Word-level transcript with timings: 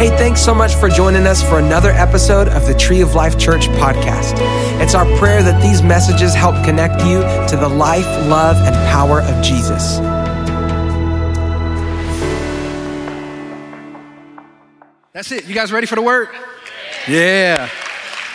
Hey, 0.00 0.08
thanks 0.08 0.40
so 0.40 0.54
much 0.54 0.76
for 0.76 0.88
joining 0.88 1.26
us 1.26 1.46
for 1.46 1.58
another 1.58 1.90
episode 1.90 2.48
of 2.48 2.66
the 2.66 2.72
Tree 2.72 3.02
of 3.02 3.14
Life 3.14 3.38
Church 3.38 3.68
podcast. 3.68 4.32
It's 4.80 4.94
our 4.94 5.04
prayer 5.18 5.42
that 5.42 5.60
these 5.60 5.82
messages 5.82 6.32
help 6.32 6.54
connect 6.64 7.02
you 7.02 7.20
to 7.48 7.56
the 7.60 7.68
life, 7.68 8.06
love, 8.26 8.56
and 8.56 8.74
power 8.88 9.20
of 9.20 9.44
Jesus. 9.44 9.98
That's 15.12 15.30
it. 15.32 15.44
You 15.44 15.54
guys 15.54 15.70
ready 15.70 15.86
for 15.86 15.96
the 15.96 16.02
word? 16.02 16.30
Yeah. 17.06 17.68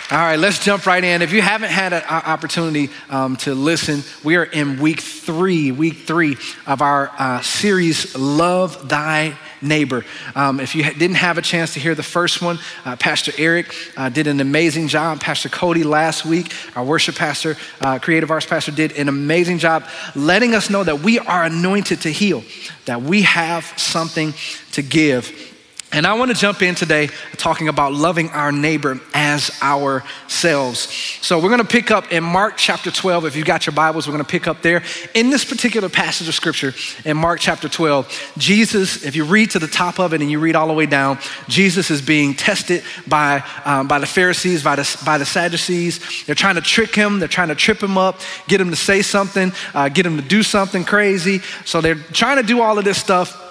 All 0.08 0.18
right, 0.18 0.38
let's 0.38 0.64
jump 0.64 0.86
right 0.86 1.02
in. 1.02 1.20
If 1.20 1.32
you 1.32 1.42
haven't 1.42 1.70
had 1.70 1.92
an 1.92 2.04
opportunity 2.04 2.90
um, 3.10 3.34
to 3.38 3.56
listen, 3.56 4.04
we 4.22 4.36
are 4.36 4.44
in 4.44 4.78
week 4.78 5.00
three, 5.00 5.72
week 5.72 5.96
three 5.96 6.36
of 6.64 6.80
our 6.80 7.10
uh, 7.18 7.40
series, 7.40 8.16
Love 8.16 8.88
Thy 8.88 9.36
Neighbor. 9.62 10.04
Um, 10.34 10.60
if 10.60 10.74
you 10.74 10.84
didn't 10.84 11.16
have 11.16 11.38
a 11.38 11.42
chance 11.42 11.74
to 11.74 11.80
hear 11.80 11.94
the 11.94 12.02
first 12.02 12.42
one, 12.42 12.58
uh, 12.84 12.96
Pastor 12.96 13.32
Eric 13.38 13.74
uh, 13.96 14.08
did 14.08 14.26
an 14.26 14.40
amazing 14.40 14.88
job. 14.88 15.20
Pastor 15.20 15.48
Cody 15.48 15.84
last 15.84 16.24
week, 16.24 16.52
our 16.76 16.84
worship 16.84 17.16
pastor, 17.16 17.56
uh, 17.80 17.98
creative 17.98 18.30
arts 18.30 18.46
pastor, 18.46 18.72
did 18.72 18.92
an 18.92 19.08
amazing 19.08 19.58
job 19.58 19.84
letting 20.14 20.54
us 20.54 20.70
know 20.70 20.84
that 20.84 21.00
we 21.00 21.18
are 21.18 21.44
anointed 21.44 22.00
to 22.02 22.10
heal, 22.10 22.44
that 22.84 23.02
we 23.02 23.22
have 23.22 23.64
something 23.76 24.34
to 24.72 24.82
give. 24.82 25.45
And 25.92 26.04
I 26.04 26.14
want 26.14 26.32
to 26.32 26.36
jump 26.36 26.62
in 26.62 26.74
today 26.74 27.08
talking 27.36 27.68
about 27.68 27.92
loving 27.92 28.28
our 28.30 28.50
neighbor 28.50 29.00
as 29.14 29.50
ourselves. 29.62 30.80
So 31.22 31.38
we're 31.38 31.48
going 31.48 31.60
to 31.60 31.64
pick 31.64 31.92
up 31.92 32.10
in 32.10 32.24
Mark 32.24 32.56
chapter 32.56 32.90
12. 32.90 33.24
If 33.24 33.36
you've 33.36 33.46
got 33.46 33.66
your 33.66 33.72
Bibles, 33.72 34.06
we're 34.06 34.12
going 34.12 34.24
to 34.24 34.30
pick 34.30 34.48
up 34.48 34.62
there. 34.62 34.82
In 35.14 35.30
this 35.30 35.44
particular 35.44 35.88
passage 35.88 36.26
of 36.26 36.34
scripture, 36.34 36.74
in 37.04 37.16
Mark 37.16 37.38
chapter 37.38 37.68
12, 37.68 38.32
Jesus, 38.36 39.04
if 39.04 39.14
you 39.14 39.24
read 39.24 39.52
to 39.52 39.60
the 39.60 39.68
top 39.68 40.00
of 40.00 40.12
it 40.12 40.20
and 40.20 40.28
you 40.28 40.40
read 40.40 40.56
all 40.56 40.66
the 40.66 40.72
way 40.72 40.86
down, 40.86 41.18
Jesus 41.48 41.88
is 41.88 42.02
being 42.02 42.34
tested 42.34 42.82
by, 43.06 43.44
um, 43.64 43.86
by 43.86 44.00
the 44.00 44.06
Pharisees, 44.06 44.64
by 44.64 44.74
the, 44.74 45.02
by 45.04 45.18
the 45.18 45.26
Sadducees. 45.26 46.24
They're 46.26 46.34
trying 46.34 46.56
to 46.56 46.62
trick 46.62 46.96
him, 46.96 47.20
they're 47.20 47.28
trying 47.28 47.48
to 47.48 47.54
trip 47.54 47.80
him 47.80 47.96
up, 47.96 48.20
get 48.48 48.60
him 48.60 48.70
to 48.70 48.76
say 48.76 49.02
something, 49.02 49.52
uh, 49.72 49.88
get 49.88 50.04
him 50.04 50.16
to 50.16 50.22
do 50.22 50.42
something 50.42 50.84
crazy. 50.84 51.42
So 51.64 51.80
they're 51.80 51.94
trying 51.94 52.38
to 52.38 52.42
do 52.42 52.60
all 52.60 52.76
of 52.76 52.84
this 52.84 52.98
stuff 52.98 53.44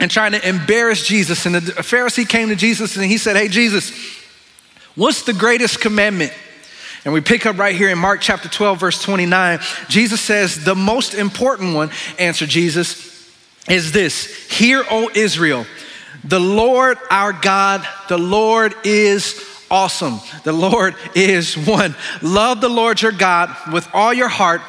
and 0.00 0.10
trying 0.10 0.32
to 0.32 0.48
embarrass 0.48 1.06
Jesus. 1.06 1.46
And 1.46 1.54
the 1.54 1.60
Pharisee 1.60 2.28
came 2.28 2.48
to 2.48 2.56
Jesus 2.56 2.96
and 2.96 3.04
he 3.04 3.18
said, 3.18 3.36
Hey, 3.36 3.48
Jesus, 3.48 3.92
what's 4.96 5.22
the 5.22 5.34
greatest 5.34 5.80
commandment? 5.80 6.32
And 7.04 7.14
we 7.14 7.20
pick 7.20 7.46
up 7.46 7.56
right 7.58 7.74
here 7.74 7.88
in 7.88 7.98
Mark 7.98 8.20
chapter 8.20 8.48
12, 8.48 8.80
verse 8.80 9.02
29. 9.02 9.60
Jesus 9.88 10.20
says, 10.20 10.64
The 10.64 10.74
most 10.74 11.14
important 11.14 11.74
one, 11.74 11.90
answered 12.18 12.48
Jesus, 12.48 13.08
is 13.68 13.92
this 13.92 14.48
Hear, 14.50 14.84
O 14.90 15.10
Israel, 15.14 15.66
the 16.24 16.40
Lord 16.40 16.98
our 17.10 17.32
God, 17.32 17.86
the 18.08 18.18
Lord 18.18 18.74
is 18.84 19.46
awesome. 19.70 20.20
The 20.44 20.52
Lord 20.52 20.94
is 21.14 21.56
one. 21.56 21.94
Love 22.22 22.60
the 22.60 22.68
Lord 22.68 23.00
your 23.00 23.12
God 23.12 23.54
with 23.72 23.88
all 23.94 24.12
your 24.12 24.28
heart, 24.28 24.60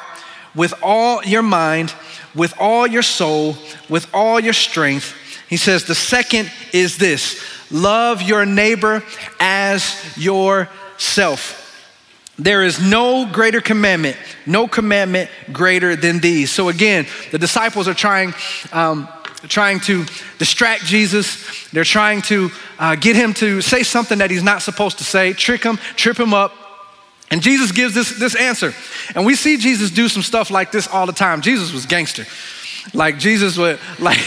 with 0.54 0.72
all 0.82 1.22
your 1.24 1.42
mind, 1.42 1.92
with 2.34 2.54
all 2.58 2.86
your 2.86 3.02
soul, 3.02 3.56
with 3.88 4.06
all 4.14 4.40
your 4.40 4.52
strength. 4.52 5.18
He 5.52 5.58
says, 5.58 5.84
the 5.84 5.94
second 5.94 6.50
is 6.72 6.96
this 6.96 7.38
love 7.70 8.22
your 8.22 8.46
neighbor 8.46 9.02
as 9.38 10.16
yourself. 10.16 11.58
There 12.38 12.64
is 12.64 12.80
no 12.80 13.28
greater 13.30 13.60
commandment, 13.60 14.16
no 14.46 14.66
commandment 14.66 15.28
greater 15.52 15.94
than 15.94 16.20
these. 16.20 16.50
So 16.50 16.70
again, 16.70 17.06
the 17.32 17.38
disciples 17.38 17.86
are 17.86 17.92
trying, 17.92 18.32
um, 18.72 19.06
trying 19.42 19.80
to 19.80 20.06
distract 20.38 20.86
Jesus. 20.86 21.68
They're 21.68 21.84
trying 21.84 22.22
to 22.22 22.50
uh, 22.78 22.94
get 22.94 23.14
him 23.14 23.34
to 23.34 23.60
say 23.60 23.82
something 23.82 24.16
that 24.20 24.30
he's 24.30 24.42
not 24.42 24.62
supposed 24.62 24.96
to 24.98 25.04
say, 25.04 25.34
trick 25.34 25.64
him, 25.64 25.76
trip 25.96 26.18
him 26.18 26.32
up. 26.32 26.54
And 27.30 27.42
Jesus 27.42 27.72
gives 27.72 27.92
this, 27.92 28.18
this 28.18 28.34
answer. 28.36 28.72
And 29.14 29.26
we 29.26 29.34
see 29.34 29.58
Jesus 29.58 29.90
do 29.90 30.08
some 30.08 30.22
stuff 30.22 30.50
like 30.50 30.72
this 30.72 30.88
all 30.88 31.04
the 31.04 31.12
time. 31.12 31.42
Jesus 31.42 31.74
was 31.74 31.84
gangster. 31.84 32.24
Like 32.94 33.18
Jesus 33.18 33.56
would, 33.56 33.78
like, 33.98 34.18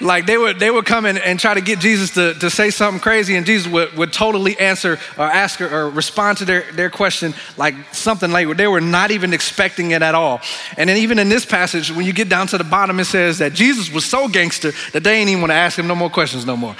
like 0.00 0.26
they 0.26 0.38
would, 0.38 0.58
they 0.58 0.70
would 0.70 0.86
come 0.86 1.06
in 1.06 1.18
and 1.18 1.38
try 1.38 1.54
to 1.54 1.60
get 1.60 1.78
Jesus 1.78 2.10
to, 2.10 2.34
to 2.34 2.50
say 2.50 2.70
something 2.70 3.00
crazy, 3.00 3.36
and 3.36 3.44
Jesus 3.44 3.70
would, 3.70 3.92
would 3.94 4.12
totally 4.12 4.58
answer 4.58 4.98
or 5.16 5.24
ask 5.24 5.60
or 5.60 5.90
respond 5.90 6.38
to 6.38 6.44
their, 6.44 6.70
their 6.72 6.90
question 6.90 7.34
like 7.56 7.74
something 7.92 8.30
like 8.30 8.56
they 8.56 8.66
were 8.66 8.80
not 8.80 9.10
even 9.10 9.32
expecting 9.32 9.90
it 9.92 10.02
at 10.02 10.14
all. 10.14 10.40
And 10.76 10.88
then 10.88 10.98
even 10.98 11.18
in 11.18 11.28
this 11.28 11.44
passage, 11.44 11.90
when 11.90 12.06
you 12.06 12.12
get 12.12 12.28
down 12.28 12.46
to 12.48 12.58
the 12.58 12.64
bottom, 12.64 13.00
it 13.00 13.06
says 13.06 13.38
that 13.38 13.52
Jesus 13.52 13.92
was 13.92 14.04
so 14.04 14.28
gangster 14.28 14.72
that 14.92 15.04
they 15.04 15.16
ain't 15.16 15.30
even 15.30 15.42
want 15.42 15.50
to 15.50 15.56
ask 15.56 15.78
him 15.78 15.86
no 15.86 15.94
more 15.94 16.10
questions 16.10 16.46
no 16.46 16.56
more. 16.56 16.76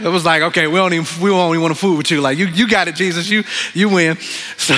It 0.00 0.08
was 0.08 0.24
like, 0.24 0.42
okay, 0.42 0.66
we 0.66 0.76
don't 0.76 0.92
even 0.92 1.22
we 1.22 1.30
don't 1.30 1.50
even 1.50 1.62
want 1.62 1.74
to 1.74 1.80
fool 1.80 1.96
with 1.96 2.10
you. 2.10 2.20
Like 2.20 2.38
you, 2.38 2.46
you 2.46 2.68
got 2.68 2.88
it, 2.88 2.94
Jesus, 2.94 3.28
you 3.28 3.44
you 3.74 3.88
win. 3.88 4.18
So 4.62 4.76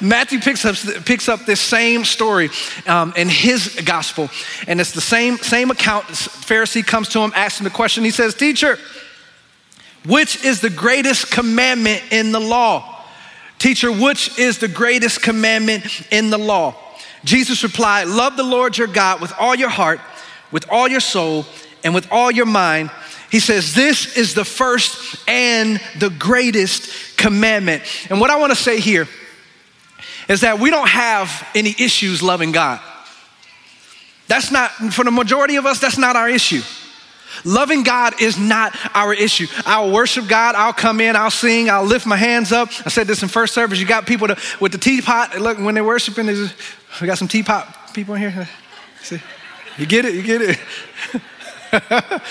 Matthew 0.00 0.40
picks 0.40 0.64
up 0.64 0.76
picks 1.04 1.28
up 1.28 1.44
this 1.44 1.60
same 1.60 2.04
story 2.04 2.48
um, 2.86 3.12
in 3.14 3.28
his 3.28 3.78
gospel, 3.84 4.30
and 4.66 4.80
it's 4.80 4.92
the 4.92 5.00
same, 5.02 5.36
same 5.38 5.70
account, 5.70 6.06
Pharisee 6.06 6.84
comes 6.84 7.08
to 7.10 7.20
him, 7.20 7.27
asks 7.34 7.60
him 7.60 7.64
the 7.64 7.70
question. 7.70 8.04
He 8.04 8.10
says, 8.10 8.34
Teacher, 8.34 8.78
which 10.06 10.44
is 10.44 10.60
the 10.60 10.70
greatest 10.70 11.30
commandment 11.30 12.02
in 12.10 12.32
the 12.32 12.40
law? 12.40 13.04
Teacher, 13.58 13.90
which 13.90 14.38
is 14.38 14.58
the 14.58 14.68
greatest 14.68 15.22
commandment 15.22 16.06
in 16.10 16.30
the 16.30 16.38
law? 16.38 16.74
Jesus 17.24 17.62
replied, 17.62 18.06
Love 18.06 18.36
the 18.36 18.44
Lord 18.44 18.78
your 18.78 18.86
God 18.86 19.20
with 19.20 19.32
all 19.38 19.54
your 19.54 19.68
heart, 19.68 20.00
with 20.52 20.66
all 20.70 20.88
your 20.88 21.00
soul, 21.00 21.44
and 21.84 21.94
with 21.94 22.10
all 22.10 22.30
your 22.30 22.46
mind. 22.46 22.90
He 23.30 23.40
says, 23.40 23.74
This 23.74 24.16
is 24.16 24.34
the 24.34 24.44
first 24.44 25.16
and 25.28 25.80
the 25.98 26.10
greatest 26.10 27.16
commandment. 27.16 27.82
And 28.08 28.20
what 28.20 28.30
I 28.30 28.36
want 28.36 28.52
to 28.52 28.56
say 28.56 28.80
here 28.80 29.08
is 30.28 30.42
that 30.42 30.58
we 30.58 30.70
don't 30.70 30.88
have 30.88 31.46
any 31.54 31.74
issues 31.78 32.22
loving 32.22 32.52
God. 32.52 32.80
That's 34.28 34.50
not, 34.50 34.70
for 34.92 35.04
the 35.04 35.10
majority 35.10 35.56
of 35.56 35.66
us, 35.66 35.80
that's 35.80 35.98
not 35.98 36.14
our 36.14 36.28
issue. 36.28 36.60
Loving 37.44 37.82
God 37.82 38.20
is 38.20 38.38
not 38.38 38.76
our 38.94 39.14
issue. 39.14 39.46
I'll 39.66 39.92
worship 39.92 40.28
God. 40.28 40.54
I'll 40.54 40.72
come 40.72 41.00
in. 41.00 41.16
I'll 41.16 41.30
sing. 41.30 41.70
I'll 41.70 41.84
lift 41.84 42.06
my 42.06 42.16
hands 42.16 42.52
up. 42.52 42.68
I 42.84 42.90
said 42.90 43.06
this 43.06 43.22
in 43.22 43.28
first 43.28 43.54
service. 43.54 43.78
You 43.78 43.86
got 43.86 44.06
people 44.06 44.28
to, 44.28 44.38
with 44.60 44.72
the 44.72 44.78
teapot. 44.78 45.38
Look, 45.38 45.58
when 45.58 45.74
they're 45.74 45.84
worshiping, 45.84 46.26
we 46.26 47.06
got 47.06 47.18
some 47.18 47.28
teapot 47.28 47.92
people 47.98 48.14
in 48.14 48.30
here. 48.30 48.48
See, 49.02 49.20
you 49.76 49.86
get 49.86 50.04
it. 50.04 50.14
You 50.14 50.22
get 50.22 50.40
it. 50.42 50.58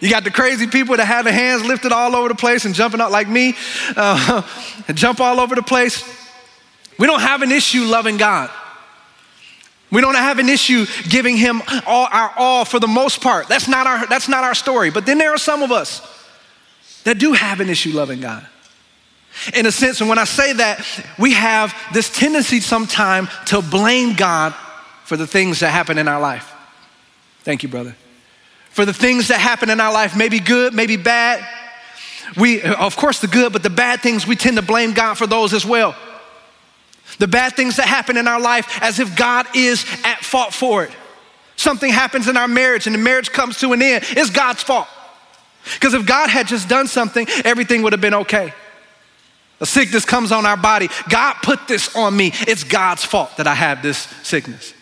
you 0.00 0.10
got 0.10 0.24
the 0.24 0.30
crazy 0.30 0.66
people 0.66 0.96
that 0.96 1.06
have 1.06 1.24
their 1.24 1.34
hands 1.34 1.64
lifted 1.64 1.92
all 1.92 2.14
over 2.14 2.28
the 2.28 2.34
place 2.34 2.64
and 2.64 2.74
jumping 2.74 3.00
out 3.00 3.10
like 3.10 3.28
me, 3.28 3.54
uh, 3.96 4.42
jump 4.94 5.20
all 5.20 5.40
over 5.40 5.54
the 5.54 5.62
place. 5.62 6.04
We 6.98 7.06
don't 7.06 7.20
have 7.20 7.42
an 7.42 7.50
issue 7.50 7.84
loving 7.84 8.16
God. 8.16 8.50
We 9.92 10.00
don't 10.00 10.14
have 10.14 10.38
an 10.38 10.48
issue 10.48 10.86
giving 11.06 11.36
him 11.36 11.62
all 11.86 12.08
our 12.10 12.32
all 12.36 12.64
for 12.64 12.80
the 12.80 12.88
most 12.88 13.20
part. 13.20 13.46
That's 13.46 13.68
not 13.68 13.86
our, 13.86 14.06
that's 14.06 14.26
not 14.26 14.42
our 14.42 14.54
story. 14.54 14.90
But 14.90 15.04
then 15.04 15.18
there 15.18 15.32
are 15.32 15.38
some 15.38 15.62
of 15.62 15.70
us 15.70 16.00
that 17.04 17.18
do 17.18 17.34
have 17.34 17.60
an 17.60 17.68
issue 17.68 17.92
loving 17.92 18.20
God. 18.20 18.46
In 19.54 19.66
a 19.66 19.72
sense, 19.72 20.00
and 20.00 20.08
when 20.08 20.18
I 20.18 20.24
say 20.24 20.54
that, 20.54 20.84
we 21.18 21.34
have 21.34 21.74
this 21.92 22.08
tendency 22.08 22.60
sometime 22.60 23.28
to 23.46 23.60
blame 23.60 24.14
God 24.14 24.54
for 25.04 25.16
the 25.18 25.26
things 25.26 25.60
that 25.60 25.70
happen 25.70 25.98
in 25.98 26.08
our 26.08 26.20
life. 26.20 26.52
Thank 27.40 27.62
you, 27.62 27.68
brother. 27.68 27.94
For 28.70 28.86
the 28.86 28.94
things 28.94 29.28
that 29.28 29.40
happen 29.40 29.68
in 29.68 29.78
our 29.78 29.92
life, 29.92 30.16
maybe 30.16 30.38
good, 30.38 30.72
maybe 30.72 30.96
bad. 30.96 31.46
We, 32.38 32.62
of 32.62 32.96
course, 32.96 33.20
the 33.20 33.26
good, 33.26 33.52
but 33.52 33.62
the 33.62 33.70
bad 33.70 34.00
things, 34.00 34.26
we 34.26 34.36
tend 34.36 34.56
to 34.56 34.62
blame 34.62 34.94
God 34.94 35.14
for 35.14 35.26
those 35.26 35.52
as 35.52 35.66
well 35.66 35.94
the 37.22 37.28
bad 37.28 37.54
things 37.54 37.76
that 37.76 37.86
happen 37.86 38.16
in 38.16 38.26
our 38.26 38.40
life 38.40 38.82
as 38.82 38.98
if 38.98 39.14
God 39.14 39.46
is 39.54 39.86
at 40.02 40.24
fault 40.24 40.52
for 40.52 40.82
it. 40.82 40.90
Something 41.54 41.92
happens 41.92 42.26
in 42.26 42.36
our 42.36 42.48
marriage 42.48 42.88
and 42.88 42.96
the 42.96 42.98
marriage 42.98 43.30
comes 43.30 43.60
to 43.60 43.72
an 43.72 43.80
end, 43.80 44.02
it's 44.08 44.28
God's 44.28 44.64
fault. 44.64 44.88
Because 45.74 45.94
if 45.94 46.04
God 46.04 46.30
had 46.30 46.48
just 46.48 46.68
done 46.68 46.88
something, 46.88 47.28
everything 47.44 47.82
would 47.82 47.92
have 47.92 48.00
been 48.00 48.14
okay. 48.14 48.52
A 49.60 49.66
sickness 49.66 50.04
comes 50.04 50.32
on 50.32 50.46
our 50.46 50.56
body. 50.56 50.88
God 51.08 51.34
put 51.44 51.68
this 51.68 51.94
on 51.94 52.16
me. 52.16 52.32
It's 52.48 52.64
God's 52.64 53.04
fault 53.04 53.36
that 53.36 53.46
I 53.46 53.54
have 53.54 53.82
this 53.82 53.98
sickness. 54.24 54.74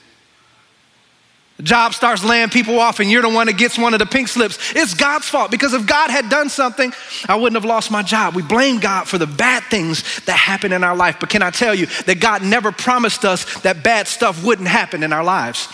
Job 1.63 1.95
starts 1.95 2.25
laying 2.25 2.49
people 2.49 2.79
off, 2.79 3.01
and 3.01 3.11
you're 3.11 3.23
the 3.23 3.29
one 3.29 3.47
that 3.47 3.59
gets 3.59 3.79
one 3.79 3.93
of 3.93 3.99
the 3.99 4.07
pink 4.07 4.29
slips. 4.29 4.73
It's 4.75 4.95
God's 4.95 5.29
fault 5.29 5.51
because 5.51 5.75
if 5.75 5.87
God 5.87 6.11
had 6.11 6.29
done 6.29 6.49
something, 6.49 6.93
I 7.29 7.37
wouldn't 7.37 7.57
have 7.57 7.65
lost 7.65 7.91
my 7.91 8.03
job. 8.03 8.35
We 8.35 8.43
blame 8.43 8.79
God 8.79 9.09
for 9.09 9.19
the 9.19 9.27
bad 9.27 9.65
things 9.65 10.21
that 10.27 10.35
happen 10.35 10.73
in 10.73 10.85
our 10.85 10.97
life. 10.97 11.17
But 11.19 11.29
can 11.29 11.43
I 11.43 11.51
tell 11.51 11.75
you 11.75 11.87
that 12.07 12.21
God 12.21 12.43
never 12.43 12.73
promised 12.73 13.25
us 13.25 13.61
that 13.63 13.83
bad 13.83 14.09
stuff 14.09 14.45
wouldn't 14.45 14.69
happen 14.69 15.03
in 15.03 15.13
our 15.13 15.25
lives? 15.25 15.69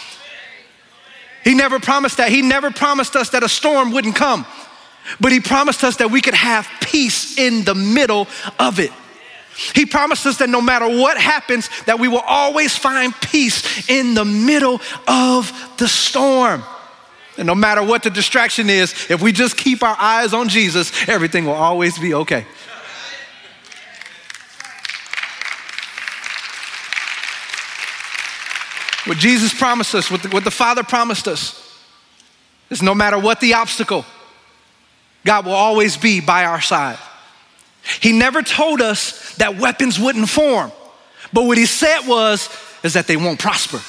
He 1.44 1.54
never 1.54 1.78
promised 1.78 2.16
that. 2.16 2.30
He 2.30 2.42
never 2.42 2.70
promised 2.70 3.14
us 3.14 3.30
that 3.30 3.44
a 3.44 3.48
storm 3.48 3.92
wouldn't 3.92 4.16
come, 4.16 4.46
but 5.20 5.30
He 5.30 5.40
promised 5.40 5.84
us 5.84 5.96
that 5.98 6.10
we 6.10 6.20
could 6.20 6.34
have 6.34 6.68
peace 6.80 7.38
in 7.38 7.64
the 7.64 7.74
middle 7.74 8.26
of 8.58 8.80
it. 8.80 8.90
He 9.74 9.86
promises 9.86 10.38
that 10.38 10.50
no 10.50 10.60
matter 10.60 10.86
what 10.86 11.16
happens, 11.18 11.70
that 11.86 11.98
we 11.98 12.08
will 12.08 12.20
always 12.20 12.76
find 12.76 13.14
peace 13.22 13.88
in 13.88 14.14
the 14.14 14.24
middle 14.24 14.80
of 15.08 15.52
the 15.78 15.88
storm. 15.88 16.62
And 17.38 17.46
no 17.46 17.54
matter 17.54 17.82
what 17.82 18.02
the 18.02 18.10
distraction 18.10 18.68
is, 18.68 18.92
if 19.10 19.22
we 19.22 19.32
just 19.32 19.56
keep 19.56 19.82
our 19.82 19.96
eyes 19.98 20.34
on 20.34 20.48
Jesus, 20.48 21.08
everything 21.08 21.46
will 21.46 21.52
always 21.52 21.98
be 21.98 22.14
okay. 22.14 22.46
What 29.06 29.18
Jesus 29.18 29.54
promised 29.54 29.94
us, 29.94 30.10
what 30.10 30.22
the, 30.22 30.28
what 30.30 30.44
the 30.44 30.50
Father 30.50 30.82
promised 30.82 31.28
us, 31.28 31.62
is 32.70 32.82
no 32.82 32.94
matter 32.94 33.18
what 33.18 33.40
the 33.40 33.54
obstacle, 33.54 34.04
God 35.24 35.46
will 35.46 35.52
always 35.52 35.96
be 35.96 36.20
by 36.20 36.44
our 36.44 36.60
side. 36.60 36.98
He 38.00 38.12
never 38.12 38.42
told 38.42 38.80
us 38.80 39.34
that 39.36 39.58
weapons 39.58 39.98
wouldn't 39.98 40.28
form, 40.28 40.72
but 41.32 41.44
what 41.44 41.58
He 41.58 41.66
said 41.66 42.06
was, 42.06 42.48
is 42.82 42.94
that 42.94 43.06
they 43.06 43.16
won't 43.16 43.38
prosper. 43.38 43.80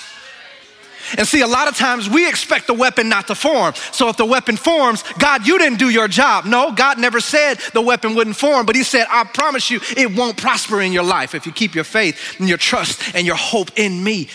And 1.17 1.25
see, 1.25 1.41
a 1.41 1.47
lot 1.47 1.69
of 1.69 1.77
times 1.77 2.09
we 2.09 2.27
expect 2.27 2.67
the 2.67 2.73
weapon 2.73 3.07
not 3.07 3.27
to 3.27 3.35
form. 3.35 3.73
So 3.91 4.09
if 4.09 4.17
the 4.17 4.25
weapon 4.25 4.57
forms, 4.57 5.03
God, 5.19 5.47
you 5.47 5.57
didn't 5.57 5.79
do 5.79 5.89
your 5.89 6.07
job. 6.07 6.43
No, 6.45 6.71
God 6.73 6.99
never 6.99 7.21
said 7.21 7.55
the 7.73 7.81
weapon 7.81 8.13
wouldn't 8.15 8.35
form, 8.35 8.65
but 8.65 8.75
He 8.75 8.83
said, 8.83 9.07
I 9.09 9.23
promise 9.23 9.69
you, 9.69 9.79
it 9.95 10.13
won't 10.13 10.37
prosper 10.37 10.81
in 10.81 10.91
your 10.91 11.03
life 11.03 11.33
if 11.33 11.45
you 11.45 11.51
keep 11.51 11.75
your 11.75 11.85
faith 11.85 12.35
and 12.39 12.49
your 12.49 12.57
trust 12.57 13.15
and 13.15 13.25
your 13.25 13.35
hope 13.35 13.71
in 13.77 14.03
me. 14.03 14.27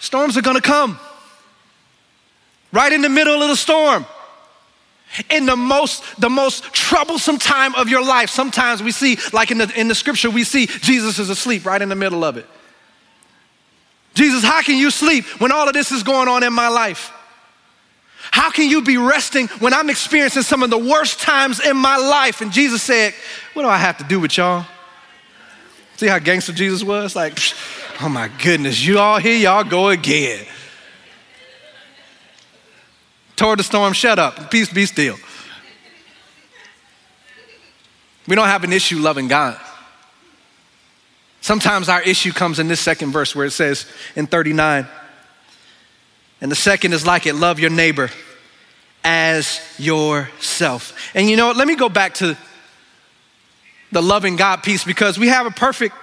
Storms 0.00 0.36
are 0.36 0.42
gonna 0.42 0.60
come. 0.60 0.98
Right 2.72 2.92
in 2.92 3.02
the 3.02 3.08
middle 3.08 3.40
of 3.40 3.48
the 3.48 3.56
storm. 3.56 4.04
In 5.30 5.46
the 5.46 5.56
most, 5.56 6.02
the 6.20 6.30
most 6.30 6.64
troublesome 6.72 7.38
time 7.38 7.74
of 7.74 7.88
your 7.88 8.04
life. 8.04 8.30
Sometimes 8.30 8.82
we 8.82 8.92
see, 8.92 9.18
like 9.32 9.50
in 9.50 9.58
the, 9.58 9.72
in 9.78 9.88
the 9.88 9.94
scripture, 9.94 10.30
we 10.30 10.44
see 10.44 10.66
Jesus 10.66 11.18
is 11.18 11.30
asleep 11.30 11.66
right 11.66 11.80
in 11.80 11.88
the 11.88 11.96
middle 11.96 12.24
of 12.24 12.36
it. 12.36 12.46
Jesus, 14.14 14.42
how 14.42 14.62
can 14.62 14.76
you 14.76 14.90
sleep 14.90 15.24
when 15.40 15.52
all 15.52 15.68
of 15.68 15.74
this 15.74 15.92
is 15.92 16.02
going 16.02 16.28
on 16.28 16.42
in 16.42 16.52
my 16.52 16.68
life? 16.68 17.12
How 18.30 18.50
can 18.50 18.68
you 18.68 18.82
be 18.82 18.96
resting 18.96 19.48
when 19.58 19.72
I'm 19.72 19.88
experiencing 19.90 20.42
some 20.42 20.62
of 20.62 20.70
the 20.70 20.78
worst 20.78 21.20
times 21.20 21.64
in 21.64 21.76
my 21.76 21.96
life? 21.96 22.40
And 22.40 22.52
Jesus 22.52 22.82
said, 22.82 23.14
What 23.54 23.62
do 23.62 23.68
I 23.68 23.78
have 23.78 23.98
to 23.98 24.04
do 24.04 24.20
with 24.20 24.36
y'all? 24.36 24.66
See 25.96 26.06
how 26.06 26.18
gangster 26.18 26.52
Jesus 26.52 26.82
was? 26.82 27.16
Like, 27.16 27.38
oh 28.00 28.08
my 28.08 28.28
goodness, 28.42 28.84
you 28.84 28.98
all 28.98 29.18
here, 29.18 29.36
y'all 29.36 29.64
go 29.64 29.88
again. 29.88 30.46
Toward 33.38 33.60
the 33.60 33.62
storm, 33.62 33.92
shut 33.92 34.18
up, 34.18 34.50
peace 34.50 34.68
be 34.68 34.84
still. 34.84 35.14
We 38.26 38.34
don't 38.34 38.48
have 38.48 38.64
an 38.64 38.72
issue 38.72 38.98
loving 38.98 39.28
God. 39.28 39.56
Sometimes 41.40 41.88
our 41.88 42.02
issue 42.02 42.32
comes 42.32 42.58
in 42.58 42.66
this 42.66 42.80
second 42.80 43.12
verse 43.12 43.36
where 43.36 43.46
it 43.46 43.52
says 43.52 43.86
in 44.16 44.26
39, 44.26 44.88
and 46.40 46.50
the 46.50 46.56
second 46.56 46.92
is 46.92 47.06
like 47.06 47.26
it 47.26 47.34
love 47.34 47.60
your 47.60 47.70
neighbor 47.70 48.10
as 49.04 49.60
yourself. 49.78 50.92
And 51.14 51.30
you 51.30 51.36
know 51.36 51.46
what? 51.46 51.56
Let 51.56 51.68
me 51.68 51.76
go 51.76 51.88
back 51.88 52.14
to 52.14 52.36
the 53.92 54.02
loving 54.02 54.34
God 54.34 54.64
piece 54.64 54.82
because 54.82 55.16
we 55.16 55.28
have 55.28 55.46
a 55.46 55.52
perfect 55.52 55.94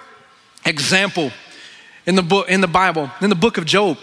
example 0.64 1.30
in 2.06 2.14
the 2.14 2.22
book 2.22 2.48
in 2.48 2.62
the 2.62 2.66
Bible, 2.66 3.10
in 3.20 3.28
the 3.28 3.36
book 3.36 3.58
of 3.58 3.66
Job. 3.66 3.98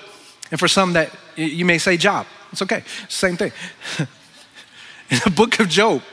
And 0.51 0.59
for 0.59 0.68
some 0.68 0.94
that 0.94 1.09
you 1.35 1.65
may 1.65 1.80
say 1.80 1.97
Job. 1.97 2.27
It's 2.54 2.62
okay. 2.62 2.84
Same 3.10 3.36
thing. 3.36 3.52
in 5.10 5.20
the 5.26 5.32
book 5.32 5.60
of 5.60 5.68
Job, 5.68 6.04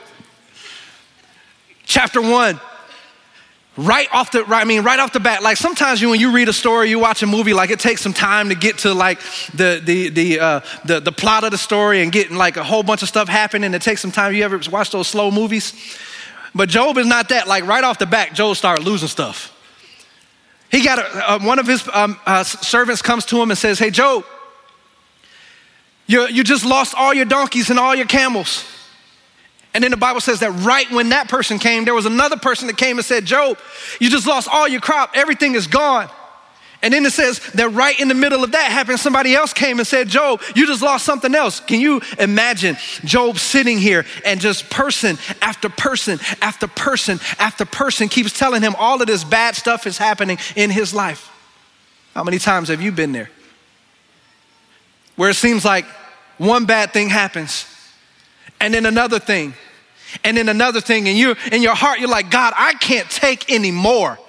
chapter 1.85 2.19
1, 2.19 2.59
right 3.77 4.07
off 4.11 4.31
the 4.31 4.43
right, 4.45 4.61
I 4.61 4.65
mean 4.65 4.83
right 4.83 4.99
off 4.99 5.13
the 5.13 5.19
bat 5.21 5.43
like 5.43 5.55
sometimes 5.55 6.01
you 6.01 6.09
when 6.09 6.19
you 6.19 6.33
read 6.33 6.49
a 6.49 6.53
story 6.53 6.89
you 6.89 6.99
watch 6.99 7.23
a 7.23 7.27
movie 7.27 7.53
like 7.53 7.69
it 7.69 7.79
takes 7.79 8.01
some 8.01 8.11
time 8.11 8.49
to 8.49 8.55
get 8.55 8.79
to 8.79 8.93
like 8.93 9.21
the 9.53 9.81
the 9.81 10.09
the 10.09 10.39
uh, 10.39 10.59
the, 10.83 10.99
the 10.99 11.11
plot 11.13 11.45
of 11.45 11.51
the 11.51 11.57
story 11.57 12.01
and 12.01 12.11
getting 12.11 12.35
like 12.35 12.57
a 12.57 12.63
whole 12.65 12.83
bunch 12.83 13.01
of 13.01 13.07
stuff 13.07 13.29
happening 13.29 13.73
it 13.73 13.81
takes 13.81 14.01
some 14.01 14.11
time 14.11 14.33
you 14.33 14.43
ever 14.43 14.59
watch 14.69 14.91
those 14.91 15.07
slow 15.07 15.31
movies 15.31 15.97
but 16.53 16.67
Job 16.67 16.97
is 16.97 17.07
not 17.07 17.29
that 17.29 17.47
like 17.47 17.65
right 17.65 17.83
off 17.83 17.97
the 17.97 18.05
bat 18.05 18.33
Job 18.33 18.57
started 18.57 18.83
losing 18.83 19.07
stuff 19.07 19.57
he 20.69 20.83
got 20.83 20.99
a, 20.99 21.45
one 21.45 21.57
of 21.57 21.65
his 21.65 21.87
um, 21.93 22.19
uh, 22.25 22.43
servants 22.43 23.01
comes 23.01 23.23
to 23.23 23.41
him 23.41 23.51
and 23.51 23.57
says 23.57 23.79
hey 23.79 23.89
Job 23.89 24.25
you, 26.11 26.27
you 26.27 26.43
just 26.43 26.65
lost 26.65 26.93
all 26.95 27.13
your 27.13 27.25
donkeys 27.25 27.69
and 27.69 27.79
all 27.79 27.95
your 27.95 28.07
camels 28.07 28.65
and 29.73 29.83
then 29.83 29.91
the 29.91 29.97
Bible 29.97 30.19
says 30.19 30.39
that 30.41 30.51
right 30.51 30.89
when 30.91 31.09
that 31.09 31.29
person 31.29 31.57
came, 31.57 31.85
there 31.85 31.95
was 31.95 32.05
another 32.05 32.37
person 32.37 32.67
that 32.67 32.77
came 32.77 32.97
and 32.97 33.05
said, 33.05 33.25
Job, 33.25 33.57
you 33.99 34.09
just 34.09 34.27
lost 34.27 34.49
all 34.51 34.67
your 34.67 34.81
crop, 34.81 35.11
everything 35.13 35.55
is 35.55 35.67
gone. 35.67 36.09
And 36.83 36.91
then 36.93 37.05
it 37.05 37.13
says 37.13 37.39
that 37.53 37.69
right 37.69 37.97
in 37.99 38.07
the 38.07 38.15
middle 38.15 38.43
of 38.43 38.53
that 38.53 38.71
happened, 38.71 38.99
somebody 38.99 39.35
else 39.35 39.53
came 39.53 39.77
and 39.77 39.87
said, 39.87 40.07
Job, 40.09 40.41
you 40.55 40.65
just 40.65 40.81
lost 40.81 41.05
something 41.05 41.33
else. 41.35 41.59
Can 41.59 41.79
you 41.79 42.01
imagine 42.17 42.75
Job 43.05 43.37
sitting 43.37 43.77
here 43.77 44.03
and 44.25 44.41
just 44.41 44.69
person 44.69 45.19
after 45.43 45.69
person 45.69 46.19
after 46.41 46.67
person 46.67 47.19
after 47.37 47.65
person 47.65 48.09
keeps 48.09 48.37
telling 48.37 48.63
him 48.63 48.75
all 48.79 48.99
of 48.99 49.07
this 49.07 49.23
bad 49.23 49.55
stuff 49.55 49.85
is 49.85 49.99
happening 49.99 50.39
in 50.55 50.71
his 50.71 50.91
life? 50.91 51.29
How 52.15 52.23
many 52.23 52.39
times 52.39 52.69
have 52.69 52.81
you 52.81 52.91
been 52.91 53.11
there? 53.11 53.29
Where 55.17 55.29
it 55.29 55.35
seems 55.35 55.63
like 55.63 55.85
one 56.47 56.65
bad 56.65 56.91
thing 56.91 57.09
happens 57.09 57.65
and 58.61 58.73
then 58.73 58.85
another 58.85 59.19
thing, 59.19 59.55
and 60.23 60.37
then 60.37 60.47
another 60.47 60.81
thing, 60.81 61.07
and 61.07 61.17
you 61.17 61.35
in 61.51 61.63
your 61.63 61.73
heart, 61.73 61.99
you're 61.99 62.09
like, 62.09 62.29
God, 62.29 62.53
I 62.55 62.73
can't 62.75 63.09
take 63.09 63.49
any 63.51 63.71
more. 63.71 64.19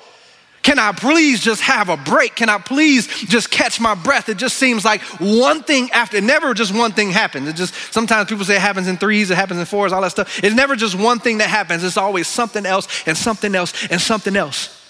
Can 0.62 0.79
I 0.79 0.93
please 0.93 1.41
just 1.41 1.61
have 1.62 1.88
a 1.88 1.97
break? 1.97 2.37
Can 2.37 2.49
I 2.49 2.59
please 2.59 3.09
just 3.09 3.50
catch 3.50 3.81
my 3.81 3.94
breath? 3.94 4.29
It 4.29 4.37
just 4.37 4.56
seems 4.56 4.85
like 4.85 5.03
one 5.19 5.64
thing 5.64 5.91
after, 5.91 6.20
never 6.20 6.55
just 6.55 6.73
one 6.73 6.93
thing 6.93 7.11
happens. 7.11 7.49
It 7.49 7.56
just, 7.56 7.75
sometimes 7.93 8.29
people 8.29 8.44
say 8.44 8.56
it 8.56 8.61
happens 8.61 8.87
in 8.87 8.97
threes, 8.97 9.31
it 9.31 9.35
happens 9.35 9.59
in 9.59 9.67
fours, 9.67 9.93
all 9.93 10.00
that 10.03 10.12
stuff. 10.12 10.43
It's 10.43 10.55
never 10.55 10.76
just 10.76 10.94
one 10.94 11.19
thing 11.19 11.38
that 11.38 11.49
happens. 11.49 11.82
It's 11.82 11.97
always 11.97 12.29
something 12.29 12.64
else 12.64 12.87
and 13.06 13.17
something 13.17 13.55
else 13.55 13.88
and 13.91 14.00
something 14.00 14.37
else. 14.37 14.81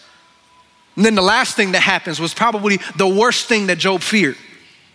And 0.95 1.07
then 1.07 1.15
the 1.15 1.23
last 1.23 1.57
thing 1.57 1.73
that 1.73 1.81
happens 1.81 2.21
was 2.21 2.35
probably 2.35 2.79
the 2.97 3.09
worst 3.09 3.49
thing 3.49 3.69
that 3.69 3.79
Job 3.79 4.03
feared. 4.03 4.37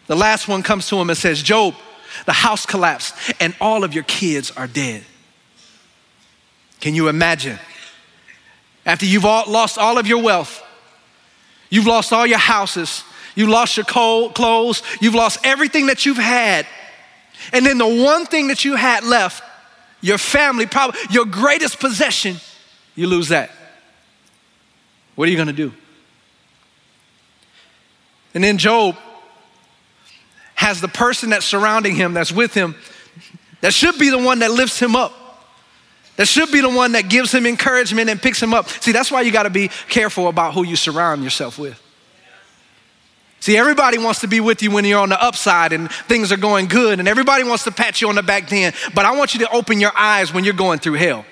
The 0.06 0.16
last 0.16 0.48
one 0.48 0.62
comes 0.62 0.88
to 0.90 0.96
him 0.98 1.10
and 1.10 1.18
says, 1.18 1.42
Job, 1.42 1.74
the 2.26 2.34
house 2.34 2.66
collapsed, 2.66 3.16
and 3.40 3.56
all 3.60 3.84
of 3.84 3.94
your 3.94 4.04
kids 4.04 4.52
are 4.52 4.68
dead. 4.68 5.04
Can 6.80 6.96
you 6.96 7.08
imagine? 7.08 7.60
After 8.86 9.06
you've 9.06 9.26
all 9.26 9.50
lost 9.52 9.78
all 9.78 9.98
of 9.98 10.08
your 10.08 10.22
wealth, 10.22 10.64
you've 11.70 11.88
lost 11.88 12.14
all 12.14 12.26
your 12.26 12.38
houses, 12.38 13.04
you 13.36 13.48
lost 13.48 13.78
your 13.78 13.86
cold 13.86 14.34
clothes, 14.34 14.82
you've 15.02 15.16
lost 15.16 15.40
everything 15.44 15.88
that 15.88 16.06
you've 16.06 16.18
had. 16.18 16.66
And 17.54 17.66
then 17.66 17.78
the 17.78 17.88
one 17.88 18.26
thing 18.26 18.48
that 18.48 18.66
you 18.66 18.76
had 18.76 19.04
left, 19.04 19.44
your 20.02 20.18
family, 20.18 20.66
probably 20.66 21.00
your 21.10 21.26
greatest 21.26 21.80
possession, 21.80 22.38
you 22.96 23.08
lose 23.08 23.30
that. 23.30 23.52
What 25.16 25.28
are 25.28 25.32
you 25.32 25.38
gonna 25.38 25.54
do? 25.54 25.74
And 28.34 28.44
then 28.44 28.58
Job 28.58 28.96
has 30.68 30.82
the 30.82 30.88
person 30.90 31.30
that's 31.30 31.46
surrounding 31.46 31.96
him, 31.96 32.14
that's 32.14 32.32
with 32.32 32.54
him, 32.54 32.76
that 33.62 33.74
should 33.74 33.98
be 33.98 34.10
the 34.10 34.18
one 34.18 34.40
that 34.40 34.52
lifts 34.52 34.78
him 34.78 34.98
up. 34.98 35.14
That 36.18 36.28
should 36.28 36.52
be 36.52 36.60
the 36.60 36.70
one 36.70 36.92
that 36.92 37.08
gives 37.08 37.32
him 37.32 37.46
encouragement 37.46 38.10
and 38.10 38.22
picks 38.22 38.44
him 38.44 38.54
up. 38.54 38.68
See, 38.68 38.92
that's 38.92 39.10
why 39.10 39.22
you 39.22 39.32
got 39.32 39.44
to 39.44 39.50
be 39.50 39.70
careful 39.88 40.28
about 40.28 40.54
who 40.54 40.66
you 40.66 40.76
surround 40.76 41.24
yourself 41.24 41.58
with. 41.58 41.82
See, 43.40 43.56
everybody 43.56 43.98
wants 43.98 44.20
to 44.22 44.28
be 44.28 44.42
with 44.42 44.62
you 44.62 44.70
when 44.70 44.84
you're 44.84 45.00
on 45.00 45.08
the 45.08 45.24
upside 45.24 45.72
and 45.72 45.90
things 46.10 46.34
are 46.34 46.38
going 46.38 46.68
good, 46.68 47.00
and 47.00 47.08
everybody 47.08 47.46
wants 47.46 47.64
to 47.64 47.72
pat 47.72 48.02
you 48.02 48.10
on 48.10 48.16
the 48.16 48.24
back 48.24 48.50
then. 48.50 48.74
But 48.94 49.06
I 49.06 49.16
want 49.16 49.36
you 49.36 49.40
to 49.42 49.50
open 49.52 49.80
your 49.80 49.98
eyes 49.98 50.34
when 50.34 50.44
you're 50.44 50.54
going 50.54 50.80
through 50.80 50.96
hell, 50.96 51.24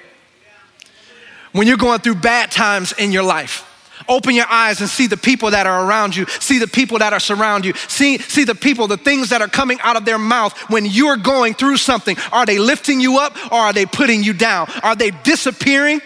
when 1.51 1.67
you're 1.67 1.75
going 1.75 1.99
through 1.99 2.15
bad 2.15 2.51
times 2.51 2.93
in 2.93 3.11
your 3.11 3.23
life. 3.23 3.69
Open 4.07 4.35
your 4.35 4.47
eyes 4.47 4.81
and 4.81 4.89
see 4.89 5.07
the 5.07 5.17
people 5.17 5.51
that 5.51 5.65
are 5.67 5.85
around 5.85 6.15
you. 6.15 6.25
See 6.39 6.59
the 6.59 6.67
people 6.67 6.99
that 6.99 7.13
are 7.13 7.19
surround 7.19 7.65
you. 7.65 7.73
See, 7.87 8.17
see 8.19 8.43
the 8.43 8.55
people, 8.55 8.87
the 8.87 8.97
things 8.97 9.29
that 9.29 9.41
are 9.41 9.47
coming 9.47 9.79
out 9.81 9.95
of 9.95 10.05
their 10.05 10.17
mouth 10.17 10.57
when 10.69 10.85
you're 10.85 11.17
going 11.17 11.53
through 11.53 11.77
something. 11.77 12.17
Are 12.31 12.45
they 12.45 12.59
lifting 12.59 12.99
you 12.99 13.19
up 13.19 13.35
or 13.51 13.57
are 13.57 13.73
they 13.73 13.85
putting 13.85 14.23
you 14.23 14.33
down? 14.33 14.67
Are 14.83 14.95
they 14.95 15.11
disappearing 15.11 16.01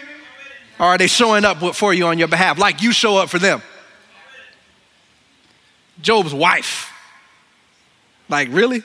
or 0.79 0.86
are 0.86 0.98
they 0.98 1.08
showing 1.08 1.46
up 1.46 1.75
for 1.75 1.94
you 1.94 2.08
on 2.08 2.18
your 2.18 2.27
behalf 2.27 2.58
like 2.58 2.82
you 2.82 2.91
show 2.91 3.18
up 3.18 3.29
for 3.29 3.39
them? 3.39 3.62
Job's 6.01 6.34
wife. 6.34 6.94
Like, 8.29 8.50
really? 8.51 8.84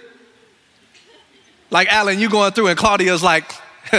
Like, 1.70 1.88
Alan, 1.92 2.18
you 2.18 2.28
going 2.28 2.52
through 2.52 2.68
and 2.68 2.78
Claudia's 2.78 3.22
like, 3.22 3.52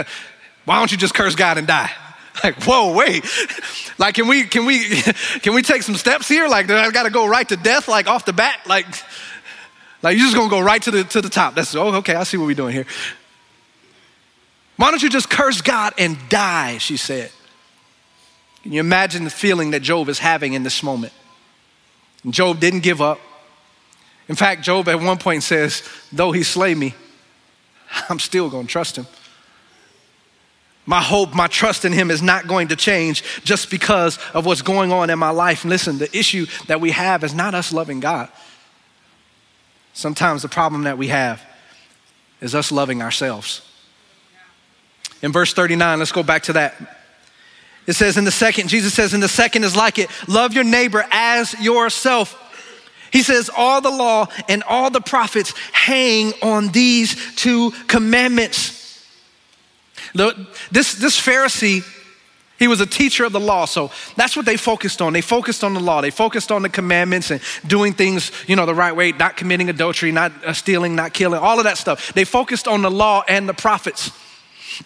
why 0.65 0.79
don't 0.79 0.91
you 0.91 0.97
just 0.97 1.13
curse 1.13 1.35
God 1.35 1.57
and 1.57 1.67
die? 1.67 1.91
Like, 2.43 2.61
whoa, 2.63 2.93
wait. 2.93 3.25
Like, 3.97 4.15
can 4.15 4.27
we 4.27 4.43
can 4.43 4.65
we 4.65 5.01
can 5.41 5.53
we 5.53 5.61
take 5.61 5.83
some 5.83 5.95
steps 5.95 6.27
here? 6.27 6.47
Like, 6.47 6.69
I 6.69 6.91
gotta 6.91 7.09
go 7.09 7.27
right 7.27 7.47
to 7.47 7.55
death, 7.55 7.87
like 7.87 8.07
off 8.07 8.25
the 8.25 8.33
bat? 8.33 8.59
Like, 8.65 8.85
like 10.01 10.17
you're 10.17 10.25
just 10.25 10.35
gonna 10.35 10.49
go 10.49 10.59
right 10.59 10.81
to 10.81 10.91
the 10.91 11.03
to 11.05 11.21
the 11.21 11.29
top. 11.29 11.55
That's 11.55 11.73
oh, 11.75 11.95
okay, 11.95 12.15
I 12.15 12.23
see 12.23 12.37
what 12.37 12.47
we're 12.47 12.53
doing 12.53 12.73
here. 12.73 12.85
Why 14.75 14.91
don't 14.91 15.01
you 15.01 15.09
just 15.09 15.29
curse 15.29 15.61
God 15.61 15.93
and 15.97 16.17
die? 16.29 16.77
She 16.77 16.97
said. 16.97 17.31
Can 18.65 18.71
you 18.71 18.79
imagine 18.79 19.25
the 19.25 19.29
feeling 19.29 19.71
that 19.71 19.81
Job 19.81 20.09
is 20.09 20.17
having 20.17 20.53
in 20.53 20.63
this 20.63 20.81
moment? 20.81 21.13
And 22.23 22.33
Job 22.33 22.59
didn't 22.59 22.79
give 22.79 22.99
up. 22.99 23.19
In 24.27 24.33
fact, 24.33 24.63
Job 24.63 24.89
at 24.89 24.99
one 24.99 25.19
point 25.19 25.43
says, 25.43 25.83
Though 26.11 26.31
he 26.31 26.41
slay 26.41 26.73
me, 26.73 26.95
I'm 28.09 28.17
still 28.17 28.49
to 28.49 28.65
trust 28.65 28.95
him. 28.95 29.05
My 30.85 31.01
hope, 31.01 31.33
my 31.33 31.47
trust 31.47 31.83
in 31.83 31.93
him 31.93 32.11
is 32.11 32.21
not 32.21 32.47
going 32.47 32.67
to 32.67 32.75
change 32.75 33.23
just 33.43 33.71
because 33.71 34.19
of 34.33 34.45
what's 34.45 34.61
going 34.61 34.91
on 34.91 35.09
in 35.09 35.17
my 35.17 35.31
life. 35.31 35.65
Listen, 35.65 35.97
the 35.97 36.15
issue 36.15 36.45
that 36.67 36.79
we 36.79 36.91
have 36.91 37.23
is 37.23 37.33
not 37.33 37.55
us 37.55 37.73
loving 37.73 37.99
God. 37.99 38.29
Sometimes 39.93 40.41
the 40.41 40.49
problem 40.49 40.83
that 40.83 40.97
we 40.97 41.07
have 41.07 41.41
is 42.41 42.53
us 42.53 42.71
loving 42.71 43.01
ourselves. 43.01 43.61
In 45.21 45.31
verse 45.31 45.53
39, 45.53 45.97
let's 45.97 46.11
go 46.11 46.21
back 46.21 46.43
to 46.43 46.53
that. 46.53 46.75
It 47.87 47.93
says, 47.93 48.17
in 48.17 48.23
the 48.23 48.31
second, 48.31 48.67
Jesus 48.67 48.93
says, 48.93 49.13
in 49.13 49.21
the 49.21 49.27
second 49.27 49.63
is 49.63 49.75
like 49.75 49.97
it 49.97 50.09
love 50.27 50.53
your 50.53 50.63
neighbor 50.63 51.05
as 51.11 51.53
yourself. 51.59 52.41
He 53.11 53.23
says, 53.23 53.49
all 53.55 53.79
the 53.81 53.89
law 53.89 54.27
and 54.49 54.61
all 54.63 54.89
the 54.89 55.01
prophets 55.01 55.53
hang 55.71 56.33
on 56.41 56.67
these 56.69 57.35
two 57.35 57.71
commandments. 57.87 58.84
The, 60.15 60.47
this, 60.71 60.95
this 60.95 61.19
Pharisee, 61.19 61.83
he 62.57 62.69
was 62.69 62.79
a 62.79 62.85
teacher 62.85 63.25
of 63.25 63.33
the 63.33 63.39
law, 63.39 63.65
so 63.65 63.91
that's 64.15 64.37
what 64.37 64.45
they 64.45 64.55
focused 64.55 65.01
on. 65.01 65.11
They 65.11 65.21
focused 65.21 65.63
on 65.63 65.73
the 65.73 65.81
law. 65.81 65.99
They 65.99 66.09
focused 66.09 66.53
on 66.53 66.61
the 66.61 66.69
commandments 66.69 67.31
and 67.31 67.41
doing 67.67 67.93
things, 67.93 68.31
you 68.47 68.55
know, 68.55 68.65
the 68.65 68.73
right 68.73 68.95
way, 68.95 69.11
not 69.11 69.35
committing 69.35 69.69
adultery, 69.69 70.13
not 70.13 70.31
uh, 70.43 70.53
stealing, 70.53 70.95
not 70.95 71.13
killing, 71.13 71.39
all 71.39 71.59
of 71.59 71.65
that 71.65 71.77
stuff. 71.77 72.13
They 72.13 72.23
focused 72.23 72.67
on 72.67 72.81
the 72.81 72.89
law 72.89 73.23
and 73.27 73.47
the 73.47 73.53
prophets. 73.53 74.09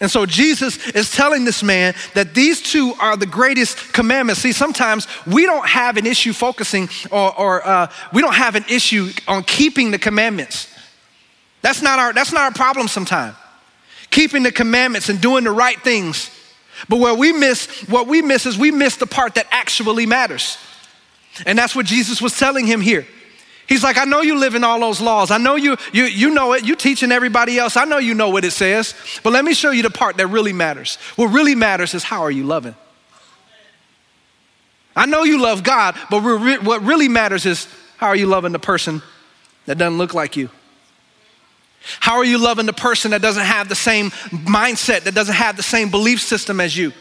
And 0.00 0.10
so 0.10 0.26
Jesus 0.26 0.88
is 0.90 1.10
telling 1.10 1.44
this 1.44 1.62
man 1.62 1.94
that 2.14 2.34
these 2.34 2.60
two 2.60 2.94
are 3.00 3.16
the 3.16 3.26
greatest 3.26 3.92
commandments. 3.92 4.42
See, 4.42 4.52
sometimes 4.52 5.06
we 5.26 5.46
don't 5.46 5.66
have 5.66 5.96
an 5.96 6.06
issue 6.06 6.32
focusing 6.32 6.88
or, 7.10 7.36
or 7.38 7.66
uh, 7.66 7.90
we 8.12 8.20
don't 8.20 8.34
have 8.34 8.56
an 8.56 8.64
issue 8.68 9.10
on 9.26 9.42
keeping 9.44 9.90
the 9.90 9.98
commandments. 9.98 10.68
That's 11.62 11.82
not 11.82 11.98
our, 11.98 12.12
that's 12.12 12.32
not 12.32 12.42
our 12.42 12.52
problem 12.52 12.88
sometimes. 12.88 13.36
Keeping 14.10 14.42
the 14.42 14.52
commandments 14.52 15.08
and 15.08 15.20
doing 15.20 15.44
the 15.44 15.50
right 15.50 15.80
things. 15.80 16.30
But 16.88 16.98
where 16.98 17.14
we 17.14 17.32
miss, 17.32 17.88
what 17.88 18.06
we 18.06 18.22
miss 18.22 18.46
is 18.46 18.58
we 18.58 18.70
miss 18.70 18.96
the 18.96 19.06
part 19.06 19.34
that 19.34 19.46
actually 19.50 20.06
matters. 20.06 20.58
And 21.46 21.58
that's 21.58 21.74
what 21.74 21.86
Jesus 21.86 22.20
was 22.20 22.38
telling 22.38 22.66
him 22.66 22.80
here. 22.80 23.06
He's 23.68 23.84
like, 23.84 23.96
I 23.96 24.04
know 24.04 24.20
you 24.20 24.36
live 24.36 24.56
in 24.56 24.64
all 24.64 24.80
those 24.80 25.00
laws. 25.00 25.30
I 25.30 25.38
know 25.38 25.54
you, 25.54 25.76
you, 25.92 26.04
you 26.04 26.30
know 26.30 26.54
it. 26.54 26.64
You 26.64 26.74
teaching 26.74 27.12
everybody 27.12 27.56
else. 27.56 27.76
I 27.76 27.84
know 27.84 27.98
you 27.98 28.14
know 28.14 28.28
what 28.28 28.44
it 28.44 28.50
says. 28.50 28.94
But 29.22 29.32
let 29.32 29.44
me 29.44 29.54
show 29.54 29.70
you 29.70 29.84
the 29.84 29.90
part 29.90 30.16
that 30.16 30.26
really 30.26 30.52
matters. 30.52 30.96
What 31.14 31.26
really 31.26 31.54
matters 31.54 31.94
is 31.94 32.02
how 32.02 32.22
are 32.22 32.32
you 32.32 32.42
loving? 32.42 32.74
I 34.96 35.06
know 35.06 35.22
you 35.22 35.40
love 35.40 35.62
God, 35.62 35.96
but 36.10 36.20
what 36.20 36.82
really 36.82 37.08
matters 37.08 37.46
is 37.46 37.68
how 37.96 38.08
are 38.08 38.16
you 38.16 38.26
loving 38.26 38.50
the 38.50 38.58
person 38.58 39.02
that 39.66 39.78
doesn't 39.78 39.98
look 39.98 40.14
like 40.14 40.36
you? 40.36 40.50
How 42.00 42.16
are 42.16 42.24
you 42.24 42.38
loving 42.38 42.66
the 42.66 42.72
person 42.72 43.12
that 43.12 43.22
doesn't 43.22 43.44
have 43.44 43.68
the 43.68 43.74
same 43.74 44.10
mindset, 44.30 45.04
that 45.04 45.14
doesn't 45.14 45.34
have 45.34 45.56
the 45.56 45.62
same 45.62 45.90
belief 45.90 46.20
system 46.20 46.60
as 46.60 46.76
you? 46.76 46.92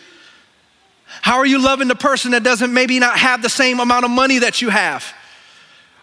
How 1.22 1.38
are 1.38 1.46
you 1.46 1.60
loving 1.60 1.88
the 1.88 1.96
person 1.96 2.32
that 2.32 2.44
doesn't 2.44 2.74
maybe 2.74 3.00
not 3.00 3.18
have 3.18 3.42
the 3.42 3.50
same 3.50 3.80
amount 3.80 4.06
of 4.06 4.12
money 4.12 4.40
that 4.40 4.62
you 4.62 4.70
have? 4.70 5.14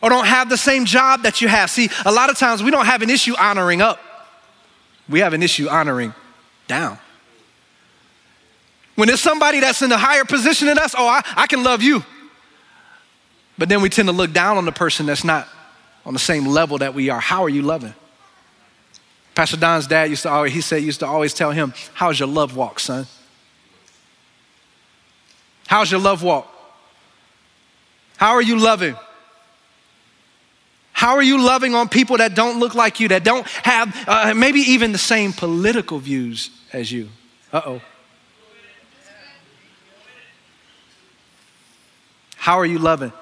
or 0.03 0.11
don't 0.11 0.27
have 0.27 0.49
the 0.49 0.57
same 0.57 0.85
job 0.85 1.23
that 1.23 1.41
you 1.41 1.49
have. 1.49 1.71
See, 1.71 1.89
a 2.05 2.13
lot 2.13 2.31
of 2.31 2.39
times 2.39 2.63
we 2.63 2.71
don't 2.71 2.87
have 2.87 3.03
an 3.03 3.11
issue 3.11 3.35
honoring 3.37 3.81
up, 3.83 4.01
we 5.09 5.21
have 5.21 5.33
an 5.33 5.43
issue 5.43 5.69
honoring 5.69 6.15
down. 6.69 6.99
When 8.95 9.09
there's 9.09 9.21
somebody 9.21 9.61
that's 9.61 9.83
in 9.83 9.93
a 9.93 9.99
higher 9.99 10.25
position 10.25 10.69
than 10.69 10.79
us, 10.79 10.95
oh, 10.97 11.07
I, 11.07 11.23
I 11.37 11.47
can 11.47 11.63
love 11.63 11.83
you. 11.83 12.03
But 13.59 13.69
then 13.69 13.83
we 13.83 13.91
tend 13.91 14.09
to 14.09 14.13
look 14.13 14.33
down 14.33 14.57
on 14.57 14.65
the 14.65 14.73
person 14.73 15.07
that's 15.07 15.25
not 15.25 15.49
on 16.05 16.13
the 16.13 16.19
same 16.19 16.47
level 16.47 16.79
that 16.79 16.95
we 16.95 17.11
are. 17.11 17.21
How 17.21 17.43
are 17.43 17.49
you 17.49 17.63
loving? 17.63 17.95
Pastor 19.37 19.59
Don's 19.59 19.87
dad 19.87 20.09
used 20.09 20.23
to 20.23 20.31
always, 20.31 20.55
he 20.55 20.63
said, 20.63 20.83
used 20.83 21.01
to 21.01 21.07
always 21.07 21.35
tell 21.35 21.51
him, 21.51 21.75
How's 21.93 22.19
your 22.19 22.29
love 22.29 22.57
walk, 22.57 22.81
son? 22.81 23.07
How's 25.67 25.91
your 25.91 26.01
love 26.01 26.23
walk? 26.23 26.51
How 28.17 28.33
are 28.33 28.41
you 28.41 28.59
loving? 28.59 28.97
How 30.93 31.17
are 31.17 31.23
you 31.23 31.39
loving 31.39 31.75
on 31.75 31.91
people 31.91 32.17
that 32.17 32.35
don't 32.35 32.59
look 32.59 32.75
like 32.75 32.99
you, 32.99 33.09
that 33.09 33.25
don't 33.25 33.47
have 33.47 33.95
uh, 34.09 34.33
maybe 34.35 34.61
even 34.61 34.93
the 34.93 34.99
same 34.99 35.35
political 35.35 35.99
views 35.99 36.49
as 36.73 36.91
you? 36.91 37.11
Uh 37.53 37.61
oh. 37.67 37.83
How 42.37 42.59
are 42.59 42.65
you 42.65 42.79
loving? 42.79 43.13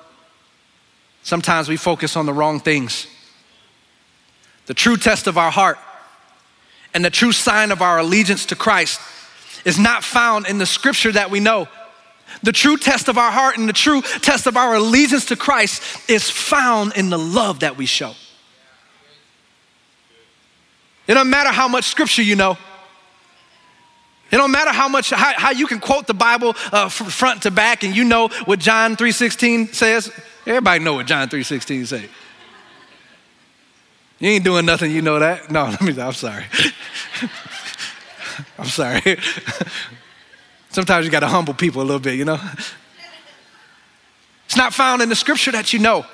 Sometimes 1.25 1.68
we 1.68 1.76
focus 1.76 2.14
on 2.14 2.25
the 2.26 2.33
wrong 2.33 2.61
things. 2.61 3.09
The 4.66 4.75
true 4.75 4.97
test 4.97 5.26
of 5.26 5.37
our 5.37 5.50
heart 5.50 5.76
and 6.95 7.05
the 7.05 7.11
true 7.11 7.33
sign 7.33 7.73
of 7.73 7.83
our 7.83 7.99
allegiance 7.99 8.47
to 8.47 8.57
Christ 8.57 9.01
is 9.65 9.79
not 9.79 10.05
found 10.05 10.47
in 10.47 10.59
the 10.59 10.67
scripture 10.67 11.13
that 11.13 11.31
we 11.31 11.41
know. 11.41 11.69
The 12.43 12.53
true 12.53 12.77
test 12.77 13.09
of 13.09 13.19
our 13.19 13.31
heart 13.31 13.59
and 13.59 13.69
the 13.69 13.73
true 13.73 14.03
test 14.03 14.47
of 14.47 14.57
our 14.57 14.75
allegiance 14.75 15.27
to 15.27 15.37
Christ 15.37 16.09
is 16.09 16.31
found 16.31 16.97
in 16.97 17.11
the 17.11 17.19
love 17.19 17.61
that 17.61 17.77
we 17.77 17.87
show. 17.87 18.15
It 21.07 21.15
doesn't 21.15 21.31
matter 21.31 21.51
how 21.51 21.69
much 21.69 21.85
scripture 21.85 22.23
you 22.23 22.37
know. 22.37 22.57
It 24.31 24.37
don't 24.37 24.51
matter 24.51 24.71
how 24.71 24.89
much 24.89 25.11
how, 25.11 25.33
how 25.37 25.51
you 25.51 25.67
can 25.67 25.81
quote 25.81 26.07
the 26.07 26.15
Bible 26.15 26.57
uh, 26.73 26.89
from 26.89 27.07
front 27.07 27.43
to 27.43 27.51
back 27.51 27.85
and 27.85 27.95
you 27.95 28.05
know 28.05 28.29
what 28.47 28.59
John 28.59 28.97
3:16 28.97 29.75
says. 29.75 30.11
Everybody 30.47 30.83
know 30.83 30.95
what 30.95 31.07
John 31.07 31.29
3:16 31.29 31.87
says. 31.87 32.09
You 34.19 34.31
ain't 34.31 34.45
doing 34.45 34.65
nothing, 34.65 34.91
you 34.91 35.03
know 35.03 35.19
that. 35.19 35.51
No, 35.51 35.65
let 35.81 35.83
me. 35.83 36.01
I'm 36.01 36.13
sorry. 36.15 36.45
I'm 38.59 38.67
sorry. 38.67 39.19
Sometimes 40.71 41.05
you 41.05 41.13
got 41.13 41.21
to 41.21 41.29
humble 41.29 41.55
people 41.55 41.83
a 41.83 41.85
little 41.85 42.01
bit, 42.01 42.15
you 42.15 42.25
know? 42.25 42.41
It's 44.47 44.57
not 44.57 44.75
found 44.75 45.03
in 45.03 45.09
the 45.09 45.17
scripture 45.17 45.53
that 45.53 45.73
you 45.73 45.79
know, 45.79 46.05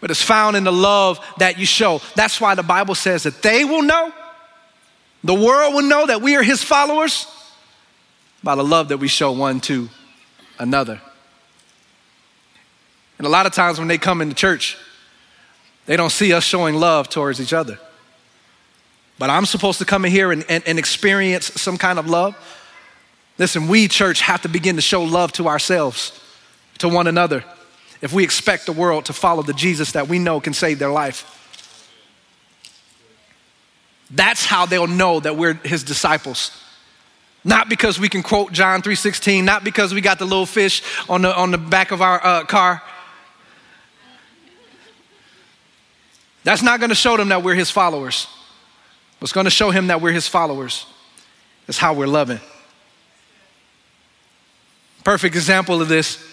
but 0.00 0.10
it's 0.10 0.22
found 0.22 0.56
in 0.56 0.64
the 0.64 0.72
love 0.72 1.18
that 1.38 1.58
you 1.58 1.66
show. 1.66 2.00
That's 2.14 2.40
why 2.40 2.54
the 2.54 2.62
Bible 2.62 2.94
says 2.94 3.22
that 3.22 3.42
they 3.42 3.64
will 3.64 3.82
know, 3.82 4.12
the 5.24 5.34
world 5.34 5.74
will 5.74 5.82
know 5.82 6.06
that 6.06 6.20
we 6.20 6.36
are 6.36 6.42
his 6.42 6.62
followers 6.62 7.26
by 8.42 8.54
the 8.54 8.64
love 8.64 8.88
that 8.88 8.98
we 8.98 9.08
show 9.08 9.32
one 9.32 9.60
to 9.60 9.88
another. 10.58 11.00
And 13.18 13.26
a 13.26 13.30
lot 13.30 13.46
of 13.46 13.52
times 13.52 13.78
when 13.78 13.88
they 13.88 13.98
come 13.98 14.20
into 14.20 14.34
church, 14.34 14.76
they 15.86 15.96
don't 15.96 16.10
see 16.10 16.32
us 16.32 16.44
showing 16.44 16.74
love 16.74 17.08
towards 17.08 17.40
each 17.40 17.52
other. 17.52 17.78
But 19.18 19.30
I'm 19.30 19.46
supposed 19.46 19.78
to 19.78 19.84
come 19.84 20.04
in 20.04 20.10
here 20.10 20.30
and, 20.32 20.44
and, 20.48 20.62
and, 20.66 20.78
experience 20.78 21.46
some 21.60 21.78
kind 21.78 21.98
of 21.98 22.08
love. 22.08 22.36
Listen, 23.38 23.66
we, 23.68 23.88
church, 23.88 24.20
have 24.20 24.42
to 24.42 24.48
begin 24.48 24.76
to 24.76 24.82
show 24.82 25.02
love 25.02 25.32
to 25.32 25.48
ourselves, 25.48 26.18
to 26.78 26.88
one 26.88 27.06
another, 27.06 27.44
if 28.02 28.12
we 28.12 28.24
expect 28.24 28.66
the 28.66 28.72
world 28.72 29.06
to 29.06 29.12
follow 29.12 29.42
the 29.42 29.54
Jesus 29.54 29.92
that 29.92 30.08
we 30.08 30.18
know 30.18 30.40
can 30.40 30.52
save 30.52 30.78
their 30.78 30.90
life. 30.90 31.32
That's 34.10 34.44
how 34.44 34.66
they'll 34.66 34.86
know 34.86 35.20
that 35.20 35.36
we're 35.36 35.54
his 35.54 35.82
disciples. 35.82 36.50
Not 37.42 37.68
because 37.68 37.98
we 37.98 38.08
can 38.08 38.22
quote 38.22 38.52
John 38.52 38.82
3:16, 38.82 39.44
not 39.44 39.64
because 39.64 39.94
we 39.94 40.00
got 40.00 40.18
the 40.18 40.24
little 40.24 40.46
fish 40.46 40.82
on 41.08 41.22
the, 41.22 41.34
on 41.34 41.50
the 41.50 41.58
back 41.58 41.90
of 41.90 42.02
our 42.02 42.24
uh, 42.24 42.44
car. 42.44 42.82
That's 46.44 46.62
not 46.62 46.78
going 46.78 46.90
to 46.90 46.96
show 46.96 47.16
them 47.16 47.30
that 47.30 47.42
we're 47.42 47.54
his 47.54 47.70
followers. 47.70 48.28
What's 49.26 49.32
going 49.32 49.46
to 49.46 49.50
show 49.50 49.72
him 49.72 49.88
that 49.88 50.00
we're 50.00 50.12
his 50.12 50.28
followers 50.28 50.86
is 51.66 51.78
how 51.78 51.94
we're 51.94 52.06
loving. 52.06 52.38
Perfect 55.02 55.34
example 55.34 55.82
of 55.82 55.88
this. 55.88 56.24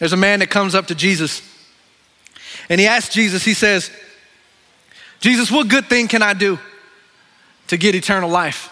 There's 0.00 0.12
a 0.12 0.16
man 0.16 0.40
that 0.40 0.50
comes 0.50 0.74
up 0.74 0.88
to 0.88 0.96
Jesus 0.96 1.42
and 2.68 2.80
he 2.80 2.88
asks 2.88 3.14
Jesus, 3.14 3.44
he 3.44 3.54
says, 3.54 3.92
Jesus, 5.20 5.48
what 5.48 5.68
good 5.68 5.86
thing 5.86 6.08
can 6.08 6.22
I 6.22 6.34
do 6.34 6.58
to 7.68 7.76
get 7.76 7.94
eternal 7.94 8.28
life? 8.28 8.68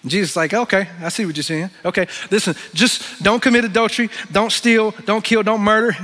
And 0.00 0.10
Jesus 0.10 0.30
is 0.30 0.36
like, 0.36 0.54
okay, 0.54 0.88
I 1.02 1.10
see 1.10 1.26
what 1.26 1.36
you're 1.36 1.42
saying. 1.42 1.68
Okay, 1.84 2.06
listen, 2.30 2.54
just 2.72 3.22
don't 3.22 3.42
commit 3.42 3.66
adultery, 3.66 4.08
don't 4.32 4.52
steal, 4.52 4.92
don't 5.04 5.22
kill, 5.22 5.42
don't 5.42 5.60
murder. 5.60 5.94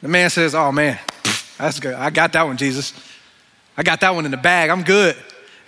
The 0.00 0.08
man 0.08 0.30
says, 0.30 0.54
oh 0.54 0.72
man, 0.72 0.98
that's 1.58 1.80
good. 1.80 1.92
I 1.92 2.08
got 2.08 2.32
that 2.32 2.44
one, 2.44 2.56
Jesus. 2.56 2.94
I 3.76 3.82
got 3.82 4.00
that 4.00 4.14
one 4.14 4.24
in 4.24 4.30
the 4.30 4.36
bag. 4.36 4.70
I'm 4.70 4.82
good. 4.82 5.16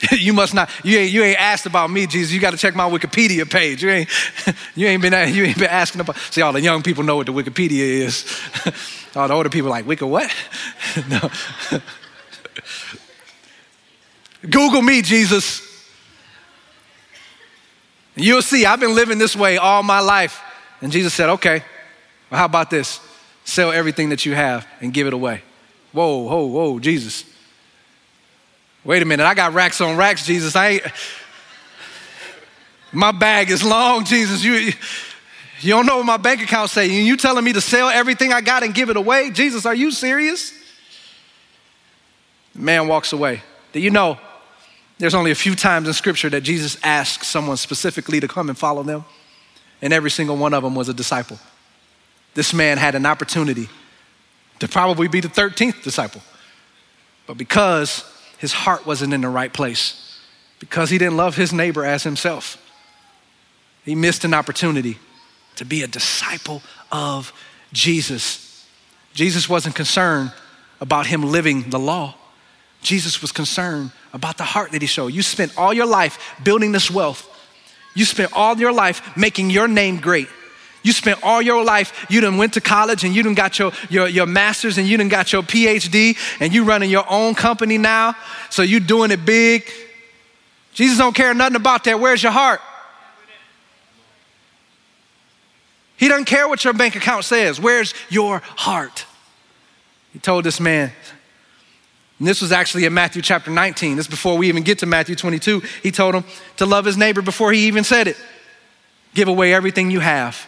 you 0.12 0.32
must 0.32 0.54
not, 0.54 0.70
you 0.84 0.98
ain't, 0.98 1.12
you 1.12 1.22
ain't 1.22 1.40
asked 1.40 1.66
about 1.66 1.90
me, 1.90 2.06
Jesus. 2.06 2.32
You 2.32 2.40
got 2.40 2.52
to 2.52 2.56
check 2.56 2.74
my 2.74 2.88
Wikipedia 2.88 3.50
page. 3.50 3.82
You 3.82 3.90
ain't, 3.90 4.08
you 4.74 4.86
ain't 4.86 5.02
been, 5.02 5.34
you 5.34 5.44
ain't 5.44 5.58
been 5.58 5.68
asking 5.68 6.00
about, 6.00 6.16
see, 6.16 6.40
all 6.40 6.52
the 6.52 6.60
young 6.60 6.82
people 6.82 7.02
know 7.02 7.16
what 7.16 7.26
the 7.26 7.32
Wikipedia 7.32 7.80
is. 7.80 8.40
all 9.16 9.26
the 9.26 9.34
older 9.34 9.50
people 9.50 9.70
like, 9.70 9.86
Wiki 9.86 10.04
what? 10.04 10.32
no. 11.08 11.30
Google 14.48 14.82
me, 14.82 15.02
Jesus. 15.02 15.62
You'll 18.14 18.42
see, 18.42 18.66
I've 18.66 18.80
been 18.80 18.94
living 18.94 19.18
this 19.18 19.34
way 19.34 19.58
all 19.58 19.82
my 19.82 20.00
life. 20.00 20.40
And 20.80 20.92
Jesus 20.92 21.12
said, 21.12 21.28
okay, 21.30 21.62
well, 22.30 22.38
how 22.38 22.44
about 22.44 22.70
this? 22.70 23.00
Sell 23.44 23.72
everything 23.72 24.10
that 24.10 24.24
you 24.24 24.34
have 24.34 24.66
and 24.80 24.92
give 24.92 25.06
it 25.06 25.12
away. 25.12 25.42
Whoa, 25.92 26.18
whoa, 26.18 26.46
whoa, 26.46 26.78
Jesus. 26.78 27.24
Wait 28.84 29.02
a 29.02 29.04
minute, 29.04 29.24
I 29.24 29.34
got 29.34 29.52
racks 29.54 29.80
on 29.80 29.96
racks, 29.96 30.24
Jesus. 30.24 30.54
I 30.54 30.68
ain't, 30.68 30.82
my 32.92 33.12
bag 33.12 33.50
is 33.50 33.62
long, 33.62 34.04
Jesus. 34.04 34.42
You, 34.42 34.72
you 35.60 35.70
don't 35.70 35.86
know 35.86 35.98
what 35.98 36.06
my 36.06 36.16
bank 36.16 36.42
account 36.42 36.70
say. 36.70 36.86
You 36.86 37.16
telling 37.16 37.44
me 37.44 37.52
to 37.52 37.60
sell 37.60 37.88
everything 37.88 38.32
I 38.32 38.40
got 38.40 38.62
and 38.62 38.74
give 38.74 38.90
it 38.90 38.96
away? 38.96 39.30
Jesus, 39.30 39.66
are 39.66 39.74
you 39.74 39.90
serious? 39.90 40.52
The 42.54 42.60
man 42.60 42.88
walks 42.88 43.12
away. 43.12 43.42
Do 43.72 43.80
you 43.80 43.90
know 43.90 44.18
there's 44.98 45.14
only 45.14 45.30
a 45.30 45.36
few 45.36 45.54
times 45.54 45.86
in 45.86 45.94
scripture 45.94 46.30
that 46.30 46.40
Jesus 46.42 46.78
asked 46.82 47.24
someone 47.24 47.56
specifically 47.56 48.20
to 48.20 48.28
come 48.28 48.48
and 48.48 48.56
follow 48.56 48.82
them? 48.82 49.04
And 49.82 49.92
every 49.92 50.10
single 50.10 50.36
one 50.36 50.54
of 50.54 50.62
them 50.62 50.74
was 50.74 50.88
a 50.88 50.94
disciple. 50.94 51.38
This 52.34 52.54
man 52.54 52.78
had 52.78 52.94
an 52.94 53.06
opportunity 53.06 53.68
to 54.60 54.68
probably 54.68 55.08
be 55.08 55.20
the 55.20 55.28
13th 55.28 55.82
disciple. 55.82 56.22
But 57.26 57.36
because 57.36 58.04
his 58.38 58.52
heart 58.52 58.86
wasn't 58.86 59.12
in 59.12 59.20
the 59.20 59.28
right 59.28 59.52
place, 59.52 60.18
because 60.58 60.90
he 60.90 60.98
didn't 60.98 61.16
love 61.16 61.36
his 61.36 61.52
neighbor 61.52 61.84
as 61.84 62.02
himself, 62.02 62.56
he 63.84 63.94
missed 63.94 64.24
an 64.24 64.34
opportunity 64.34 64.98
to 65.56 65.64
be 65.64 65.82
a 65.82 65.86
disciple 65.86 66.62
of 66.92 67.32
Jesus. 67.72 68.66
Jesus 69.14 69.48
wasn't 69.48 69.74
concerned 69.74 70.32
about 70.80 71.06
him 71.06 71.22
living 71.22 71.70
the 71.70 71.78
law. 71.78 72.14
Jesus 72.80 73.20
was 73.20 73.32
concerned 73.32 73.90
about 74.12 74.36
the 74.36 74.44
heart 74.44 74.72
that 74.72 74.82
he 74.82 74.86
showed. 74.86 75.08
You 75.08 75.22
spent 75.22 75.56
all 75.58 75.72
your 75.72 75.86
life 75.86 76.36
building 76.44 76.70
this 76.70 76.90
wealth. 76.90 77.28
You 77.94 78.04
spent 78.04 78.32
all 78.32 78.56
your 78.56 78.72
life 78.72 79.16
making 79.16 79.50
your 79.50 79.66
name 79.66 79.98
great. 79.98 80.28
You 80.82 80.92
spent 80.92 81.22
all 81.22 81.42
your 81.42 81.64
life, 81.64 82.06
you 82.08 82.20
done 82.20 82.36
went 82.36 82.54
to 82.54 82.60
college 82.60 83.04
and 83.04 83.14
you 83.14 83.22
done 83.22 83.34
got 83.34 83.58
your, 83.58 83.72
your, 83.90 84.08
your 84.08 84.26
master's 84.26 84.78
and 84.78 84.86
you 84.86 84.96
done 84.96 85.08
got 85.08 85.32
your 85.32 85.42
PhD 85.42 86.16
and 86.40 86.52
you 86.52 86.64
running 86.64 86.90
your 86.90 87.04
own 87.10 87.34
company 87.34 87.78
now. 87.78 88.14
So 88.50 88.62
you 88.62 88.80
doing 88.80 89.10
it 89.10 89.24
big. 89.24 89.68
Jesus 90.72 90.98
don't 90.98 91.14
care 91.14 91.34
nothing 91.34 91.56
about 91.56 91.84
that. 91.84 91.98
Where's 91.98 92.22
your 92.22 92.32
heart? 92.32 92.60
He 95.96 96.06
doesn't 96.06 96.26
care 96.26 96.48
what 96.48 96.64
your 96.64 96.74
bank 96.74 96.94
account 96.94 97.24
says. 97.24 97.60
Where's 97.60 97.92
your 98.08 98.40
heart? 98.44 99.04
He 100.12 100.20
told 100.20 100.44
this 100.44 100.60
man, 100.60 100.92
and 102.20 102.28
this 102.28 102.40
was 102.40 102.52
actually 102.52 102.84
in 102.84 102.94
Matthew 102.94 103.20
chapter 103.20 103.50
19. 103.50 103.96
This 103.96 104.06
before 104.06 104.38
we 104.38 104.48
even 104.48 104.62
get 104.62 104.78
to 104.78 104.86
Matthew 104.86 105.16
22. 105.16 105.60
He 105.82 105.90
told 105.90 106.14
him 106.14 106.24
to 106.58 106.66
love 106.66 106.84
his 106.84 106.96
neighbor 106.96 107.20
before 107.20 107.52
he 107.52 107.66
even 107.66 107.82
said 107.82 108.06
it. 108.06 108.16
Give 109.14 109.26
away 109.26 109.52
everything 109.52 109.90
you 109.90 109.98
have 109.98 110.46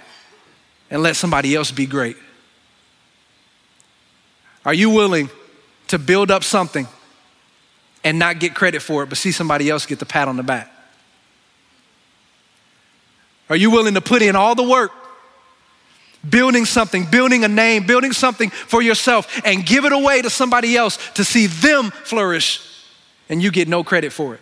and 0.91 1.03
let 1.03 1.17
somebody 1.17 1.55
else 1.55 1.71
be 1.71 1.87
great. 1.87 2.17
Are 4.65 4.75
you 4.75 4.91
willing 4.91 5.31
to 5.89 5.99
build 5.99 6.31
up 6.31 6.45
something 6.45 6.87
and 8.05 8.19
not 8.19 8.39
get 8.39 8.55
credit 8.55 8.83
for 8.83 9.03
it, 9.03 9.09
but 9.09 9.19
see 9.19 9.33
somebody 9.33 9.71
else 9.71 9.87
get 9.87 9.99
the 9.99 10.07
pat 10.07 10.29
on 10.29 10.37
the 10.37 10.43
back? 10.43 10.71
Are 13.49 13.57
you 13.57 13.71
willing 13.71 13.95
to 13.95 14.01
put 14.01 14.23
in 14.23 14.37
all 14.37 14.55
the 14.55 14.63
work 14.63 14.93
building 16.29 16.67
something, 16.67 17.07
building 17.07 17.45
a 17.45 17.49
name, 17.49 17.87
building 17.87 18.13
something 18.13 18.51
for 18.51 18.83
yourself, 18.83 19.41
and 19.45 19.65
give 19.65 19.85
it 19.85 19.93
away 19.93 20.21
to 20.23 20.29
somebody 20.29 20.77
else 20.77 20.99
to 21.15 21.25
see 21.25 21.47
them 21.47 21.91
flourish, 21.91 22.61
and 23.29 23.43
you 23.43 23.51
get 23.51 23.69
no 23.69 23.83
credit 23.83 24.13
for 24.13 24.35
it. 24.35 24.41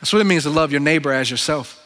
That's 0.00 0.12
what 0.12 0.20
it 0.20 0.26
means 0.26 0.44
to 0.44 0.50
love 0.50 0.70
your 0.70 0.80
neighbor 0.80 1.12
as 1.12 1.30
yourself. 1.30 1.81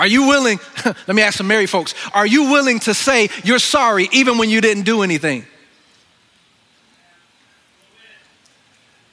Are 0.00 0.06
you 0.06 0.28
willing, 0.28 0.58
let 0.86 1.14
me 1.14 1.20
ask 1.20 1.36
some 1.36 1.46
married 1.46 1.68
folks, 1.68 1.94
are 2.14 2.26
you 2.26 2.44
willing 2.44 2.80
to 2.80 2.94
say 2.94 3.28
you're 3.44 3.58
sorry 3.58 4.08
even 4.12 4.38
when 4.38 4.48
you 4.48 4.62
didn't 4.62 4.84
do 4.84 5.02
anything? 5.02 5.44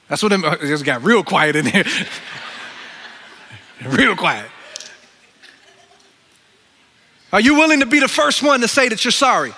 That's 0.08 0.22
what 0.22 0.32
it 0.32 0.40
just 0.62 0.86
got 0.86 1.02
real 1.04 1.22
quiet 1.22 1.56
in 1.56 1.66
here. 1.66 1.84
real 3.86 4.16
quiet. 4.16 4.46
Are 7.34 7.40
you 7.42 7.56
willing 7.56 7.80
to 7.80 7.86
be 7.86 8.00
the 8.00 8.08
first 8.08 8.42
one 8.42 8.62
to 8.62 8.68
say 8.68 8.88
that 8.88 9.04
you're 9.04 9.12
sorry? 9.12 9.52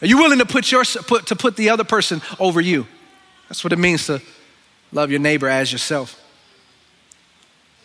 Are 0.00 0.06
you 0.06 0.18
willing 0.18 0.38
to 0.38 0.46
put, 0.46 0.70
your, 0.70 0.84
put, 0.84 1.26
to 1.26 1.34
put 1.34 1.56
the 1.56 1.70
other 1.70 1.82
person 1.82 2.22
over 2.38 2.60
you? 2.60 2.86
That's 3.48 3.64
what 3.64 3.72
it 3.72 3.80
means 3.80 4.06
to 4.06 4.22
love 4.92 5.10
your 5.10 5.18
neighbor 5.18 5.48
as 5.48 5.72
yourself. 5.72 6.22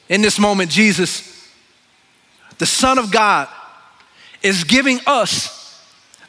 In 0.09 0.21
this 0.21 0.37
moment, 0.37 0.69
Jesus, 0.69 1.30
the 2.61 2.67
Son 2.67 2.99
of 2.99 3.09
God, 3.09 3.47
is 4.43 4.65
giving 4.65 4.99
us 5.07 5.81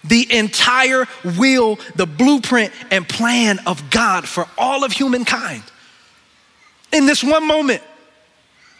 the 0.02 0.34
entire 0.34 1.06
will, 1.36 1.78
the 1.94 2.06
blueprint, 2.06 2.72
and 2.90 3.06
plan 3.06 3.58
of 3.66 3.90
God 3.90 4.26
for 4.26 4.48
all 4.56 4.82
of 4.82 4.92
humankind. 4.92 5.62
In 6.90 7.04
this 7.04 7.22
one 7.22 7.46
moment, 7.46 7.82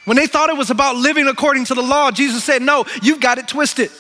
when 0.07 0.17
they 0.17 0.27
thought 0.27 0.49
it 0.49 0.57
was 0.57 0.71
about 0.71 0.97
living 0.97 1.29
according 1.29 1.67
to 1.67 1.75
the 1.75 1.83
law, 1.83 2.11
Jesus 2.11 2.43
said, 2.43 2.63
No, 2.63 2.87
you've 3.03 3.21
got 3.21 3.37
it 3.37 3.47
twisted. 3.49 3.91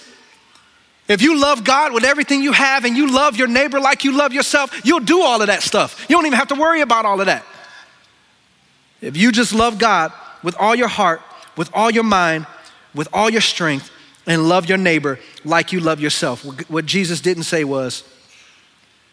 If 1.06 1.20
you 1.20 1.38
love 1.38 1.62
God 1.62 1.92
with 1.92 2.04
everything 2.04 2.42
you 2.42 2.52
have 2.52 2.86
and 2.86 2.96
you 2.96 3.12
love 3.12 3.36
your 3.36 3.48
neighbor 3.48 3.80
like 3.80 4.02
you 4.02 4.16
love 4.16 4.32
yourself, 4.32 4.80
you'll 4.82 5.00
do 5.00 5.20
all 5.20 5.42
of 5.42 5.48
that 5.48 5.62
stuff. 5.62 6.06
You 6.08 6.16
don't 6.16 6.24
even 6.24 6.38
have 6.38 6.48
to 6.48 6.54
worry 6.54 6.80
about 6.80 7.04
all 7.04 7.20
of 7.20 7.26
that. 7.26 7.44
If 9.02 9.14
you 9.14 9.30
just 9.30 9.52
love 9.52 9.78
God 9.78 10.10
with 10.42 10.56
all 10.58 10.74
your 10.74 10.88
heart, 10.88 11.20
with 11.54 11.68
all 11.74 11.90
your 11.90 12.04
mind, 12.04 12.46
with 12.94 13.08
all 13.12 13.30
your 13.30 13.40
strength, 13.40 13.90
and 14.26 14.48
love 14.48 14.68
your 14.68 14.78
neighbor 14.78 15.18
like 15.44 15.72
you 15.72 15.80
love 15.80 16.00
yourself, 16.00 16.44
what 16.70 16.86
Jesus 16.86 17.20
didn't 17.20 17.44
say 17.44 17.64
was, 17.64 18.04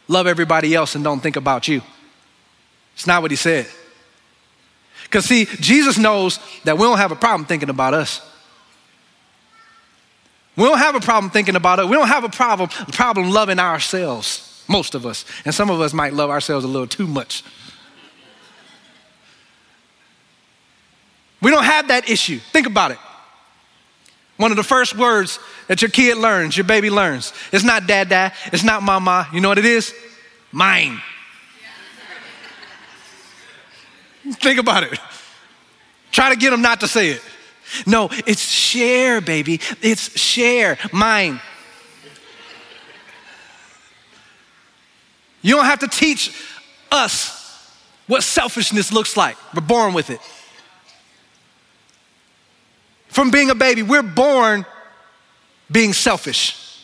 love 0.08 0.28
everybody 0.28 0.76
else 0.76 0.96
and 0.96 1.04
don't 1.04 1.20
think 1.20 1.36
about 1.36 1.68
you. 1.68 1.82
It's 2.94 3.08
not 3.08 3.22
what 3.22 3.32
he 3.32 3.38
said. 3.38 3.68
Because, 5.04 5.26
see, 5.26 5.46
Jesus 5.46 5.98
knows 5.98 6.40
that 6.66 6.78
we 6.78 6.84
don't 6.84 6.98
have 6.98 7.12
a 7.12 7.16
problem 7.16 7.46
thinking 7.48 7.70
about 7.70 7.94
us. 7.94 8.22
We 10.56 10.66
don't 10.66 10.78
have 10.78 10.96
a 10.96 11.00
problem 11.00 11.32
thinking 11.32 11.56
about 11.56 11.80
it. 11.80 11.86
We 11.88 11.94
don't 11.94 12.08
have 12.08 12.24
a 12.24 12.30
problem, 12.30 12.70
problem 12.92 13.32
loving 13.32 13.60
ourselves, 13.60 14.64
most 14.68 14.94
of 14.94 15.06
us. 15.06 15.26
And 15.46 15.56
some 15.56 15.70
of 15.70 15.82
us 15.82 15.94
might 15.94 16.14
love 16.14 16.30
ourselves 16.30 16.66
a 16.66 16.68
little 16.68 16.86
too 16.86 17.08
much. 17.08 17.44
We 21.42 21.50
don't 21.50 21.64
have 21.64 21.88
that 21.88 22.10
issue. 22.10 22.40
Think 22.52 22.68
about 22.68 22.92
it. 22.92 22.98
One 24.40 24.52
of 24.52 24.58
the 24.58 24.64
first 24.64 24.96
words 24.96 25.38
that 25.68 25.82
your 25.82 25.92
kid 25.92 26.18
learns, 26.18 26.56
your 26.56 26.64
baby 26.64 26.90
learns, 26.90 27.34
it's 27.52 27.66
not 27.66 27.88
dad, 27.88 28.08
dad, 28.08 28.32
it's 28.54 28.64
not 28.64 28.82
mama. 28.82 29.28
You 29.34 29.42
know 29.42 29.50
what 29.50 29.58
it 29.58 29.66
is? 29.66 29.94
Mine. 30.54 31.02
Think 34.36 34.58
about 34.58 34.84
it. 34.84 34.98
Try 36.14 36.30
to 36.30 36.38
get 36.38 36.52
them 36.52 36.62
not 36.62 36.80
to 36.80 36.88
say 36.88 37.10
it. 37.10 37.22
No, 37.86 38.08
it's 38.26 38.48
share, 38.48 39.20
baby. 39.20 39.60
It's 39.82 40.18
share. 40.18 40.78
Mine. 40.94 41.42
You 45.42 45.58
don't 45.58 45.66
have 45.66 45.80
to 45.80 45.90
teach 45.90 46.34
us 46.90 47.76
what 48.08 48.24
selfishness 48.24 48.94
looks 48.94 49.18
like. 49.18 49.36
We're 49.54 49.60
born 49.60 49.94
with 49.94 50.10
it. 50.10 50.22
From 53.20 53.32
being 53.32 53.50
a 53.50 53.56
baby, 53.56 53.84
we're 53.84 54.02
born 54.02 54.66
being 55.70 55.92
selfish. 55.92 56.82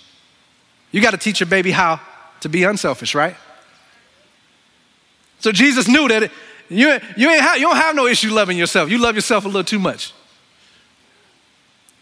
You 0.91 1.01
got 1.01 1.11
to 1.11 1.17
teach 1.17 1.39
your 1.39 1.47
baby 1.47 1.71
how 1.71 2.01
to 2.41 2.49
be 2.49 2.65
unselfish, 2.65 3.15
right? 3.15 3.37
So 5.39 5.53
Jesus 5.53 5.87
knew 5.87 6.09
that 6.09 6.29
you, 6.67 6.99
you, 7.15 7.29
ain't 7.29 7.39
have, 7.39 7.55
you 7.55 7.61
don't 7.61 7.77
have 7.77 7.95
no 7.95 8.05
issue 8.05 8.33
loving 8.33 8.57
yourself. 8.57 8.91
You 8.91 8.97
love 8.97 9.15
yourself 9.15 9.45
a 9.45 9.47
little 9.47 9.63
too 9.63 9.79
much. 9.79 10.11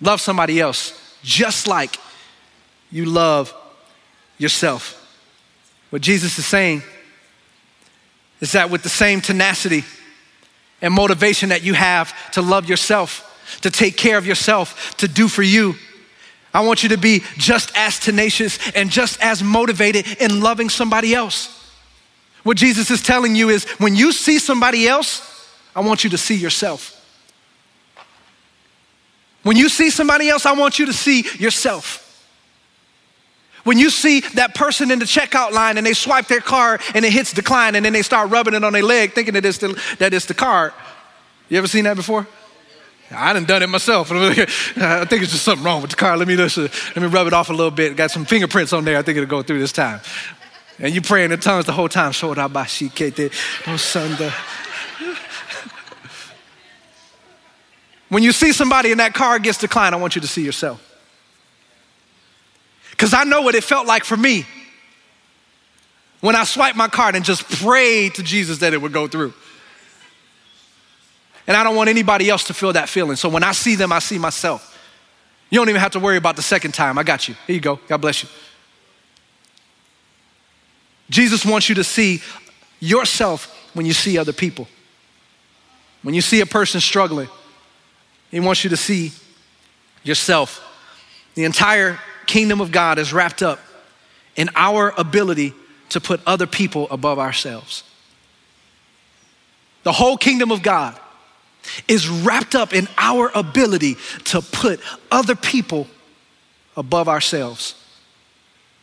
Love 0.02 0.20
somebody 0.20 0.60
else 0.60 1.16
just 1.22 1.68
like 1.68 1.98
you 2.90 3.06
love 3.06 3.54
yourself. 4.40 5.00
What 5.92 6.02
Jesus 6.02 6.40
is 6.40 6.46
saying 6.48 6.82
is 8.42 8.54
that 8.54 8.72
with 8.72 8.82
the 8.82 8.90
same 8.90 9.22
tenacity 9.22 9.84
and 10.82 10.92
motivation 10.92 11.50
that 11.50 11.62
you 11.62 11.76
have 11.76 12.32
to 12.32 12.42
love 12.42 12.68
yourself, 12.68 13.30
to 13.62 13.72
take 13.72 13.98
care 13.98 14.18
of 14.18 14.26
yourself, 14.26 14.96
to 14.98 15.08
do 15.08 15.28
for 15.28 15.44
you, 15.44 15.76
I 16.54 16.62
want 16.62 16.84
you 16.84 16.90
to 16.90 16.98
be 16.98 17.24
just 17.38 17.72
as 17.76 17.98
tenacious 18.00 18.60
and 18.76 18.92
just 18.92 19.20
as 19.22 19.42
motivated 19.42 20.08
in 20.22 20.42
loving 20.42 20.70
somebody 20.70 21.16
else. 21.16 21.60
What 22.44 22.58
Jesus 22.58 22.92
is 22.92 23.02
telling 23.02 23.36
you 23.36 23.50
is 23.50 23.64
when 23.80 23.96
you 23.96 24.12
see 24.12 24.38
somebody 24.38 24.88
else, 24.88 25.50
I 25.76 25.80
want 25.80 26.04
you 26.04 26.12
to 26.12 26.18
see 26.18 26.36
yourself. 26.36 27.00
When 29.42 29.58
you 29.58 29.68
see 29.68 29.90
somebody 29.90 30.30
else, 30.30 30.46
I 30.46 30.54
want 30.54 30.78
you 30.78 30.86
to 30.86 30.94
see 30.94 31.26
yourself. 31.40 32.02
When 33.64 33.80
you 33.80 33.90
see 33.90 34.20
that 34.36 34.56
person 34.56 34.92
in 34.92 35.00
the 35.00 35.06
checkout 35.06 35.52
line 35.52 35.78
and 35.78 35.88
they 35.88 35.94
swipe 35.94 36.28
their 36.28 36.42
card 36.42 36.82
and 36.94 37.04
it 37.06 37.14
hits 37.14 37.34
decline 37.34 37.76
and 37.76 37.86
then 37.86 37.94
they 37.94 38.02
start 38.02 38.30
rubbing 38.30 38.54
it 38.54 38.64
on 38.64 38.74
their 38.74 38.84
leg 38.84 39.14
thinking 39.14 39.34
that 39.36 39.46
it's 39.46 39.58
the, 39.58 39.82
that 40.00 40.14
it's 40.14 40.26
the 40.26 40.34
card. 40.34 40.74
You 41.50 41.58
ever 41.58 41.68
seen 41.68 41.86
that 41.86 41.96
before? 41.96 42.28
I 43.12 43.34
done 43.34 43.46
done 43.46 43.62
it 43.64 43.68
myself. 43.68 44.12
I 44.12 45.06
think 45.06 45.24
it's 45.24 45.32
just 45.32 45.44
something 45.44 45.64
wrong 45.64 45.82
with 45.82 45.92
the 45.92 45.98
car. 45.98 46.18
Let 46.18 46.28
me, 46.28 46.36
just, 46.36 46.58
uh, 46.58 46.62
let 46.96 46.98
me 46.98 47.08
rub 47.08 47.28
it 47.28 47.34
off 47.34 47.50
a 47.50 47.54
little 47.54 47.72
bit. 47.72 47.96
Got 47.96 48.12
some 48.12 48.26
fingerprints 48.26 48.74
on 48.74 48.86
there. 48.86 48.98
I 48.98 49.02
think 49.02 49.18
it'll 49.18 49.30
go 49.30 49.44
through 49.44 49.60
this 49.60 49.72
time. 49.72 50.02
And 50.80 50.94
you 50.94 51.02
pray 51.02 51.24
in 51.24 51.30
the 51.30 51.38
tongues 51.38 51.66
the 51.66 51.72
whole 51.72 51.90
time. 51.90 52.12
When 58.10 58.24
you 58.24 58.32
see 58.32 58.52
somebody 58.52 58.92
in 58.92 58.98
that 59.00 59.14
car 59.14 59.40
gets 59.40 59.58
declined, 59.58 59.96
I 59.96 59.98
want 59.98 60.16
you 60.16 60.22
to 60.22 60.28
see 60.28 60.44
yourself. 60.44 60.82
Because 62.92 63.14
I 63.14 63.24
know 63.24 63.42
what 63.42 63.56
it 63.56 63.64
felt 63.64 63.88
like 63.88 64.04
for 64.04 64.18
me 64.18 64.46
when 66.22 66.36
I 66.36 66.44
swiped 66.44 66.78
my 66.78 66.88
card 66.88 67.16
and 67.16 67.26
just 67.26 67.44
prayed 67.50 68.16
to 68.16 68.24
Jesus 68.24 68.60
that 68.60 68.74
it 68.74 68.82
would 68.82 68.94
go 68.94 69.08
through. 69.08 69.34
And 71.48 71.58
I 71.58 71.64
don't 71.64 71.76
want 71.76 71.90
anybody 71.90 72.30
else 72.30 72.46
to 72.46 72.54
feel 72.54 72.74
that 72.74 72.90
feeling. 72.90 73.16
So 73.16 73.30
when 73.30 73.44
I 73.44 73.52
see 73.52 73.76
them, 73.76 73.92
I 73.92 74.00
see 74.00 74.18
myself. 74.18 74.70
You 75.50 75.60
don't 75.60 75.70
even 75.70 75.82
have 75.82 75.92
to 75.92 76.00
worry 76.00 76.18
about 76.18 76.36
the 76.36 76.42
second 76.42 76.74
time. 76.74 76.98
I 76.98 77.04
got 77.04 77.28
you. 77.28 77.36
Here 77.46 77.56
you 77.56 77.62
go. 77.62 77.80
God 77.88 77.98
bless 77.98 78.24
you. 78.24 78.30
Jesus 81.10 81.46
wants 81.46 81.70
you 81.70 81.76
to 81.76 81.84
see 81.84 82.22
yourself 82.80 83.72
when 83.74 83.86
you 83.86 83.94
see 83.94 84.18
other 84.18 84.34
people. 84.34 84.68
When 86.02 86.16
you 86.16 86.22
see 86.22 86.42
a 86.42 86.46
person 86.46 86.82
struggling, 86.82 87.30
He 88.32 88.40
wants 88.40 88.64
you 88.64 88.70
to 88.72 88.78
see 88.78 89.12
yourself. 90.04 90.62
The 91.36 91.44
entire 91.44 92.00
kingdom 92.26 92.62
of 92.62 92.72
God 92.72 93.00
is 93.00 93.14
wrapped 93.14 93.44
up 93.44 93.60
in 94.36 94.50
our 94.56 94.94
ability 94.98 95.54
to 95.90 96.02
put 96.02 96.22
other 96.26 96.48
people 96.48 96.88
above 96.90 97.20
ourselves. 97.20 97.84
The 99.84 99.92
whole 99.92 100.18
kingdom 100.18 100.52
of 100.52 100.64
God 100.64 101.00
is 101.88 102.08
wrapped 102.08 102.56
up 102.56 102.74
in 102.74 102.88
our 102.98 103.32
ability 103.34 103.96
to 104.26 104.42
put 104.42 104.80
other 105.12 105.36
people 105.36 105.88
above 106.76 107.08
ourselves. 107.08 107.76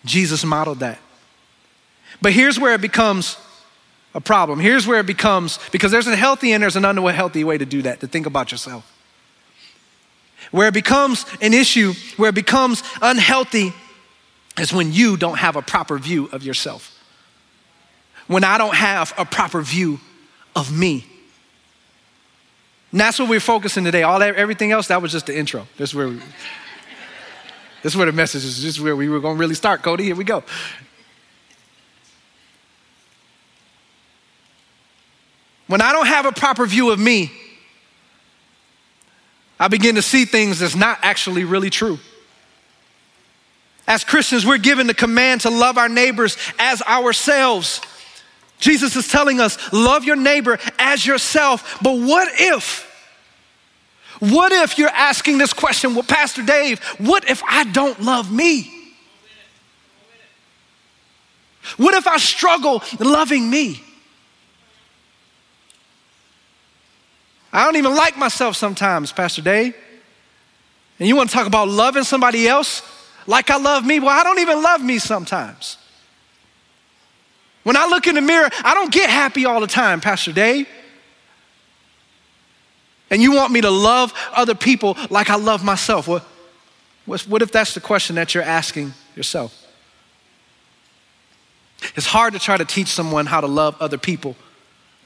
Jesus 0.05 0.45
modeled 0.45 0.81
that. 0.81 0.99
But 2.23 2.33
here's 2.33 2.59
where 2.59 2.75
it 2.75 2.81
becomes 2.81 3.37
a 4.15 4.21
problem. 4.21 4.59
Here's 4.59 4.87
where 4.87 5.01
it 5.01 5.07
becomes 5.07 5.59
because 5.71 5.91
there's 5.91 6.07
a 6.07 6.17
healthy 6.17 6.53
and 6.53 6.63
there's 6.63 6.77
an 6.77 6.85
unhealthy 6.85 7.45
way 7.45 7.59
to 7.59 7.67
do 7.67 7.83
that, 7.83 8.01
to 8.01 8.07
think 8.07 8.27
about 8.27 8.51
yourself. 8.51 8.91
Where 10.51 10.69
it 10.69 10.75
becomes 10.75 11.27
an 11.41 11.55
issue, 11.55 11.93
where 12.17 12.31
it 12.31 12.35
becomes 12.35 12.83
unhealthy, 13.01 13.73
is 14.59 14.73
when 14.73 14.93
you 14.93 15.17
don't 15.17 15.39
have 15.39 15.57
a 15.57 15.63
proper 15.63 15.99
view 15.99 16.29
of 16.33 16.43
yourself. 16.43 16.97
When 18.27 18.43
I 18.43 18.59
don't 18.59 18.75
have 18.75 19.13
a 19.17 19.25
proper 19.25 19.63
view 19.63 20.01
of 20.57 20.77
me. 20.77 21.07
And 22.93 23.01
that's 23.01 23.19
what 23.19 23.29
we're 23.29 23.41
focusing 23.41 23.85
today. 23.85 24.03
All 24.03 24.19
that, 24.19 24.35
everything 24.35 24.73
else, 24.73 24.89
that 24.89 25.01
was 25.01 25.13
just 25.13 25.27
the 25.27 25.37
intro. 25.37 25.67
That's 25.79 25.95
where 25.95 26.09
we, 26.09 26.17
this 27.83 27.93
is 27.93 27.97
where 27.97 28.07
the 28.07 28.13
message 28.13 28.45
is. 28.45 28.63
This 28.63 28.75
is 28.75 28.81
where 28.81 28.97
we 28.97 29.09
were 29.09 29.21
going 29.21 29.37
to 29.37 29.41
really 29.41 29.55
start, 29.55 29.83
Cody. 29.83 30.05
Here 30.05 30.17
we 30.17 30.25
go. 30.25 30.43
When 35.67 35.81
I 35.81 35.93
don't 35.93 36.07
have 36.07 36.27
a 36.27 36.33
proper 36.33 36.67
view 36.67 36.91
of 36.91 36.99
me, 36.99 37.31
I 39.61 39.69
begin 39.69 39.95
to 39.95 40.03
see 40.03 40.25
things 40.25 40.59
that's 40.59 40.75
not 40.75 40.99
actually 41.03 41.45
really 41.45 41.71
true. 41.71 42.01
As 43.87 44.05
Christians, 44.05 44.45
we're 44.45 44.59
given 44.59 44.87
the 44.87 44.95
command 44.95 45.43
to 45.43 45.51
love 45.51 45.79
our 45.79 45.89
neighbors 45.89 46.37
as 46.59 46.83
ourselves. 46.83 47.81
Jesus 48.61 48.95
is 48.95 49.09
telling 49.09 49.41
us, 49.41 49.73
love 49.73 50.05
your 50.05 50.17
neighbor 50.17 50.59
as 50.79 51.05
yourself. 51.05 51.79
But 51.83 51.99
what 51.99 52.29
if, 52.39 52.87
what 54.21 54.53
if 54.53 54.79
you're 54.79 54.91
asking 54.91 55.39
this 55.39 55.53
question, 55.53 55.95
well, 55.95 56.05
Pastor 56.05 56.43
Dave, 56.43 56.79
what 56.99 57.29
if 57.29 57.43
I 57.49 57.65
don't 57.65 58.01
love 58.03 58.31
me? 58.31 58.71
What 61.77 61.95
if 61.95 62.07
I 62.07 62.19
struggle 62.19 62.83
loving 62.99 63.51
me? 63.51 63.83
I 67.53 67.65
don't 67.65 67.77
even 67.77 67.95
like 67.95 68.17
myself 68.17 68.57
sometimes, 68.57 69.13
Pastor 69.13 69.43
Dave. 69.43 69.75
And 70.99 71.09
you 71.09 71.17
want 71.17 71.31
to 71.31 71.35
talk 71.35 71.47
about 71.47 71.69
loving 71.69 72.05
somebody 72.05 72.47
else 72.47 72.83
like 73.27 73.51
I 73.51 73.57
love 73.57 73.85
me? 73.87 74.01
Well, 74.01 74.11
I 74.11 74.23
don't 74.23 74.39
even 74.39 74.63
love 74.63 74.83
me 74.83 74.99
sometimes. 74.99 75.79
When 77.63 77.77
I 77.77 77.87
look 77.87 78.07
in 78.07 78.15
the 78.15 78.21
mirror, 78.21 78.49
I 78.65 78.75
don't 78.75 78.93
get 78.93 79.11
happy 79.11 79.45
all 79.45 79.61
the 79.61 79.67
time, 79.67 80.01
Pastor 80.01 80.33
Dave. 80.33 80.67
And 83.11 83.21
you 83.21 83.33
want 83.33 83.53
me 83.53 83.61
to 83.61 83.71
love 83.71 84.15
other 84.33 84.55
people 84.55 84.97
like 85.11 85.31
I 85.31 85.37
love 85.37 85.65
myself. 85.65 86.07
What, 86.09 86.23
what 87.23 87.43
if 87.43 87.51
that's 87.51 87.75
the 87.75 87.81
question 87.81 88.17
that 88.17 88.35
you're 88.35 88.45
asking 88.45 88.95
yourself? 89.17 89.67
It's 91.97 92.07
hard 92.07 92.35
to 92.35 92.39
try 92.39 92.57
to 92.57 92.65
teach 92.65 92.89
someone 92.89 93.27
how 93.27 93.41
to 93.41 93.47
love 93.47 93.77
other 93.81 93.99
people 93.99 94.37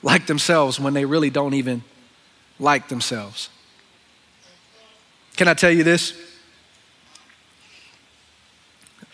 like 0.03 0.27
themselves 0.27 0.79
when 0.79 0.93
they 0.93 1.05
really 1.05 1.31
don't 1.31 1.55
even 1.55 1.83
like 2.59 2.89
themselves. 2.89 3.49
Can 5.37 5.49
I 5.49 5.55
tell 5.55 5.71
you 5.71 5.83
this? 5.83 6.13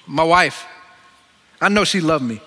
My 0.06 0.24
wife, 0.24 0.66
I 1.60 1.68
know 1.68 1.84
she 1.84 2.00
loved 2.00 2.24
me. 2.24 2.40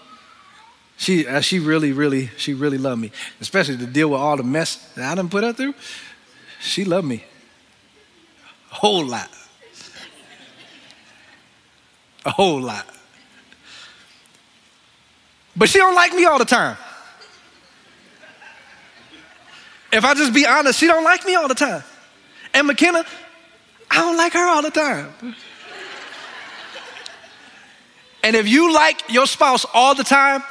She, 1.04 1.28
uh, 1.28 1.42
she 1.42 1.60
really, 1.60 1.92
really, 1.92 2.30
she 2.38 2.54
really 2.54 2.78
loved 2.78 3.02
me, 3.02 3.12
especially 3.42 3.76
to 3.76 3.86
deal 3.86 4.12
with 4.12 4.22
all 4.22 4.38
the 4.38 4.44
mess 4.44 4.78
that 4.96 5.12
I 5.12 5.16
done 5.16 5.28
put 5.28 5.44
her 5.44 5.52
through. 5.52 5.74
She 6.62 6.86
loved 6.86 7.06
me 7.06 7.26
a 8.72 8.76
whole 8.76 9.06
lot. 9.06 9.30
A 12.26 12.30
whole 12.30 12.62
lot. 12.62 12.88
But 15.58 15.68
she 15.68 15.78
don't 15.78 15.94
like 15.94 16.13
me 16.13 16.24
all 16.24 16.39
the 16.39 16.46
time. 16.46 16.78
If 19.92 20.06
I 20.06 20.13
just 20.13 20.34
be 20.34 20.46
honest, 20.46 20.80
she 20.80 20.88
don't 20.88 21.04
like 21.04 21.26
me 21.26 21.36
all 21.36 21.50
the 21.50 21.54
time. 21.54 21.84
And 22.54 22.66
McKenna, 22.66 23.04
I 23.92 23.96
don't 24.00 24.16
like 24.16 24.32
her 24.32 24.48
all 24.48 24.62
the 24.62 24.72
time. 24.72 25.36
And 28.24 28.38
if 28.38 28.48
you 28.48 28.74
like 28.74 29.02
your 29.10 29.28
spouse 29.28 29.66
all 29.74 29.96
the 29.96 30.06
time, 30.06 30.42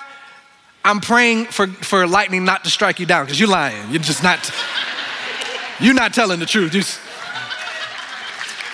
I'm 0.85 1.01
praying 1.01 1.47
for, 1.47 1.69
for 1.69 2.07
lightning 2.07 2.45
not 2.45 2.65
to 2.65 2.71
strike 2.71 2.99
you 2.99 3.07
down 3.07 3.25
because 3.25 3.39
you're 3.39 3.49
lying. 3.49 3.91
You're 3.91 4.03
just 4.03 4.23
not, 4.23 4.51
you're 5.81 5.95
not 5.95 6.13
telling 6.13 6.41
the 6.41 6.47
truth. 6.47 6.73
Just 6.73 7.01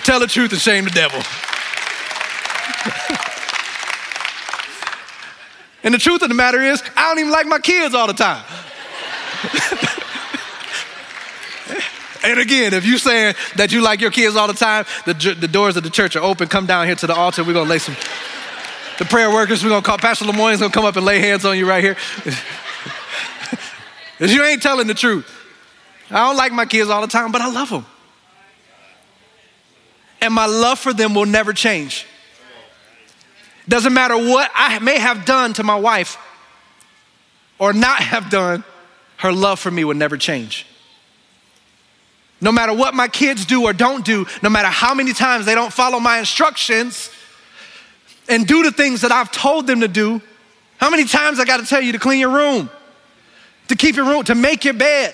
tell 0.03 0.19
the 0.19 0.27
truth 0.27 0.51
and 0.51 0.59
shame 0.59 0.85
the 0.85 0.91
devil. 0.91 1.19
and 5.83 5.93
the 5.93 5.99
truth 5.99 6.23
of 6.23 6.29
the 6.29 6.35
matter 6.35 6.61
is, 6.61 6.81
I 6.95 7.09
don't 7.09 7.19
even 7.19 7.31
like 7.31 7.45
my 7.45 7.59
kids 7.59 7.93
all 7.93 8.07
the 8.07 8.13
time. 8.13 8.43
and 12.23 12.39
again, 12.39 12.73
if 12.73 12.85
you're 12.85 12.97
saying 12.97 13.35
that 13.57 13.71
you 13.71 13.81
like 13.81 14.01
your 14.01 14.11
kids 14.11 14.35
all 14.35 14.47
the 14.47 14.53
time, 14.53 14.85
the, 15.05 15.37
the 15.39 15.47
doors 15.47 15.77
of 15.77 15.83
the 15.83 15.91
church 15.91 16.15
are 16.15 16.23
open. 16.23 16.47
Come 16.47 16.65
down 16.65 16.87
here 16.87 16.95
to 16.95 17.05
the 17.05 17.13
altar. 17.13 17.43
We're 17.43 17.53
going 17.53 17.67
to 17.67 17.69
lay 17.69 17.77
some 17.77 17.95
the 18.99 19.05
prayer 19.05 19.31
workers, 19.31 19.63
we're 19.63 19.69
gonna 19.69 19.81
call 19.81 19.97
Pastor 19.97 20.25
Lemoyne's 20.25 20.59
gonna 20.59 20.71
come 20.71 20.85
up 20.85 20.97
and 20.97 21.05
lay 21.05 21.19
hands 21.19 21.45
on 21.45 21.57
you 21.57 21.67
right 21.67 21.83
here. 21.83 21.97
Because 24.19 24.33
you 24.33 24.43
ain't 24.43 24.61
telling 24.61 24.85
the 24.85 24.93
truth. 24.93 25.33
I 26.11 26.27
don't 26.27 26.35
like 26.35 26.51
my 26.51 26.65
kids 26.65 26.89
all 26.89 26.99
the 26.99 27.07
time, 27.07 27.31
but 27.31 27.39
I 27.39 27.49
love 27.49 27.69
them. 27.69 27.85
And 30.19 30.33
my 30.33 30.45
love 30.45 30.77
for 30.77 30.91
them 30.91 31.13
will 31.15 31.25
never 31.25 31.53
change. 31.53 32.05
Doesn't 33.69 33.93
matter 33.93 34.17
what 34.17 34.51
I 34.53 34.79
may 34.79 34.99
have 34.99 35.23
done 35.23 35.53
to 35.53 35.63
my 35.63 35.77
wife 35.77 36.17
or 37.59 37.71
not 37.71 37.99
have 37.99 38.29
done, 38.29 38.65
her 39.17 39.31
love 39.31 39.57
for 39.57 39.71
me 39.71 39.85
will 39.85 39.95
never 39.95 40.17
change. 40.17 40.65
No 42.41 42.51
matter 42.51 42.73
what 42.73 42.93
my 42.93 43.07
kids 43.07 43.45
do 43.45 43.63
or 43.63 43.71
don't 43.71 44.03
do, 44.03 44.25
no 44.43 44.49
matter 44.49 44.67
how 44.67 44.93
many 44.93 45.13
times 45.13 45.45
they 45.45 45.55
don't 45.55 45.71
follow 45.71 46.01
my 46.01 46.19
instructions, 46.19 47.09
and 48.29 48.47
do 48.47 48.63
the 48.63 48.71
things 48.71 49.01
that 49.01 49.11
I've 49.11 49.31
told 49.31 49.67
them 49.67 49.81
to 49.81 49.87
do. 49.87 50.21
How 50.77 50.89
many 50.89 51.05
times 51.05 51.39
I 51.39 51.45
got 51.45 51.57
to 51.57 51.65
tell 51.65 51.81
you 51.81 51.91
to 51.91 51.99
clean 51.99 52.19
your 52.19 52.29
room, 52.29 52.69
to 53.67 53.75
keep 53.75 53.95
your 53.95 54.05
room, 54.05 54.23
to 54.25 54.35
make 54.35 54.63
your 54.63 54.75
bed? 54.75 55.13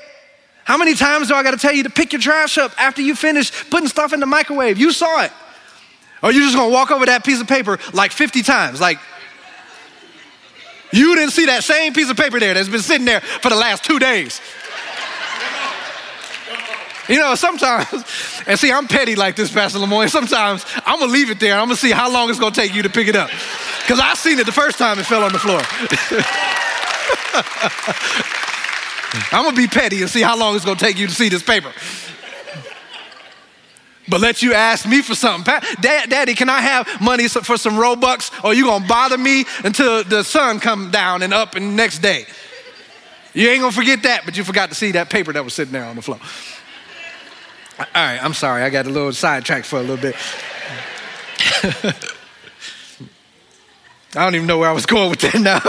How 0.64 0.78
many 0.78 0.96
times 0.96 1.30
do 1.30 1.36
I 1.36 1.44
got 1.44 1.52
to 1.52 1.58
tell 1.58 1.74
you 1.74 1.84
to 1.84 1.90
pick 1.90 2.12
your 2.12 2.22
trash 2.22 2.58
up 2.58 2.72
after 2.80 3.02
you 3.02 3.16
finish 3.16 3.52
putting 3.70 3.88
stuff 3.88 4.14
in 4.14 4.20
the 4.20 4.26
microwave? 4.26 4.78
You 4.78 4.92
saw 4.92 5.24
it. 5.24 5.32
Or 6.22 6.32
you 6.32 6.42
just 6.42 6.56
gonna 6.56 6.72
walk 6.72 6.90
over 6.92 7.06
that 7.06 7.24
piece 7.24 7.40
of 7.40 7.48
paper 7.48 7.78
like 7.94 8.12
50 8.12 8.42
times? 8.42 8.82
Like, 8.82 8.98
you 10.92 11.14
didn't 11.16 11.32
see 11.32 11.46
that 11.48 11.64
same 11.64 11.94
piece 11.94 12.10
of 12.10 12.18
paper 12.18 12.40
there 12.40 12.54
that's 12.54 12.70
been 12.70 12.82
sitting 12.82 13.06
there 13.06 13.22
for 13.22 13.50
the 13.50 13.56
last 13.56 13.84
two 13.84 14.00
days. 14.00 14.42
You 17.08 17.20
know, 17.20 17.36
sometimes, 17.36 18.04
and 18.48 18.60
see, 18.60 18.72
I'm 18.72 18.88
petty 18.88 19.16
like 19.16 19.36
this, 19.36 19.52
Pastor 19.52 19.80
Lemoyne. 19.80 20.10
Sometimes 20.10 20.66
I'm 20.86 21.00
gonna 21.00 21.12
leave 21.12 21.30
it 21.30 21.40
there. 21.40 21.54
I'm 21.54 21.66
gonna 21.66 21.76
see 21.76 21.92
how 21.92 22.12
long 22.12 22.30
it's 22.30 22.40
gonna 22.40 22.56
take 22.56 22.74
you 22.74 22.84
to 22.84 22.90
pick 22.90 23.08
it 23.08 23.16
up. 23.16 23.30
Because 23.82 24.00
I 24.00 24.14
seen 24.16 24.40
it 24.40 24.46
the 24.46 24.52
first 24.52 24.78
time 24.78 25.00
it 25.00 25.06
fell 25.06 25.24
on 25.24 25.32
the 25.32 25.40
floor. 25.40 25.60
I'm 29.32 29.44
gonna 29.44 29.56
be 29.56 29.68
petty 29.68 30.02
and 30.02 30.10
see 30.10 30.22
how 30.22 30.38
long 30.38 30.56
it's 30.56 30.66
gonna 30.66 30.80
take 30.80 30.98
you 30.98 31.08
to 31.08 31.14
see 31.14 31.30
this 31.30 31.44
paper. 31.44 31.72
but 34.08 34.22
let 34.22 34.42
you 34.42 34.54
ask 34.54 34.88
me 34.88 35.02
for 35.02 35.16
something. 35.16 35.54
Dad, 35.82 36.10
Daddy, 36.10 36.34
can 36.34 36.50
I 36.50 36.62
have 36.62 37.02
money 37.02 37.28
for 37.28 37.58
some 37.58 37.76
Robux 37.76 38.32
or 38.44 38.54
you 38.54 38.66
gonna 38.66 38.88
bother 38.88 39.18
me 39.18 39.46
until 39.64 40.04
the 40.04 40.24
sun 40.24 40.60
come 40.60 40.90
down 40.90 41.22
and 41.22 41.34
up 41.34 41.56
and 41.56 41.76
next 41.76 42.00
day? 42.00 42.26
You 43.36 43.50
ain't 43.50 43.60
gonna 43.60 43.72
forget 43.72 44.02
that, 44.04 44.24
but 44.26 44.38
you 44.38 44.44
forgot 44.44 44.70
to 44.70 44.76
see 44.76 44.94
that 44.94 45.10
paper 45.10 45.34
that 45.34 45.44
was 45.44 45.54
sitting 45.54 45.74
there 45.74 45.86
on 45.86 45.98
the 45.98 46.02
floor. 46.02 46.20
All 47.78 47.86
right, 47.94 48.24
I'm 48.24 48.34
sorry, 48.34 48.64
I 48.64 48.70
got 48.70 48.86
a 48.86 48.90
little 48.90 49.12
sidetracked 49.12 49.66
for 49.66 49.80
a 49.80 49.82
little 49.82 49.98
bit. 49.98 50.16
I 54.16 54.24
don't 54.24 54.36
even 54.36 54.48
know 54.48 54.58
where 54.58 54.70
I 54.70 54.72
was 54.72 54.86
going 54.86 55.10
with 55.10 55.20
that 55.20 55.34
now. 55.36 55.60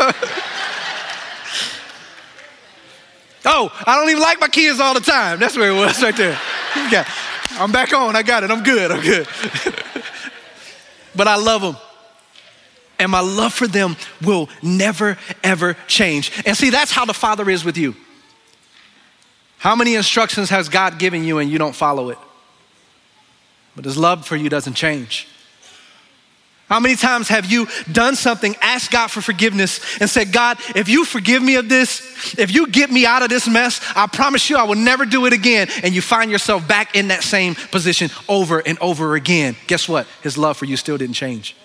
oh, 3.45 3.73
I 3.85 3.97
don't 3.97 4.09
even 4.09 4.23
like 4.23 4.41
my 4.41 4.47
kids 4.47 4.79
all 4.79 4.95
the 4.95 5.01
time. 5.01 5.41
That's 5.41 5.57
where 5.57 5.71
it 5.71 5.75
was 5.75 6.01
right 6.03 6.17
there. 6.17 6.39
Yeah. 6.91 7.09
I'm 7.53 7.73
back 7.73 7.95
on. 7.95 8.15
I 8.15 8.23
got 8.23 8.45
it. 8.45 8.51
I'm 8.51 8.63
good. 8.63 8.93
I'm 8.93 9.01
good. 9.01 9.27
but 11.15 11.27
I 11.27 11.37
love 11.37 11.63
them. 11.63 11.77
And 12.99 13.11
my 13.11 13.21
love 13.21 13.55
for 13.55 13.67
them 13.67 13.97
will 14.23 14.51
never, 14.63 15.17
ever 15.43 15.75
change. 15.87 16.33
And 16.45 16.55
see, 16.55 16.69
that's 16.69 16.93
how 16.93 17.07
the 17.07 17.15
Father 17.15 17.49
is 17.49 17.65
with 17.65 17.79
you. 17.79 17.97
How 19.67 19.75
many 19.75 19.97
instructions 19.97 20.49
has 20.51 20.69
God 20.69 20.97
given 20.97 21.25
you 21.25 21.39
and 21.39 21.51
you 21.51 21.59
don't 21.59 21.75
follow 21.75 22.11
it? 22.11 22.19
But 23.75 23.85
his 23.85 23.97
love 23.99 24.25
for 24.25 24.37
you 24.37 24.49
doesn't 24.49 24.75
change. 24.75 25.27
How 26.69 26.79
many 26.79 26.95
times 26.95 27.27
have 27.31 27.47
you 27.47 27.67
done 27.91 28.15
something, 28.15 28.55
asked 28.61 28.93
God 28.93 29.09
for 29.09 29.21
forgiveness, 29.21 29.81
and 30.01 30.09
said, 30.09 30.31
God, 30.31 30.59
if 30.77 30.89
you 30.89 31.05
forgive 31.05 31.43
me 31.43 31.57
of 31.57 31.69
this, 31.69 32.39
if 32.39 32.55
you 32.55 32.69
get 32.69 32.93
me 32.93 33.07
out 33.07 33.25
of 33.25 33.29
this 33.29 33.49
mess, 33.49 33.81
I 33.97 34.07
promise 34.07 34.49
you 34.49 34.57
I 34.57 34.63
will 34.63 34.77
never 34.77 35.05
do 35.05 35.27
it 35.27 35.33
again. 35.33 35.67
And 35.83 35.93
you 35.93 36.01
find 36.01 36.31
yourself 36.31 36.69
back 36.69 36.95
in 36.95 37.09
that 37.09 37.25
same 37.25 37.57
position 37.57 38.09
over 38.29 38.61
and 38.61 38.79
over 38.79 39.17
again. 39.17 39.57
Guess 39.67 39.89
what? 39.89 40.07
His 40.23 40.39
love 40.39 40.57
for 40.57 40.67
you 40.67 40.77
still 40.77 40.97
didn't 40.97 41.17
change. 41.17 41.57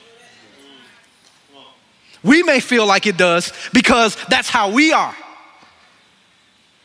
We 2.23 2.41
may 2.41 2.61
feel 2.61 2.87
like 2.87 3.05
it 3.05 3.17
does 3.17 3.53
because 3.73 4.17
that's 4.27 4.49
how 4.49 4.71
we 4.71 4.91
are. 4.91 5.15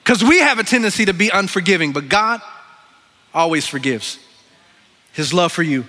Because 0.06 0.22
we 0.22 0.38
have 0.38 0.60
a 0.60 0.62
tendency 0.62 1.04
to 1.06 1.12
be 1.12 1.30
unforgiving, 1.30 1.92
but 1.92 2.08
God 2.08 2.40
always 3.34 3.66
forgives. 3.66 4.20
His 5.12 5.34
love 5.34 5.50
for 5.50 5.64
you 5.64 5.84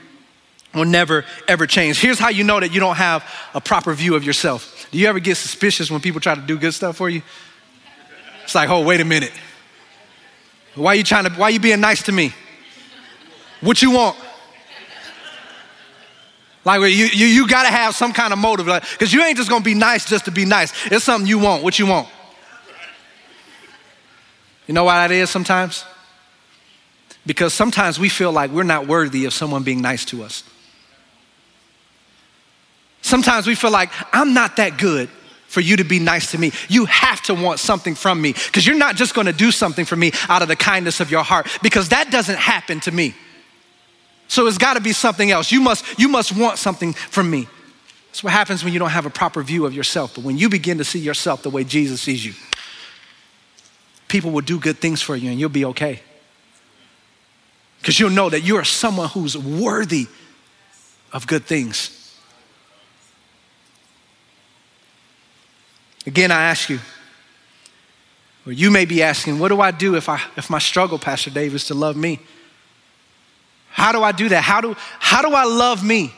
will 0.74 0.86
never, 0.86 1.24
ever 1.48 1.68
change. 1.68 2.02
Here's 2.02 2.18
how 2.18 2.30
you 2.30 2.44
know 2.44 2.60
that 2.60 2.74
you 2.74 2.80
don't 2.80 2.96
have 2.96 3.24
a 3.54 3.62
proper 3.62 3.94
view 3.94 4.16
of 4.16 4.24
yourself. 4.24 4.88
Do 4.90 4.98
you 4.98 5.06
ever 5.06 5.20
get 5.20 5.36
suspicious 5.36 5.92
when 5.92 6.02
people 6.02 6.20
try 6.20 6.34
to 6.34 6.42
do 6.42 6.58
good 6.58 6.74
stuff 6.74 6.98
for 6.98 7.12
you? 7.12 7.22
It's 8.44 8.56
like, 8.56 8.72
oh, 8.72 8.84
wait 8.84 9.02
a 9.02 9.06
minute. 9.06 9.32
Why 10.74 10.94
are 10.94 10.96
you 10.96 11.04
trying 11.04 11.26
to, 11.26 11.32
why 11.34 11.50
are 11.50 11.52
you 11.52 11.60
being 11.60 11.80
nice 11.80 12.02
to 12.04 12.12
me? 12.12 12.34
What 13.62 13.84
you 13.84 13.92
want? 13.92 14.18
Like 16.66 16.82
you, 16.82 16.88
you, 16.88 17.28
you 17.28 17.48
gotta 17.48 17.70
have 17.70 17.94
some 17.94 18.14
kind 18.14 18.34
of 18.34 18.40
motive, 18.40 18.66
like, 18.66 18.82
because 18.82 19.14
like, 19.14 19.14
you 19.14 19.24
ain't 19.24 19.38
just 19.38 19.50
gonna 19.52 19.64
be 19.64 19.76
nice 19.76 20.10
just 20.10 20.26
to 20.26 20.32
be 20.32 20.44
nice. 20.44 20.74
It's 20.88 21.06
something 21.06 21.28
you 21.28 21.38
want. 21.38 21.62
What 21.62 21.78
you 21.78 21.86
want? 21.86 22.08
You 24.68 24.74
know 24.74 24.84
why 24.84 25.08
that 25.08 25.14
is 25.14 25.30
sometimes? 25.30 25.86
Because 27.26 27.54
sometimes 27.54 28.00
we 28.00 28.10
feel 28.10 28.32
like 28.32 28.52
we're 28.52 28.64
not 28.64 28.88
worthy 28.88 29.26
of 29.26 29.34
someone 29.34 29.64
being 29.64 29.82
nice 29.82 30.06
to 30.06 30.24
us. 30.24 30.44
Sometimes 33.02 33.48
we 33.48 33.56
feel 33.56 33.72
like 33.72 33.90
I'm 34.14 34.34
not 34.34 34.58
that 34.58 34.78
good 34.78 35.10
for 35.48 35.62
you 35.62 35.78
to 35.78 35.86
be 35.86 36.00
nice 36.00 36.32
to 36.32 36.38
me. 36.38 36.52
You 36.68 36.86
have 36.86 37.22
to 37.24 37.34
want 37.34 37.60
something 37.60 37.96
from 37.96 38.22
me 38.22 38.34
because 38.34 38.68
you're 38.68 38.78
not 38.78 38.96
just 38.96 39.14
going 39.14 39.28
to 39.28 39.34
do 39.34 39.52
something 39.52 39.86
for 39.86 39.96
me 39.96 40.12
out 40.28 40.42
of 40.42 40.50
the 40.50 40.58
kindness 40.58 41.00
of 41.00 41.10
your 41.10 41.24
heart 41.24 41.48
because 41.64 41.90
that 41.90 42.12
doesn't 42.12 42.38
happen 42.38 42.82
to 42.82 42.92
me. 42.92 43.16
So 44.28 44.46
it's 44.48 44.58
got 44.58 44.74
to 44.74 44.82
be 44.82 44.92
something 44.92 45.32
else. 45.32 45.52
You 45.52 45.62
must 45.62 45.98
you 45.98 46.10
must 46.10 46.36
want 46.38 46.58
something 46.58 46.92
from 46.94 47.30
me. 47.30 47.48
That's 48.10 48.24
what 48.24 48.34
happens 48.34 48.64
when 48.64 48.74
you 48.74 48.80
don't 48.80 48.90
have 48.90 49.06
a 49.06 49.10
proper 49.10 49.42
view 49.42 49.66
of 49.66 49.74
yourself. 49.74 50.16
But 50.16 50.26
when 50.26 50.38
you 50.38 50.50
begin 50.50 50.80
to 50.80 50.84
see 50.84 51.00
yourself 51.00 51.44
the 51.44 51.50
way 51.50 51.64
Jesus 51.64 52.02
sees 52.02 52.26
you, 52.26 52.34
people 54.08 54.32
will 54.32 54.42
do 54.42 54.60
good 54.60 54.78
things 54.78 55.02
for 55.02 55.16
you 55.16 55.30
and 55.30 55.40
you'll 55.40 55.50
be 55.50 55.66
okay. 55.66 56.02
Because 57.80 58.00
you'll 58.00 58.10
know 58.10 58.30
that 58.30 58.42
you 58.42 58.58
are 58.58 58.64
someone 58.64 59.10
who's 59.10 59.38
worthy 59.38 60.08
of 61.14 61.28
good 61.28 61.46
things. 61.46 61.94
Again, 66.06 66.32
I 66.32 66.44
ask 66.44 66.70
you, 66.70 66.80
or 68.46 68.54
you 68.54 68.72
may 68.72 68.86
be 68.86 69.04
asking, 69.04 69.40
what 69.40 69.50
do 69.50 69.60
I 69.60 69.72
do 69.72 69.96
if, 69.96 70.08
I, 70.08 70.22
if 70.38 70.50
my 70.50 70.60
struggle, 70.60 70.98
Pastor 70.98 71.30
Dave, 71.30 71.54
is 71.54 71.66
to 71.66 71.74
love 71.74 71.98
me? 71.98 72.20
How 73.70 73.92
do 73.92 74.02
I 74.02 74.14
do 74.14 74.30
that? 74.30 74.42
How 74.42 74.62
do, 74.62 74.76
how 75.00 75.22
do 75.22 75.36
I 75.36 75.44
love 75.44 75.84
me? 75.84 76.14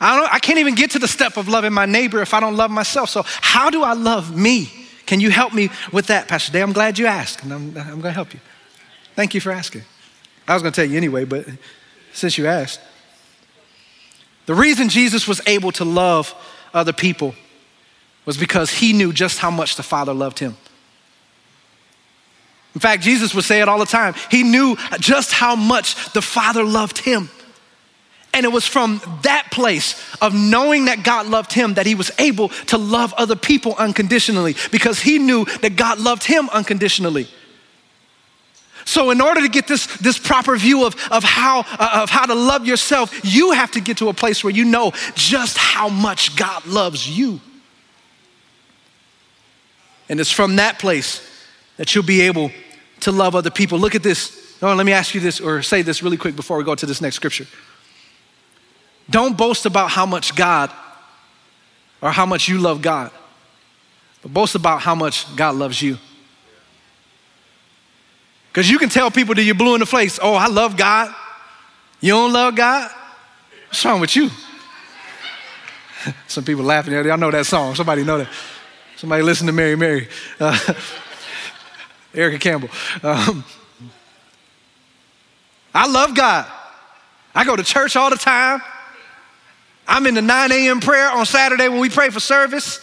I, 0.00 0.18
don't, 0.18 0.34
I 0.34 0.38
can't 0.38 0.58
even 0.58 0.74
get 0.74 0.90
to 0.92 0.98
the 0.98 1.06
step 1.06 1.36
of 1.36 1.48
loving 1.48 1.72
my 1.72 1.86
neighbor 1.86 2.20
if 2.20 2.34
I 2.34 2.40
don't 2.40 2.56
love 2.56 2.70
myself. 2.70 3.08
So, 3.10 3.22
how 3.24 3.70
do 3.70 3.82
I 3.82 3.92
love 3.92 4.36
me? 4.36 4.79
Can 5.10 5.18
you 5.18 5.32
help 5.32 5.52
me 5.52 5.70
with 5.92 6.06
that, 6.06 6.28
Pastor 6.28 6.52
Dave? 6.52 6.62
I'm 6.62 6.72
glad 6.72 6.96
you 6.96 7.06
asked, 7.06 7.42
and 7.42 7.52
I'm, 7.52 7.76
I'm 7.76 8.00
going 8.00 8.02
to 8.02 8.12
help 8.12 8.32
you. 8.32 8.38
Thank 9.16 9.34
you 9.34 9.40
for 9.40 9.50
asking. 9.50 9.82
I 10.46 10.54
was 10.54 10.62
going 10.62 10.72
to 10.72 10.80
tell 10.80 10.88
you 10.88 10.96
anyway, 10.96 11.24
but 11.24 11.46
since 12.12 12.38
you 12.38 12.46
asked, 12.46 12.78
the 14.46 14.54
reason 14.54 14.88
Jesus 14.88 15.26
was 15.26 15.40
able 15.48 15.72
to 15.72 15.84
love 15.84 16.32
other 16.72 16.92
people 16.92 17.34
was 18.24 18.36
because 18.36 18.70
he 18.70 18.92
knew 18.92 19.12
just 19.12 19.40
how 19.40 19.50
much 19.50 19.74
the 19.74 19.82
Father 19.82 20.14
loved 20.14 20.38
him. 20.38 20.56
In 22.76 22.80
fact, 22.80 23.02
Jesus 23.02 23.34
would 23.34 23.42
say 23.42 23.60
it 23.60 23.68
all 23.68 23.80
the 23.80 23.86
time. 23.86 24.14
He 24.30 24.44
knew 24.44 24.76
just 25.00 25.32
how 25.32 25.56
much 25.56 26.12
the 26.12 26.22
Father 26.22 26.62
loved 26.62 26.98
him. 26.98 27.30
And 28.32 28.46
it 28.46 28.52
was 28.52 28.64
from 28.64 29.00
that 29.22 29.48
place 29.50 30.00
of 30.22 30.34
knowing 30.34 30.84
that 30.84 31.02
God 31.02 31.26
loved 31.26 31.52
him 31.52 31.74
that 31.74 31.86
he 31.86 31.96
was 31.96 32.12
able 32.18 32.48
to 32.48 32.78
love 32.78 33.12
other 33.14 33.34
people 33.34 33.74
unconditionally 33.76 34.54
because 34.70 35.00
he 35.00 35.18
knew 35.18 35.44
that 35.62 35.76
God 35.76 35.98
loved 35.98 36.24
him 36.24 36.48
unconditionally. 36.50 37.28
So, 38.84 39.10
in 39.10 39.20
order 39.20 39.40
to 39.42 39.48
get 39.48 39.68
this, 39.68 39.86
this 39.98 40.18
proper 40.18 40.56
view 40.56 40.86
of, 40.86 40.96
of, 41.12 41.22
how, 41.22 41.60
uh, 41.60 42.00
of 42.02 42.10
how 42.10 42.26
to 42.26 42.34
love 42.34 42.66
yourself, 42.66 43.20
you 43.24 43.52
have 43.52 43.70
to 43.72 43.80
get 43.80 43.98
to 43.98 44.08
a 44.08 44.14
place 44.14 44.42
where 44.42 44.52
you 44.52 44.64
know 44.64 44.92
just 45.14 45.58
how 45.58 45.88
much 45.88 46.34
God 46.36 46.66
loves 46.66 47.08
you. 47.08 47.40
And 50.08 50.18
it's 50.18 50.32
from 50.32 50.56
that 50.56 50.78
place 50.78 51.26
that 51.76 51.94
you'll 51.94 52.04
be 52.04 52.22
able 52.22 52.50
to 53.00 53.12
love 53.12 53.36
other 53.36 53.50
people. 53.50 53.78
Look 53.78 53.94
at 53.94 54.02
this. 54.02 54.56
Oh, 54.62 54.74
let 54.74 54.84
me 54.84 54.92
ask 54.92 55.14
you 55.14 55.20
this 55.20 55.40
or 55.40 55.62
say 55.62 55.82
this 55.82 56.02
really 56.02 56.16
quick 56.16 56.34
before 56.34 56.58
we 56.58 56.64
go 56.64 56.74
to 56.74 56.86
this 56.86 57.00
next 57.00 57.16
scripture. 57.16 57.46
Don't 59.10 59.36
boast 59.36 59.66
about 59.66 59.90
how 59.90 60.06
much 60.06 60.34
God 60.36 60.70
or 62.00 62.10
how 62.10 62.24
much 62.24 62.48
you 62.48 62.58
love 62.58 62.80
God, 62.80 63.10
but 64.22 64.32
boast 64.32 64.54
about 64.54 64.80
how 64.80 64.94
much 64.94 65.34
God 65.36 65.56
loves 65.56 65.82
you. 65.82 65.98
Because 68.48 68.70
you 68.70 68.78
can 68.78 68.88
tell 68.88 69.10
people 69.10 69.34
that 69.34 69.42
you're 69.42 69.54
blue 69.54 69.74
in 69.74 69.80
the 69.80 69.86
face, 69.86 70.18
oh, 70.22 70.34
I 70.34 70.46
love 70.46 70.76
God. 70.76 71.14
You 72.00 72.12
don't 72.12 72.32
love 72.32 72.54
God? 72.56 72.90
What's 73.68 73.84
wrong 73.84 74.00
with 74.00 74.16
you? 74.16 74.30
Some 76.26 76.44
people 76.44 76.64
laughing 76.64 76.94
at 76.94 77.06
it. 77.06 77.10
I 77.10 77.16
know 77.16 77.30
that 77.30 77.46
song. 77.46 77.74
Somebody 77.74 78.04
know 78.04 78.18
that. 78.18 78.28
Somebody 78.96 79.22
listen 79.22 79.46
to 79.46 79.52
Mary 79.52 79.76
Mary. 79.76 80.08
Uh, 80.38 80.58
Erica 82.14 82.38
Campbell. 82.38 82.70
Um, 83.02 83.44
I 85.72 85.86
love 85.86 86.14
God. 86.14 86.50
I 87.34 87.44
go 87.44 87.54
to 87.54 87.62
church 87.62 87.94
all 87.96 88.10
the 88.10 88.16
time. 88.16 88.60
I'm 89.90 90.06
in 90.06 90.14
the 90.14 90.22
9 90.22 90.52
a.m. 90.52 90.78
prayer 90.78 91.10
on 91.10 91.26
Saturday 91.26 91.68
when 91.68 91.80
we 91.80 91.90
pray 91.90 92.10
for 92.10 92.20
service. 92.20 92.78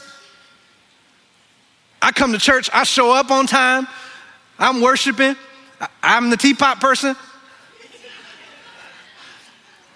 I 2.02 2.12
come 2.12 2.34
to 2.34 2.38
church, 2.38 2.70
I 2.74 2.84
show 2.84 3.13
up 3.13 3.32
on 3.32 3.48
time, 3.48 3.88
I'm 4.60 4.82
worshiping, 4.82 5.38
I'm 6.04 6.30
the 6.30 6.38
teapot 6.38 6.82
person. 6.82 7.15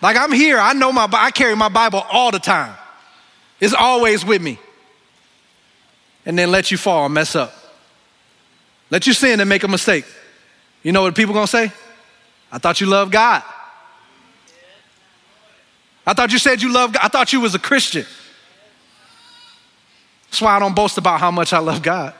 Like 0.01 0.15
I'm 0.17 0.31
here, 0.31 0.57
I 0.57 0.71
know 0.71 0.91
my 0.93 1.07
I 1.11 1.31
carry 1.31 1.55
my 1.55 1.69
Bible 1.69 2.03
all 2.11 2.31
the 2.31 2.39
time. 2.39 2.75
It's 3.59 3.73
always 3.73 4.25
with 4.25 4.41
me 4.41 4.57
and 6.25 6.39
then 6.39 6.49
let 6.49 6.71
you 6.71 6.77
fall 6.77 7.05
and 7.05 7.13
mess 7.13 7.35
up. 7.35 7.53
Let 8.89 9.05
you 9.05 9.13
sin 9.13 9.41
and 9.41 9.49
make 9.49 9.63
a 9.63 9.67
mistake. 9.67 10.05
You 10.81 10.93
know 10.93 11.01
what 11.01 11.15
people 11.15 11.33
gonna 11.33 11.45
say? 11.45 11.71
I 12.51 12.57
thought 12.57 12.79
you 12.79 12.87
loved 12.87 13.11
God. 13.11 13.43
I 16.05 16.13
thought 16.13 16.31
you 16.31 16.39
said 16.39 16.61
you 16.61 16.71
loved 16.71 16.95
God. 16.95 17.01
I 17.03 17.07
thought 17.07 17.31
you 17.31 17.41
was 17.41 17.55
a 17.55 17.59
Christian. 17.59 18.05
That's 20.29 20.41
why 20.41 20.55
I 20.55 20.59
don't 20.59 20.75
boast 20.75 20.97
about 20.97 21.19
how 21.19 21.31
much 21.31 21.53
I 21.53 21.59
love 21.59 21.81
God. 21.81 22.13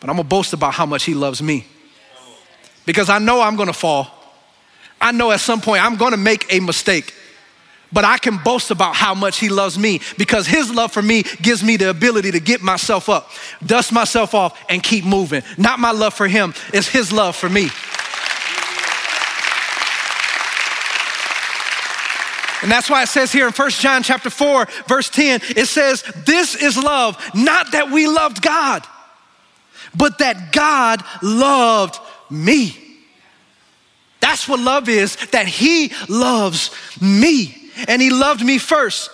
But 0.00 0.10
I'm 0.10 0.16
gonna 0.16 0.28
boast 0.28 0.52
about 0.52 0.74
how 0.74 0.86
much 0.86 1.04
He 1.04 1.14
loves 1.14 1.42
me. 1.42 1.66
Because 2.86 3.08
I 3.08 3.18
know 3.18 3.40
I'm 3.40 3.56
gonna 3.56 3.72
fall. 3.72 4.08
I 5.00 5.12
know 5.12 5.30
at 5.30 5.40
some 5.40 5.60
point 5.60 5.84
I'm 5.84 5.96
gonna 5.96 6.16
make 6.16 6.52
a 6.52 6.60
mistake 6.60 7.14
but 7.94 8.04
I 8.04 8.18
can 8.18 8.38
boast 8.38 8.72
about 8.72 8.96
how 8.96 9.14
much 9.14 9.38
He 9.38 9.48
loves 9.48 9.78
me 9.78 10.00
because 10.18 10.46
His 10.48 10.74
love 10.74 10.92
for 10.92 11.00
me 11.00 11.22
gives 11.40 11.62
me 11.62 11.76
the 11.76 11.90
ability 11.90 12.32
to 12.32 12.40
get 12.40 12.60
myself 12.60 13.08
up, 13.08 13.30
dust 13.64 13.92
myself 13.92 14.34
off, 14.34 14.60
and 14.68 14.82
keep 14.82 15.04
moving. 15.04 15.42
Not 15.56 15.78
my 15.78 15.92
love 15.92 16.12
for 16.12 16.26
Him, 16.26 16.52
it's 16.72 16.88
His 16.88 17.12
love 17.12 17.36
for 17.36 17.48
me. 17.48 17.68
And 22.64 22.72
that's 22.72 22.88
why 22.88 23.02
it 23.02 23.08
says 23.08 23.30
here 23.30 23.46
in 23.46 23.52
1 23.52 23.70
John 23.72 24.02
chapter 24.02 24.30
4, 24.30 24.66
verse 24.86 25.10
10, 25.10 25.40
it 25.54 25.66
says, 25.66 26.02
This 26.24 26.54
is 26.54 26.82
love, 26.82 27.22
not 27.34 27.72
that 27.72 27.90
we 27.90 28.06
loved 28.06 28.40
God, 28.40 28.86
but 29.94 30.16
that 30.20 30.50
God 30.50 31.04
loved 31.22 31.98
me. 32.30 32.74
That's 34.20 34.48
what 34.48 34.60
love 34.60 34.88
is, 34.88 35.16
that 35.32 35.46
He 35.46 35.92
loves 36.08 36.70
me. 37.02 37.54
And 37.86 38.00
He 38.00 38.08
loved 38.08 38.42
me 38.42 38.56
first. 38.56 39.10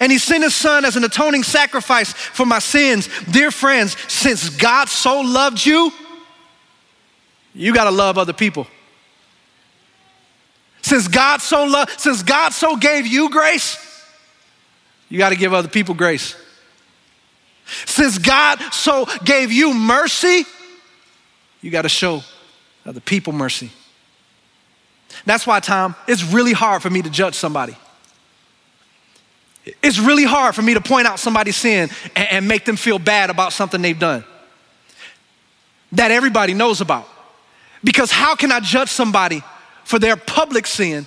And 0.00 0.10
He 0.10 0.16
sent 0.16 0.42
His 0.42 0.54
Son 0.54 0.86
as 0.86 0.96
an 0.96 1.04
atoning 1.04 1.42
sacrifice 1.42 2.14
for 2.14 2.46
my 2.46 2.58
sins. 2.58 3.10
Dear 3.30 3.50
friends, 3.50 3.98
since 4.10 4.48
God 4.48 4.88
so 4.88 5.20
loved 5.20 5.66
you, 5.66 5.92
you 7.52 7.74
got 7.74 7.84
to 7.84 7.90
love 7.90 8.16
other 8.16 8.32
people. 8.32 8.66
Since 10.88 11.06
God 11.06 11.42
so 11.42 11.64
loved, 11.64 12.00
since 12.00 12.22
God 12.22 12.54
so 12.54 12.74
gave 12.74 13.06
you 13.06 13.28
grace, 13.28 13.76
you 15.10 15.18
got 15.18 15.28
to 15.28 15.36
give 15.36 15.52
other 15.52 15.68
people 15.68 15.94
grace. 15.94 16.34
Since 17.84 18.16
God 18.16 18.58
so 18.72 19.06
gave 19.22 19.52
you 19.52 19.74
mercy, 19.74 20.46
you 21.60 21.70
got 21.70 21.82
to 21.82 21.90
show 21.90 22.22
other 22.86 23.00
people 23.00 23.34
mercy. 23.34 23.70
That's 25.26 25.46
why, 25.46 25.60
Tom, 25.60 25.94
it's 26.06 26.24
really 26.24 26.54
hard 26.54 26.80
for 26.80 26.88
me 26.88 27.02
to 27.02 27.10
judge 27.10 27.34
somebody. 27.34 27.76
It's 29.82 29.98
really 29.98 30.24
hard 30.24 30.54
for 30.54 30.62
me 30.62 30.72
to 30.72 30.80
point 30.80 31.06
out 31.06 31.18
somebody's 31.18 31.56
sin 31.56 31.90
and, 32.16 32.28
and 32.30 32.48
make 32.48 32.64
them 32.64 32.76
feel 32.76 32.98
bad 32.98 33.28
about 33.28 33.52
something 33.52 33.82
they've 33.82 33.98
done 33.98 34.24
that 35.92 36.12
everybody 36.12 36.54
knows 36.54 36.80
about. 36.80 37.06
Because 37.84 38.10
how 38.10 38.34
can 38.34 38.50
I 38.50 38.60
judge 38.60 38.88
somebody 38.88 39.42
for 39.88 39.98
their 39.98 40.16
public 40.16 40.66
sin 40.66 41.06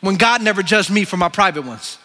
when 0.00 0.16
God 0.16 0.40
never 0.40 0.62
judged 0.62 0.90
me 0.90 1.04
for 1.04 1.18
my 1.18 1.28
private 1.28 1.60
ones? 1.60 1.98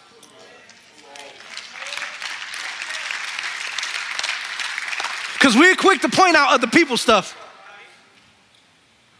Because 5.32 5.56
we're 5.56 5.76
quick 5.76 6.02
to 6.02 6.10
point 6.10 6.36
out 6.36 6.52
other 6.52 6.66
people's 6.66 7.00
stuff. 7.00 7.34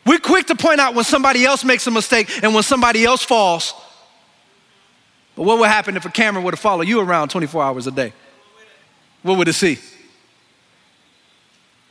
We're 0.05 0.19
quick 0.19 0.49
to 0.49 0.55
point 0.55 0.79
out 0.79 0.95
when 0.95 1.07
somebody 1.07 1.43
else 1.47 1.65
makes 1.65 1.87
a 1.87 1.91
mistake 1.91 2.29
and 2.43 2.53
when 2.53 2.63
somebody 2.63 3.03
else 3.07 3.23
falls. 3.23 3.73
But 5.37 5.45
what 5.45 5.59
would 5.59 5.71
happen 5.71 5.97
if 5.97 6.05
a 6.05 6.11
camera 6.11 6.43
were 6.43 6.51
to 6.51 6.59
follow 6.59 6.83
you 6.83 7.01
around 7.01 7.31
24 7.31 7.63
hours 7.63 7.87
a 7.87 7.93
day? 7.93 8.13
What 9.23 9.39
would 9.39 9.49
it 9.49 9.55
see? 9.55 9.79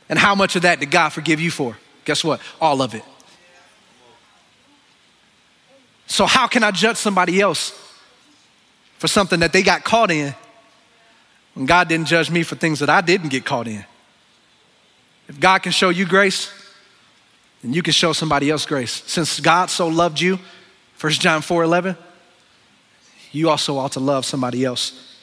And 0.08 0.20
how 0.20 0.36
much 0.36 0.54
of 0.54 0.62
that 0.62 0.78
did 0.78 0.92
God 0.92 1.08
forgive 1.08 1.40
you 1.40 1.50
for? 1.50 1.76
Guess 2.04 2.22
what? 2.22 2.40
All 2.60 2.80
of 2.80 2.94
it. 2.94 3.02
So, 6.10 6.26
how 6.26 6.48
can 6.48 6.64
I 6.64 6.72
judge 6.72 6.96
somebody 6.96 7.40
else 7.40 7.72
for 8.98 9.06
something 9.06 9.38
that 9.40 9.52
they 9.52 9.62
got 9.62 9.84
caught 9.84 10.10
in 10.10 10.34
when 11.54 11.66
God 11.66 11.88
didn't 11.88 12.08
judge 12.08 12.32
me 12.32 12.42
for 12.42 12.56
things 12.56 12.80
that 12.80 12.90
I 12.90 13.00
didn't 13.00 13.28
get 13.28 13.44
caught 13.44 13.68
in? 13.68 13.84
If 15.28 15.38
God 15.38 15.60
can 15.60 15.70
show 15.70 15.90
you 15.90 16.04
grace, 16.04 16.52
then 17.62 17.72
you 17.72 17.80
can 17.80 17.92
show 17.92 18.12
somebody 18.12 18.50
else 18.50 18.66
grace. 18.66 19.04
Since 19.06 19.38
God 19.38 19.70
so 19.70 19.86
loved 19.86 20.20
you, 20.20 20.40
1 21.00 21.12
John 21.12 21.42
4 21.42 21.62
11, 21.62 21.96
you 23.30 23.48
also 23.48 23.78
ought 23.78 23.92
to 23.92 24.00
love 24.00 24.24
somebody 24.24 24.64
else. 24.64 25.16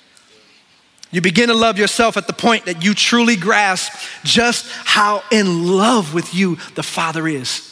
You 1.11 1.19
begin 1.19 1.49
to 1.49 1.53
love 1.53 1.77
yourself 1.77 2.15
at 2.15 2.27
the 2.27 2.33
point 2.33 2.63
that 2.63 2.85
you 2.85 2.93
truly 2.93 3.35
grasp 3.35 3.91
just 4.23 4.71
how 4.71 5.21
in 5.33 5.67
love 5.67 6.13
with 6.13 6.33
you 6.33 6.55
the 6.75 6.83
Father 6.83 7.27
is. 7.27 7.66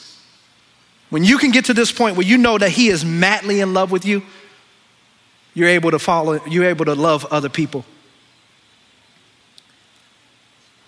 When 1.09 1.23
you 1.23 1.37
can 1.37 1.51
get 1.51 1.65
to 1.65 1.73
this 1.73 1.91
point 1.91 2.15
where 2.17 2.25
you 2.25 2.37
know 2.37 2.57
that 2.57 2.71
He 2.71 2.89
is 2.89 3.05
madly 3.05 3.61
in 3.61 3.73
love 3.73 3.91
with 3.91 4.05
you, 4.05 4.23
you're 5.53 5.69
able 5.69 5.91
to 5.91 5.99
follow, 5.99 6.43
you're 6.45 6.65
able 6.65 6.85
to 6.85 6.95
love 6.95 7.25
other 7.25 7.49
people. 7.49 7.85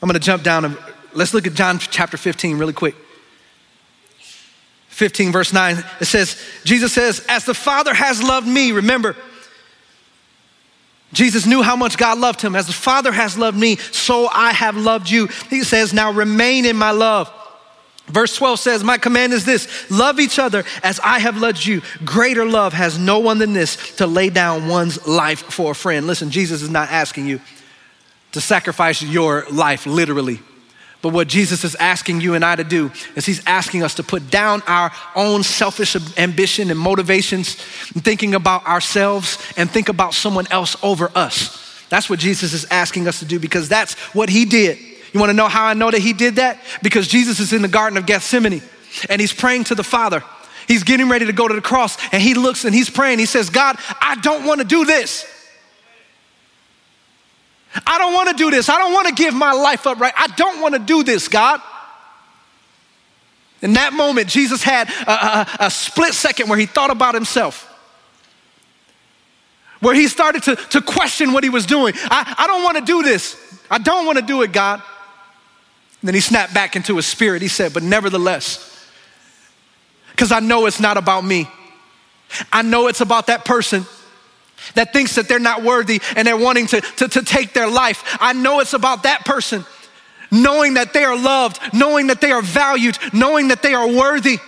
I'm 0.01 0.07
going 0.07 0.19
to 0.19 0.25
jump 0.25 0.43
down 0.43 0.65
and 0.65 0.77
let's 1.13 1.33
look 1.33 1.47
at 1.47 1.53
John 1.53 1.79
chapter 1.79 2.17
15 2.17 2.57
really 2.57 2.73
quick. 2.73 2.95
15, 4.89 5.31
verse 5.31 5.53
9, 5.53 5.83
it 6.01 6.05
says, 6.05 6.41
Jesus 6.63 6.91
says, 6.91 7.23
As 7.29 7.45
the 7.45 7.53
Father 7.53 7.93
has 7.93 8.21
loved 8.21 8.47
me, 8.47 8.71
remember, 8.71 9.15
Jesus 11.13 11.45
knew 11.45 11.61
how 11.61 11.75
much 11.75 11.97
God 11.97 12.17
loved 12.17 12.41
him. 12.41 12.55
As 12.55 12.67
the 12.67 12.73
Father 12.73 13.11
has 13.11 13.37
loved 13.37 13.57
me, 13.57 13.77
so 13.77 14.27
I 14.27 14.51
have 14.51 14.75
loved 14.75 15.09
you. 15.09 15.27
He 15.49 15.63
says, 15.63 15.93
Now 15.93 16.11
remain 16.11 16.65
in 16.65 16.75
my 16.75 16.91
love. 16.91 17.31
Verse 18.07 18.35
12 18.37 18.59
says, 18.59 18.83
My 18.83 18.97
command 18.97 19.33
is 19.33 19.43
this 19.43 19.89
love 19.91 20.19
each 20.19 20.39
other 20.39 20.63
as 20.81 20.99
I 21.01 21.19
have 21.19 21.37
loved 21.37 21.65
you. 21.65 21.81
Greater 22.05 22.45
love 22.45 22.73
has 22.73 22.97
no 22.97 23.19
one 23.19 23.37
than 23.37 23.53
this 23.53 23.97
to 23.97 24.07
lay 24.07 24.29
down 24.29 24.67
one's 24.67 25.05
life 25.05 25.41
for 25.43 25.71
a 25.71 25.75
friend. 25.75 26.07
Listen, 26.07 26.31
Jesus 26.31 26.61
is 26.61 26.69
not 26.69 26.89
asking 26.89 27.27
you 27.27 27.41
to 28.31 28.41
sacrifice 28.41 29.01
your 29.01 29.45
life 29.51 29.85
literally. 29.85 30.39
But 31.01 31.13
what 31.13 31.27
Jesus 31.27 31.63
is 31.63 31.75
asking 31.75 32.21
you 32.21 32.33
and 32.33 32.43
I 32.43 32.55
to 32.55 32.63
do 32.63 32.91
is 33.15 33.25
he's 33.25 33.45
asking 33.45 33.83
us 33.83 33.95
to 33.95 34.03
put 34.03 34.31
down 34.31 34.63
our 34.67 34.91
own 35.15 35.43
selfish 35.43 35.95
ambition 36.17 36.71
and 36.71 36.79
motivations 36.79 37.55
and 37.93 38.03
thinking 38.03 38.33
about 38.33 38.65
ourselves 38.65 39.37
and 39.57 39.69
think 39.69 39.89
about 39.89 40.13
someone 40.13 40.47
else 40.49 40.75
over 40.81 41.11
us. 41.13 41.85
That's 41.89 42.09
what 42.09 42.19
Jesus 42.19 42.53
is 42.53 42.65
asking 42.71 43.07
us 43.07 43.19
to 43.19 43.25
do 43.25 43.39
because 43.39 43.69
that's 43.69 43.93
what 44.13 44.29
he 44.29 44.45
did. 44.45 44.79
You 45.13 45.19
want 45.19 45.29
to 45.29 45.35
know 45.35 45.47
how 45.47 45.65
I 45.65 45.73
know 45.73 45.89
that 45.91 46.01
he 46.01 46.13
did 46.13 46.35
that? 46.35 46.59
Because 46.83 47.07
Jesus 47.07 47.39
is 47.39 47.53
in 47.53 47.61
the 47.61 47.67
Garden 47.67 47.97
of 47.97 48.05
Gethsemane 48.05 48.61
and 49.09 49.21
he's 49.21 49.33
praying 49.33 49.65
to 49.65 49.75
the 49.75 49.83
Father. 49.83 50.23
He's 50.67 50.83
getting 50.83 51.07
ready 51.07 51.25
to 51.25 51.33
go 51.33 51.47
to 51.47 51.53
the 51.53 51.61
cross 51.61 51.97
and 52.11 52.21
he 52.21 52.33
looks 52.33 52.65
and 52.65 52.75
he's 52.75 52.89
praying. 52.89 53.19
He 53.19 53.25
says, 53.25 53.49
God, 53.49 53.77
I 54.01 54.15
don't 54.15 54.45
want 54.45 54.59
to 54.59 54.67
do 54.67 54.85
this. 54.85 55.25
I 57.85 57.97
don't 57.97 58.13
want 58.13 58.29
to 58.29 58.35
do 58.35 58.49
this. 58.49 58.69
I 58.69 58.77
don't 58.77 58.93
want 58.93 59.07
to 59.07 59.13
give 59.13 59.33
my 59.33 59.51
life 59.51 59.87
up, 59.87 59.99
right? 59.99 60.13
I 60.17 60.27
don't 60.27 60.61
want 60.61 60.73
to 60.73 60.79
do 60.79 61.03
this, 61.03 61.27
God. 61.27 61.61
In 63.61 63.73
that 63.73 63.93
moment, 63.93 64.27
Jesus 64.27 64.61
had 64.61 64.89
a, 64.89 65.11
a, 65.11 65.47
a, 65.61 65.71
split 65.71 66.13
second 66.13 66.47
where 66.47 66.59
he 66.59 66.67
thought 66.67 66.91
about 66.91 67.15
himself, 67.15 67.73
where 69.79 69.95
he 69.95 70.07
started 70.07 70.43
to, 70.43 70.55
to 70.55 70.81
question 70.81 71.33
what 71.33 71.43
he 71.43 71.49
was 71.49 71.65
doing. 71.65 71.93
I, 71.95 72.35
I 72.37 72.47
don't 72.47 72.63
want 72.63 72.77
to 72.77 72.83
do 72.83 73.01
this. 73.01 73.35
I 73.69 73.79
don't 73.79 74.05
want 74.05 74.19
to 74.19 74.23
do 74.23 74.43
it, 74.43 74.51
God. 74.51 74.81
Then 76.07 76.15
he 76.15 76.21
snapped 76.21 76.53
back 76.53 76.77
into 76.77 76.95
his 76.95 77.05
spirit. 77.05 77.41
He 77.41 77.49
said, 77.49 77.73
But 77.73 77.83
nevertheless, 77.83 78.87
because 80.11 80.31
I 80.31 80.39
know 80.39 80.65
it's 80.65 80.79
not 80.79 80.95
about 80.95 81.25
me, 81.25 81.49
I 82.49 82.61
know 82.61 82.87
it's 82.87 83.01
about 83.01 83.27
that 83.27 83.43
person 83.43 83.85
that 84.75 84.93
thinks 84.93 85.15
that 85.15 85.27
they're 85.27 85.37
not 85.37 85.63
worthy 85.63 85.99
and 86.15 86.25
they're 86.25 86.37
wanting 86.37 86.67
to, 86.67 86.79
to, 86.79 87.09
to 87.09 87.23
take 87.23 87.51
their 87.51 87.67
life. 87.67 88.17
I 88.21 88.31
know 88.31 88.61
it's 88.61 88.71
about 88.71 89.03
that 89.03 89.25
person 89.25 89.65
knowing 90.31 90.75
that 90.75 90.93
they 90.93 91.03
are 91.03 91.17
loved, 91.17 91.59
knowing 91.73 92.07
that 92.07 92.21
they 92.21 92.31
are 92.31 92.41
valued, 92.41 92.97
knowing 93.11 93.49
that 93.49 93.61
they 93.61 93.73
are 93.73 93.87
worthy. 93.87 94.39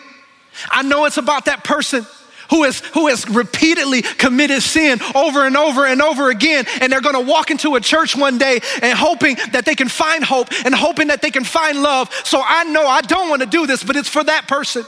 I 0.69 0.83
know 0.83 1.03
it's 1.03 1.17
about 1.17 1.43
that 1.45 1.65
person 1.65 2.07
who 2.49 2.63
has, 2.63 2.79
who 2.93 3.07
has 3.07 3.27
repeatedly 3.29 4.01
committed 4.01 4.61
sin 4.61 4.99
over 5.15 5.45
and 5.45 5.55
over 5.55 5.85
and 5.85 6.01
over 6.01 6.29
again. 6.29 6.65
And 6.81 6.91
they're 6.91 7.01
gonna 7.01 7.21
walk 7.21 7.51
into 7.51 7.75
a 7.75 7.81
church 7.81 8.15
one 8.15 8.37
day 8.37 8.59
and 8.81 8.97
hoping 8.97 9.37
that 9.51 9.65
they 9.65 9.75
can 9.75 9.87
find 9.87 10.23
hope 10.23 10.49
and 10.65 10.73
hoping 10.73 11.07
that 11.07 11.21
they 11.21 11.31
can 11.31 11.43
find 11.43 11.81
love. 11.81 12.13
So 12.23 12.41
I 12.43 12.63
know 12.65 12.85
I 12.87 13.01
don't 13.01 13.29
wanna 13.29 13.45
do 13.45 13.67
this, 13.67 13.83
but 13.83 13.95
it's 13.95 14.09
for 14.09 14.23
that 14.23 14.47
person. 14.47 14.83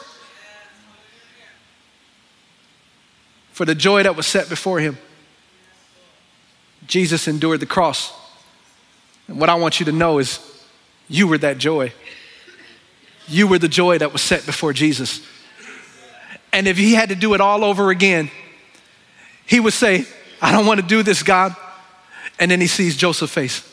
For 3.51 3.65
the 3.65 3.75
joy 3.75 4.03
that 4.03 4.15
was 4.15 4.27
set 4.27 4.49
before 4.49 4.79
him. 4.79 4.97
Jesus 6.87 7.27
endured 7.27 7.59
the 7.59 7.65
cross. 7.65 8.11
And 9.27 9.39
what 9.39 9.49
I 9.49 9.55
want 9.55 9.79
you 9.79 9.85
to 9.85 9.91
know 9.91 10.19
is 10.19 10.39
you 11.07 11.27
were 11.27 11.37
that 11.37 11.57
joy. 11.57 11.93
You 13.27 13.47
were 13.47 13.59
the 13.59 13.67
joy 13.67 13.97
that 13.99 14.11
was 14.11 14.21
set 14.21 14.45
before 14.45 14.73
Jesus. 14.73 15.21
And 16.53 16.67
if 16.67 16.77
he 16.77 16.93
had 16.93 17.09
to 17.09 17.15
do 17.15 17.33
it 17.33 17.41
all 17.41 17.63
over 17.63 17.89
again, 17.89 18.29
he 19.45 19.59
would 19.59 19.73
say, 19.73 20.05
I 20.41 20.51
don't 20.51 20.65
want 20.65 20.79
to 20.79 20.85
do 20.85 21.03
this, 21.03 21.23
God. 21.23 21.55
And 22.39 22.51
then 22.51 22.59
he 22.59 22.67
sees 22.67 22.97
Joseph's 22.97 23.33
face. 23.33 23.67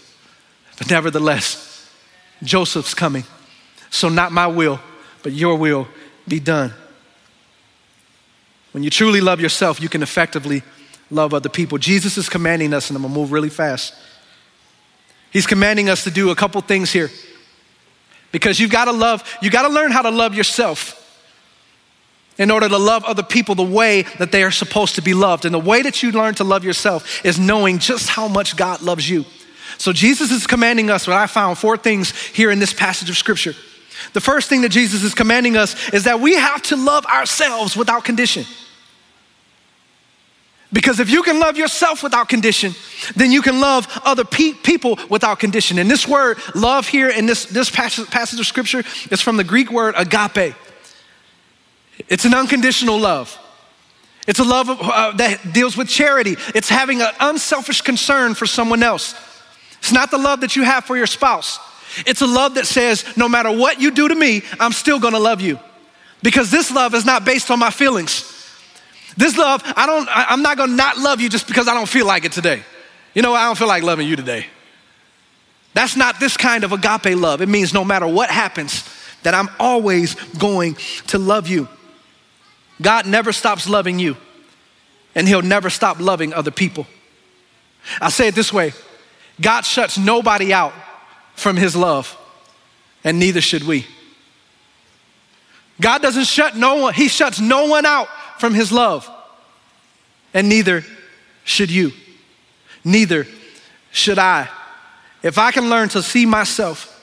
But 0.76 0.90
nevertheless, 0.90 1.90
Joseph's 2.42 2.94
coming. 2.94 3.24
So 3.90 4.08
not 4.08 4.32
my 4.32 4.46
will, 4.46 4.80
but 5.22 5.32
your 5.32 5.56
will 5.56 5.88
be 6.26 6.40
done. 6.40 6.72
When 8.72 8.84
you 8.84 8.90
truly 8.90 9.20
love 9.20 9.40
yourself, 9.40 9.80
you 9.80 9.88
can 9.88 10.02
effectively 10.02 10.62
love 11.10 11.32
other 11.32 11.48
people. 11.48 11.78
Jesus 11.78 12.18
is 12.18 12.28
commanding 12.28 12.74
us, 12.74 12.90
and 12.90 12.96
I'm 12.96 13.02
gonna 13.02 13.14
move 13.14 13.32
really 13.32 13.48
fast. 13.48 13.94
He's 15.30 15.46
commanding 15.46 15.88
us 15.88 16.04
to 16.04 16.10
do 16.10 16.30
a 16.30 16.36
couple 16.36 16.60
things 16.60 16.92
here. 16.92 17.10
Because 18.30 18.60
you've 18.60 18.70
gotta 18.70 18.92
love, 18.92 19.24
you 19.40 19.50
gotta 19.50 19.72
learn 19.72 19.90
how 19.90 20.02
to 20.02 20.10
love 20.10 20.34
yourself 20.34 20.97
in 22.38 22.50
order 22.50 22.68
to 22.68 22.78
love 22.78 23.04
other 23.04 23.22
people 23.22 23.54
the 23.54 23.62
way 23.62 24.02
that 24.18 24.32
they 24.32 24.42
are 24.42 24.50
supposed 24.50 24.94
to 24.94 25.02
be 25.02 25.12
loved. 25.12 25.44
And 25.44 25.52
the 25.52 25.58
way 25.58 25.82
that 25.82 26.02
you 26.02 26.12
learn 26.12 26.34
to 26.36 26.44
love 26.44 26.64
yourself 26.64 27.24
is 27.24 27.38
knowing 27.38 27.78
just 27.78 28.08
how 28.08 28.28
much 28.28 28.56
God 28.56 28.80
loves 28.80 29.08
you. 29.08 29.24
So 29.76 29.92
Jesus 29.92 30.30
is 30.30 30.46
commanding 30.46 30.90
us, 30.90 31.06
what 31.06 31.16
I 31.16 31.26
found, 31.26 31.58
four 31.58 31.76
things 31.76 32.16
here 32.16 32.50
in 32.50 32.58
this 32.58 32.72
passage 32.72 33.10
of 33.10 33.16
scripture. 33.16 33.54
The 34.12 34.20
first 34.20 34.48
thing 34.48 34.62
that 34.62 34.70
Jesus 34.70 35.02
is 35.02 35.14
commanding 35.14 35.56
us 35.56 35.88
is 35.90 36.04
that 36.04 36.20
we 36.20 36.34
have 36.34 36.62
to 36.62 36.76
love 36.76 37.04
ourselves 37.06 37.76
without 37.76 38.04
condition. 38.04 38.44
Because 40.72 41.00
if 41.00 41.10
you 41.10 41.22
can 41.22 41.40
love 41.40 41.56
yourself 41.56 42.02
without 42.02 42.28
condition, 42.28 42.74
then 43.16 43.32
you 43.32 43.40
can 43.40 43.58
love 43.58 43.88
other 44.04 44.24
pe- 44.24 44.52
people 44.52 44.98
without 45.08 45.38
condition. 45.38 45.78
And 45.78 45.90
this 45.90 46.06
word, 46.06 46.38
love 46.54 46.86
here 46.86 47.08
in 47.08 47.26
this, 47.26 47.46
this 47.46 47.70
passage, 47.70 48.08
passage 48.10 48.38
of 48.38 48.46
scripture, 48.46 48.84
is 49.10 49.20
from 49.20 49.38
the 49.38 49.44
Greek 49.44 49.72
word 49.72 49.94
agape. 49.96 50.54
It's 52.08 52.24
an 52.24 52.34
unconditional 52.34 52.98
love. 52.98 53.36
It's 54.26 54.38
a 54.38 54.44
love 54.44 54.68
of, 54.68 54.78
uh, 54.82 55.12
that 55.16 55.52
deals 55.52 55.76
with 55.76 55.88
charity. 55.88 56.36
It's 56.54 56.68
having 56.68 57.00
an 57.00 57.08
unselfish 57.18 57.80
concern 57.80 58.34
for 58.34 58.46
someone 58.46 58.82
else. 58.82 59.14
It's 59.78 59.90
not 59.92 60.10
the 60.10 60.18
love 60.18 60.42
that 60.42 60.54
you 60.54 60.62
have 60.62 60.84
for 60.84 60.96
your 60.96 61.06
spouse. 61.06 61.58
It's 62.06 62.20
a 62.20 62.26
love 62.26 62.54
that 62.54 62.66
says, 62.66 63.04
no 63.16 63.28
matter 63.28 63.50
what 63.50 63.80
you 63.80 63.90
do 63.90 64.06
to 64.06 64.14
me, 64.14 64.42
I'm 64.60 64.72
still 64.72 65.00
gonna 65.00 65.18
love 65.18 65.40
you. 65.40 65.58
Because 66.22 66.50
this 66.50 66.70
love 66.70 66.94
is 66.94 67.06
not 67.06 67.24
based 67.24 67.50
on 67.50 67.58
my 67.58 67.70
feelings. 67.70 68.34
This 69.16 69.36
love, 69.38 69.62
I 69.64 69.86
don't, 69.86 70.08
I, 70.08 70.26
I'm 70.28 70.42
not 70.42 70.56
gonna 70.56 70.76
not 70.76 70.98
love 70.98 71.20
you 71.20 71.28
just 71.28 71.48
because 71.48 71.66
I 71.66 71.74
don't 71.74 71.88
feel 71.88 72.06
like 72.06 72.24
it 72.24 72.32
today. 72.32 72.62
You 73.14 73.22
know, 73.22 73.34
I 73.34 73.46
don't 73.46 73.56
feel 73.56 73.68
like 73.68 73.82
loving 73.82 74.06
you 74.06 74.16
today. 74.16 74.46
That's 75.74 75.96
not 75.96 76.20
this 76.20 76.36
kind 76.36 76.64
of 76.64 76.72
agape 76.72 77.16
love. 77.16 77.40
It 77.40 77.48
means 77.48 77.72
no 77.72 77.84
matter 77.84 78.06
what 78.06 78.30
happens, 78.30 78.84
that 79.22 79.34
I'm 79.34 79.48
always 79.58 80.14
going 80.34 80.76
to 81.08 81.18
love 81.18 81.48
you. 81.48 81.68
God 82.80 83.06
never 83.06 83.32
stops 83.32 83.68
loving 83.68 83.98
you, 83.98 84.16
and 85.14 85.26
He'll 85.26 85.42
never 85.42 85.70
stop 85.70 86.00
loving 86.00 86.32
other 86.32 86.50
people. 86.50 86.86
I'll 88.00 88.10
say 88.10 88.28
it 88.28 88.34
this 88.34 88.52
way 88.52 88.72
God 89.40 89.62
shuts 89.62 89.98
nobody 89.98 90.52
out 90.52 90.74
from 91.34 91.56
His 91.56 91.74
love, 91.74 92.16
and 93.04 93.18
neither 93.18 93.40
should 93.40 93.64
we. 93.64 93.86
God 95.80 96.02
doesn't 96.02 96.26
shut 96.26 96.56
no 96.56 96.76
one, 96.76 96.94
He 96.94 97.08
shuts 97.08 97.40
no 97.40 97.66
one 97.66 97.86
out 97.86 98.08
from 98.38 98.54
his 98.54 98.72
love. 98.72 99.10
And 100.32 100.48
neither 100.48 100.84
should 101.44 101.70
you. 101.70 101.92
Neither 102.84 103.26
should 103.90 104.18
I. 104.18 104.48
If 105.22 105.38
I 105.38 105.50
can 105.50 105.68
learn 105.68 105.88
to 105.90 106.02
see 106.02 106.24
myself 106.24 106.94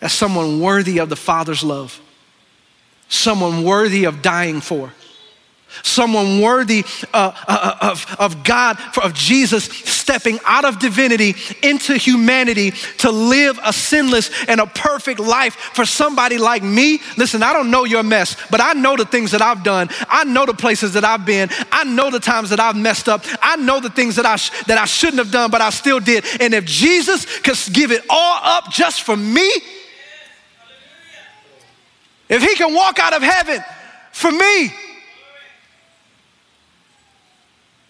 as 0.00 0.12
someone 0.12 0.60
worthy 0.60 0.98
of 0.98 1.08
the 1.08 1.16
Father's 1.16 1.64
love, 1.64 2.00
someone 3.08 3.64
worthy 3.64 4.04
of 4.04 4.22
dying 4.22 4.60
for, 4.60 4.92
someone 5.82 6.40
worthy 6.40 6.84
uh, 7.12 7.32
uh, 7.46 7.76
uh, 7.82 7.90
of, 7.90 8.16
of 8.18 8.44
God, 8.44 8.78
of 9.02 9.14
Jesus 9.14 9.64
stepping 9.64 10.38
out 10.44 10.64
of 10.64 10.78
divinity 10.78 11.34
into 11.62 11.94
humanity 11.96 12.70
to 12.98 13.10
live 13.10 13.58
a 13.62 13.72
sinless 13.72 14.30
and 14.48 14.60
a 14.60 14.66
perfect 14.66 15.20
life 15.20 15.54
for 15.54 15.84
somebody 15.84 16.38
like 16.38 16.62
me. 16.62 17.00
Listen, 17.16 17.42
I 17.42 17.52
don't 17.52 17.70
know 17.70 17.84
your 17.84 18.02
mess, 18.02 18.36
but 18.50 18.60
I 18.60 18.72
know 18.72 18.96
the 18.96 19.04
things 19.04 19.32
that 19.32 19.42
I've 19.42 19.62
done. 19.62 19.88
I 20.08 20.24
know 20.24 20.46
the 20.46 20.54
places 20.54 20.94
that 20.94 21.04
I've 21.04 21.26
been. 21.26 21.50
I 21.70 21.84
know 21.84 22.10
the 22.10 22.20
times 22.20 22.50
that 22.50 22.60
I've 22.60 22.76
messed 22.76 23.08
up. 23.08 23.24
I 23.42 23.56
know 23.56 23.80
the 23.80 23.90
things 23.90 24.16
that 24.16 24.26
I, 24.26 24.36
sh- 24.36 24.50
that 24.64 24.78
I 24.78 24.86
shouldn't 24.86 25.18
have 25.18 25.30
done, 25.30 25.50
but 25.50 25.60
I 25.60 25.70
still 25.70 26.00
did. 26.00 26.24
And 26.40 26.54
if 26.54 26.64
Jesus 26.64 27.40
could 27.40 27.58
give 27.72 27.92
it 27.92 28.02
all 28.08 28.40
up 28.42 28.72
just 28.72 29.02
for 29.02 29.16
me, 29.16 29.50
if 32.28 32.42
he 32.42 32.54
can 32.56 32.74
walk 32.74 32.98
out 32.98 33.14
of 33.14 33.22
heaven 33.22 33.62
for 34.12 34.30
me, 34.30 34.72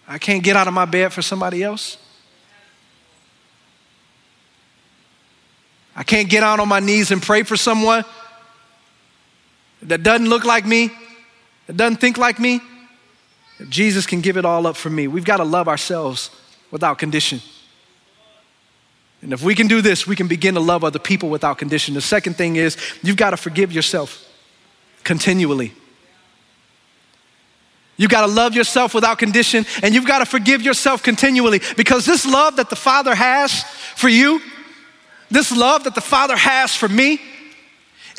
I 0.07 0.17
can't 0.17 0.43
get 0.43 0.55
out 0.55 0.67
of 0.67 0.73
my 0.73 0.85
bed 0.85 1.13
for 1.13 1.21
somebody 1.21 1.63
else. 1.63 1.97
I 5.95 6.03
can't 6.03 6.29
get 6.29 6.43
out 6.43 6.59
on 6.59 6.67
my 6.67 6.79
knees 6.79 7.11
and 7.11 7.21
pray 7.21 7.43
for 7.43 7.57
someone 7.57 8.05
that 9.81 10.01
doesn't 10.01 10.29
look 10.29 10.45
like 10.45 10.65
me, 10.65 10.91
that 11.67 11.75
doesn't 11.75 11.97
think 11.97 12.17
like 12.17 12.39
me. 12.39 12.61
Jesus 13.67 14.05
can 14.05 14.21
give 14.21 14.37
it 14.37 14.45
all 14.45 14.65
up 14.65 14.77
for 14.77 14.89
me, 14.89 15.07
we've 15.07 15.25
got 15.25 15.37
to 15.37 15.43
love 15.43 15.67
ourselves 15.67 16.31
without 16.71 16.97
condition. 16.97 17.41
And 19.21 19.33
if 19.33 19.43
we 19.43 19.53
can 19.53 19.67
do 19.67 19.81
this, 19.81 20.07
we 20.07 20.15
can 20.15 20.27
begin 20.27 20.53
to 20.53 20.61
love 20.61 20.85
other 20.85 20.99
people 20.99 21.29
without 21.29 21.57
condition. 21.57 21.93
The 21.93 22.01
second 22.01 22.35
thing 22.35 22.55
is 22.55 22.77
you've 23.03 23.17
got 23.17 23.31
to 23.31 23.37
forgive 23.37 23.73
yourself 23.73 24.28
continually. 25.09 25.73
You've 27.97 28.11
got 28.11 28.27
to 28.27 28.31
love 28.31 28.53
yourself 28.53 28.93
without 28.93 29.17
condition, 29.17 29.65
and 29.81 29.95
you've 29.95 30.05
got 30.05 30.19
to 30.19 30.25
forgive 30.27 30.61
yourself 30.61 31.01
continually 31.01 31.61
because 31.75 32.05
this 32.05 32.27
love 32.27 32.57
that 32.57 32.69
the 32.69 32.75
Father 32.75 33.15
has 33.15 33.63
for 33.95 34.07
you, 34.07 34.39
this 35.31 35.51
love 35.51 35.85
that 35.85 35.95
the 35.95 36.01
Father 36.15 36.37
has 36.37 36.75
for 36.75 36.87
me, 36.87 37.19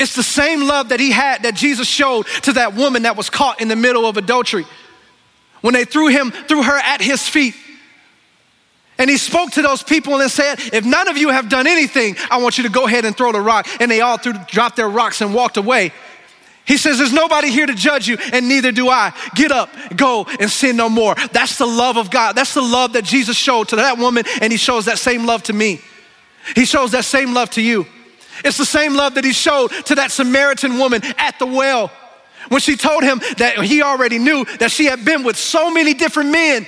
it's 0.00 0.16
the 0.16 0.24
same 0.24 0.66
love 0.66 0.88
that 0.88 0.98
He 0.98 1.12
had, 1.12 1.44
that 1.44 1.54
Jesus 1.54 1.86
showed 1.86 2.26
to 2.42 2.54
that 2.54 2.74
woman 2.74 3.04
that 3.04 3.16
was 3.16 3.30
caught 3.30 3.60
in 3.60 3.68
the 3.68 3.76
middle 3.76 4.04
of 4.04 4.16
adultery. 4.16 4.66
When 5.60 5.74
they 5.74 5.84
threw 5.84 6.08
him, 6.08 6.32
threw 6.32 6.64
her 6.64 6.76
at 6.76 7.00
His 7.00 7.28
feet. 7.28 7.54
And 8.98 9.08
he 9.08 9.16
spoke 9.16 9.52
to 9.52 9.62
those 9.62 9.84
people 9.84 10.20
and 10.20 10.28
said, 10.28 10.56
If 10.74 10.84
none 10.84 11.06
of 11.06 11.16
you 11.16 11.30
have 11.30 11.48
done 11.48 11.68
anything, 11.68 12.16
I 12.30 12.42
want 12.42 12.58
you 12.58 12.64
to 12.64 12.68
go 12.68 12.88
ahead 12.88 13.04
and 13.04 13.16
throw 13.16 13.30
the 13.30 13.40
rock. 13.40 13.68
And 13.80 13.88
they 13.90 14.00
all 14.00 14.18
threw, 14.18 14.34
dropped 14.48 14.74
their 14.74 14.88
rocks 14.88 15.20
and 15.20 15.32
walked 15.32 15.56
away. 15.56 15.92
He 16.66 16.76
says, 16.76 16.98
There's 16.98 17.12
nobody 17.12 17.50
here 17.50 17.66
to 17.66 17.74
judge 17.74 18.08
you, 18.08 18.16
and 18.32 18.48
neither 18.48 18.72
do 18.72 18.88
I. 18.88 19.12
Get 19.34 19.52
up, 19.52 19.70
go, 19.96 20.26
and 20.38 20.50
sin 20.50 20.76
no 20.76 20.88
more. 20.88 21.14
That's 21.32 21.58
the 21.58 21.66
love 21.66 21.96
of 21.96 22.10
God. 22.10 22.34
That's 22.34 22.54
the 22.54 22.62
love 22.62 22.92
that 22.94 23.04
Jesus 23.04 23.36
showed 23.36 23.68
to 23.68 23.76
that 23.76 23.98
woman, 23.98 24.24
and 24.40 24.52
He 24.52 24.58
shows 24.58 24.84
that 24.84 24.98
same 24.98 25.26
love 25.26 25.42
to 25.44 25.52
me. 25.52 25.80
He 26.54 26.64
shows 26.64 26.92
that 26.92 27.04
same 27.04 27.34
love 27.34 27.50
to 27.50 27.62
you. 27.62 27.86
It's 28.44 28.56
the 28.56 28.64
same 28.64 28.94
love 28.94 29.14
that 29.14 29.24
He 29.24 29.32
showed 29.32 29.68
to 29.86 29.94
that 29.96 30.10
Samaritan 30.10 30.78
woman 30.78 31.02
at 31.18 31.38
the 31.38 31.46
well 31.46 31.90
when 32.48 32.60
she 32.60 32.76
told 32.76 33.02
him 33.04 33.20
that 33.36 33.58
he 33.58 33.82
already 33.82 34.18
knew 34.18 34.44
that 34.58 34.70
she 34.70 34.86
had 34.86 35.04
been 35.04 35.22
with 35.22 35.36
so 35.36 35.70
many 35.70 35.94
different 35.94 36.30
men. 36.30 36.66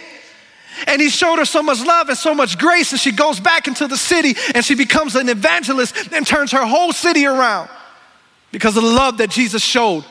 And 0.87 1.01
he 1.01 1.09
showed 1.09 1.39
her 1.39 1.45
so 1.45 1.63
much 1.63 1.85
love 1.85 2.09
and 2.09 2.17
so 2.17 2.35
much 2.35 2.59
grace, 2.59 2.93
and 2.93 3.01
she 3.01 3.13
goes 3.13 3.39
back 3.39 3.69
into 3.69 3.87
the 3.87 3.97
city 3.97 4.35
and 4.55 4.65
she 4.65 4.75
becomes 4.75 5.15
an 5.17 5.29
evangelist 5.29 6.13
and 6.13 6.27
turns 6.27 6.53
her 6.53 6.65
whole 6.67 6.93
city 6.93 7.27
around 7.27 7.69
because 8.53 8.77
of 8.77 8.85
the 8.85 8.91
love 8.91 9.19
that 9.19 9.31
Jesus 9.31 9.63
showed. 9.63 10.05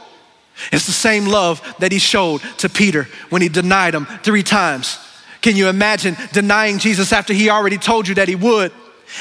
It's 0.71 0.85
the 0.85 0.91
same 0.91 1.25
love 1.25 1.61
that 1.79 1.91
he 1.91 1.99
showed 1.99 2.41
to 2.57 2.67
Peter 2.67 3.07
when 3.29 3.41
he 3.41 3.47
denied 3.47 3.95
him 3.95 4.05
three 4.23 4.43
times. 4.43 4.99
Can 5.41 5.55
you 5.55 5.69
imagine 5.69 6.17
denying 6.33 6.77
Jesus 6.77 7.13
after 7.13 7.33
he 7.33 7.49
already 7.49 7.77
told 7.77 8.07
you 8.07 8.15
that 8.15 8.27
he 8.27 8.35
would? 8.35 8.71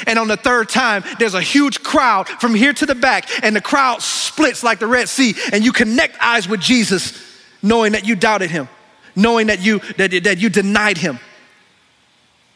And 0.07 0.19
on 0.19 0.29
the 0.29 0.37
third 0.37 0.69
time, 0.69 1.03
there's 1.19 1.35
a 1.35 1.41
huge 1.41 1.83
crowd 1.83 2.29
from 2.29 2.55
here 2.55 2.73
to 2.73 2.87
the 2.87 2.95
back, 2.95 3.29
and 3.45 3.57
the 3.57 3.61
crowd 3.61 4.03
splits 4.03 4.63
like 4.63 4.79
the 4.79 4.87
Red 4.87 5.09
Sea, 5.09 5.35
and 5.53 5.65
you 5.65 5.73
connect 5.73 6.17
eyes 6.23 6.49
with 6.49 6.61
Jesus, 6.61 7.21
knowing 7.63 7.93
that 7.93 8.07
you 8.07 8.15
doubted 8.15 8.51
him, 8.51 8.69
knowing 9.17 9.49
that 9.49 9.61
you 9.61 9.81
that, 9.97 10.11
that 10.25 10.39
you 10.39 10.49
denied 10.49 10.99
him. 10.99 11.19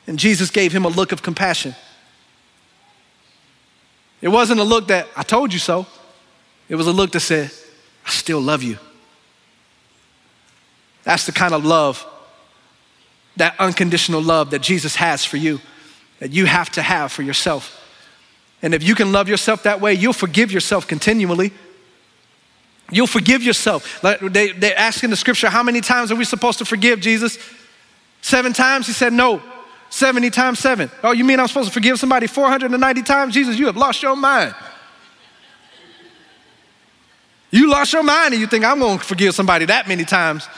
And 0.07 0.19
Jesus 0.19 0.51
gave 0.51 0.73
him 0.73 0.85
a 0.85 0.89
look 0.89 1.13
of 1.13 1.23
compassion. 1.23 1.75
It 4.21 4.29
wasn't 4.29 4.61
a 4.61 4.65
look 4.65 4.89
that 4.89 5.09
I 5.17 5.23
told 5.23 5.53
you 5.53 5.59
so. 5.59 5.87
It 6.69 6.77
was 6.77 6.87
a 6.87 6.93
look 6.93 7.13
that 7.13 7.21
said, 7.21 7.51
I 8.07 8.11
still 8.11 8.41
love 8.41 8.63
you. 8.63 8.79
That's 11.03 11.27
the 11.27 11.33
kind 11.33 11.53
of 11.53 11.65
love, 11.65 12.07
that 13.37 13.55
unconditional 13.59 14.23
love 14.23 14.51
that 14.51 14.63
Jesus 14.63 14.97
has 14.97 15.25
for 15.25 15.37
you, 15.37 15.61
that 16.19 16.33
you 16.33 16.47
have 16.47 16.71
to 16.73 16.83
have 16.83 17.13
for 17.13 17.23
yourself. 17.23 17.81
And 18.63 18.75
if 18.75 18.83
you 18.83 18.95
can 18.95 19.13
love 19.13 19.29
yourself 19.29 19.65
that 19.65 19.81
way, 19.81 19.93
you'll 19.93 20.15
forgive 20.15 20.51
yourself 20.51 20.87
continually. 20.87 21.53
You'll 22.91 23.07
forgive 23.07 23.43
yourself. 23.43 24.01
They, 24.03 24.53
they 24.53 24.75
ask 24.75 25.05
in 25.05 25.11
the 25.11 25.17
scripture, 25.17 25.51
how 25.51 25.63
many 25.63 25.81
times 25.81 26.11
are 26.11 26.17
we 26.17 26.25
supposed 26.25 26.59
to 26.59 26.65
forgive 26.65 27.01
Jesus? 27.01 27.39
Seven 28.23 28.53
times? 28.55 28.87
He 28.87 28.93
said, 28.93 29.13
no. 29.13 29.43
70 29.91 30.31
times 30.31 30.59
seven. 30.59 30.91
Oh, 31.05 31.13
you 31.13 31.25
mean 31.25 31.39
I'm 31.39 31.47
supposed 31.47 31.69
to 31.69 31.73
forgive 31.73 32.01
somebody 32.01 32.27
490 32.27 33.03
times? 33.03 33.33
Jesus, 33.33 33.57
you 33.57 33.67
have 33.67 33.77
lost 33.77 34.03
your 34.03 34.17
mind. 34.17 34.53
You 37.55 37.71
lost 37.71 37.93
your 37.93 38.03
mind 38.03 38.35
and 38.35 38.41
you 38.41 38.49
think 38.49 38.65
I'm 38.65 38.81
going 38.81 38.99
to 38.99 39.05
forgive 39.05 39.33
somebody 39.33 39.67
that 39.67 39.87
many 39.87 40.05
times. 40.05 40.49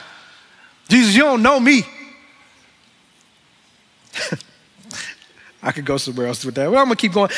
Jesus, 0.89 1.15
you 1.15 1.21
don't 1.21 1.43
know 1.43 1.59
me. 1.59 1.83
I 5.61 5.71
could 5.71 5.85
go 5.85 5.97
somewhere 5.97 6.25
else 6.25 6.43
with 6.43 6.55
that. 6.55 6.71
Well, 6.71 6.79
I'm 6.79 6.87
going 6.87 6.97
to 6.97 7.01
keep 7.01 7.13
going. 7.13 7.29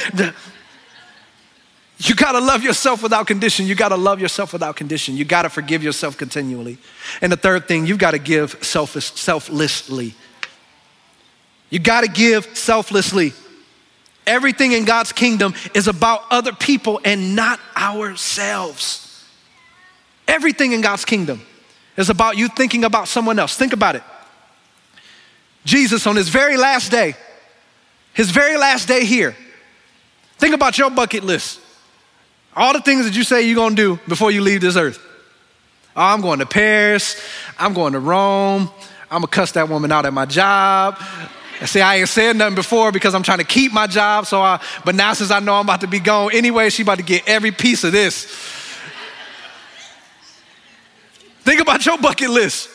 You 1.97 2.15
got 2.15 2.31
to 2.31 2.39
love 2.39 2.63
yourself 2.63 3.03
without 3.03 3.27
condition. 3.27 3.65
You 3.65 3.75
got 3.75 3.89
to 3.89 3.97
love 3.97 4.21
yourself 4.21 4.53
without 4.53 4.77
condition. 4.77 5.17
You 5.17 5.25
got 5.25 5.41
to 5.41 5.49
forgive 5.49 5.83
yourself 5.83 6.17
continually. 6.17 6.77
And 7.21 7.29
the 7.29 7.35
third 7.35 7.67
thing, 7.67 7.85
you've 7.85 7.97
got 7.97 8.11
to 8.11 8.17
give 8.17 8.63
selfish, 8.63 9.11
selflessly. 9.11 10.15
You 11.69 11.79
got 11.79 12.05
to 12.05 12.09
give 12.09 12.57
selflessly. 12.57 13.33
Everything 14.25 14.71
in 14.71 14.85
God's 14.85 15.11
kingdom 15.11 15.53
is 15.75 15.89
about 15.89 16.23
other 16.31 16.53
people 16.53 17.01
and 17.03 17.35
not 17.35 17.59
ourselves. 17.75 19.08
Everything 20.29 20.73
in 20.73 20.81
God's 20.81 21.05
kingdom 21.05 21.41
is 21.97 22.11
about 22.11 22.37
you 22.37 22.49
thinking 22.49 22.83
about 22.83 23.07
someone 23.07 23.39
else. 23.39 23.57
Think 23.57 23.73
about 23.73 23.95
it. 23.95 24.03
Jesus, 25.65 26.05
on 26.05 26.15
his 26.15 26.29
very 26.29 26.55
last 26.55 26.91
day, 26.91 27.15
his 28.13 28.29
very 28.29 28.55
last 28.55 28.87
day 28.87 29.05
here, 29.05 29.35
think 30.37 30.53
about 30.53 30.77
your 30.77 30.91
bucket 30.91 31.23
list. 31.23 31.59
All 32.55 32.73
the 32.73 32.81
things 32.81 33.05
that 33.05 33.15
you 33.15 33.23
say 33.23 33.41
you're 33.41 33.55
gonna 33.55 33.75
do 33.75 33.99
before 34.07 34.29
you 34.29 34.41
leave 34.41 34.61
this 34.61 34.75
earth. 34.75 34.99
Oh, 35.95 36.03
I'm 36.03 36.21
going 36.21 36.37
to 36.39 36.45
Paris, 36.45 37.19
I'm 37.57 37.73
going 37.73 37.93
to 37.93 37.99
Rome, 37.99 38.69
I'm 39.09 39.21
gonna 39.21 39.27
cuss 39.27 39.53
that 39.53 39.67
woman 39.67 39.91
out 39.91 40.05
at 40.05 40.13
my 40.13 40.25
job. 40.25 40.95
I 41.59 41.65
say 41.65 41.81
I 41.81 41.95
ain't 41.95 42.07
said 42.07 42.35
nothing 42.35 42.53
before 42.53 42.91
because 42.91 43.15
I'm 43.15 43.23
trying 43.23 43.39
to 43.39 43.43
keep 43.43 43.73
my 43.73 43.87
job. 43.87 44.27
So, 44.27 44.41
I, 44.41 44.63
but 44.85 44.93
now 44.93 45.13
since 45.13 45.31
I 45.31 45.39
know 45.39 45.55
I'm 45.55 45.65
about 45.65 45.81
to 45.81 45.87
be 45.87 45.99
gone 45.99 46.29
anyway, 46.33 46.69
she 46.69 46.83
about 46.83 46.99
to 46.99 47.03
get 47.03 47.27
every 47.27 47.51
piece 47.51 47.83
of 47.83 47.91
this. 47.91 48.57
Think 51.49 51.58
about 51.69 51.85
your 51.85 51.97
bucket 51.97 52.29
list. 52.29 52.69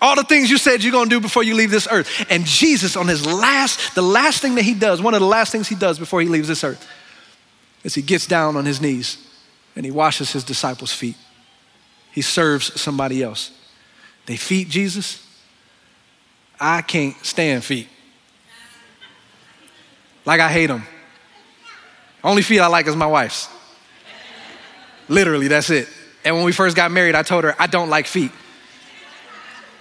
All 0.00 0.16
the 0.16 0.24
things 0.24 0.50
you 0.50 0.58
said 0.58 0.82
you're 0.82 0.92
gonna 0.92 1.10
do 1.10 1.20
before 1.20 1.42
you 1.42 1.54
leave 1.54 1.70
this 1.70 1.88
earth. 1.90 2.26
And 2.30 2.46
Jesus, 2.46 2.96
on 2.96 3.08
his 3.08 3.26
last, 3.26 3.94
the 3.94 4.02
last 4.02 4.40
thing 4.40 4.54
that 4.54 4.62
he 4.62 4.74
does, 4.74 5.02
one 5.02 5.12
of 5.12 5.20
the 5.20 5.26
last 5.26 5.52
things 5.52 5.68
he 5.68 5.74
does 5.74 5.98
before 5.98 6.20
he 6.20 6.28
leaves 6.28 6.48
this 6.48 6.64
earth, 6.64 6.86
is 7.84 7.94
he 7.94 8.02
gets 8.02 8.26
down 8.26 8.56
on 8.56 8.64
his 8.64 8.80
knees 8.80 9.18
and 9.76 9.84
he 9.84 9.90
washes 9.90 10.32
his 10.32 10.44
disciples' 10.44 10.92
feet. 10.92 11.16
He 12.12 12.22
serves 12.22 12.80
somebody 12.80 13.22
else. 13.22 13.50
They 14.26 14.36
feed 14.36 14.70
Jesus. 14.70 15.24
I 16.60 16.82
can't 16.82 17.16
stand 17.24 17.64
feet. 17.64 17.88
Like 20.24 20.40
I 20.40 20.48
hate 20.50 20.66
them. 20.66 20.84
Only 22.22 22.42
feet 22.42 22.60
I 22.60 22.66
like 22.66 22.86
is 22.86 22.96
my 22.96 23.06
wife's. 23.06 23.48
Literally, 25.08 25.48
that's 25.48 25.70
it. 25.70 25.88
And 26.24 26.34
when 26.34 26.44
we 26.44 26.52
first 26.52 26.76
got 26.76 26.90
married, 26.90 27.14
I 27.14 27.22
told 27.22 27.44
her 27.44 27.54
I 27.58 27.66
don't 27.66 27.90
like 27.90 28.06
feet. 28.06 28.32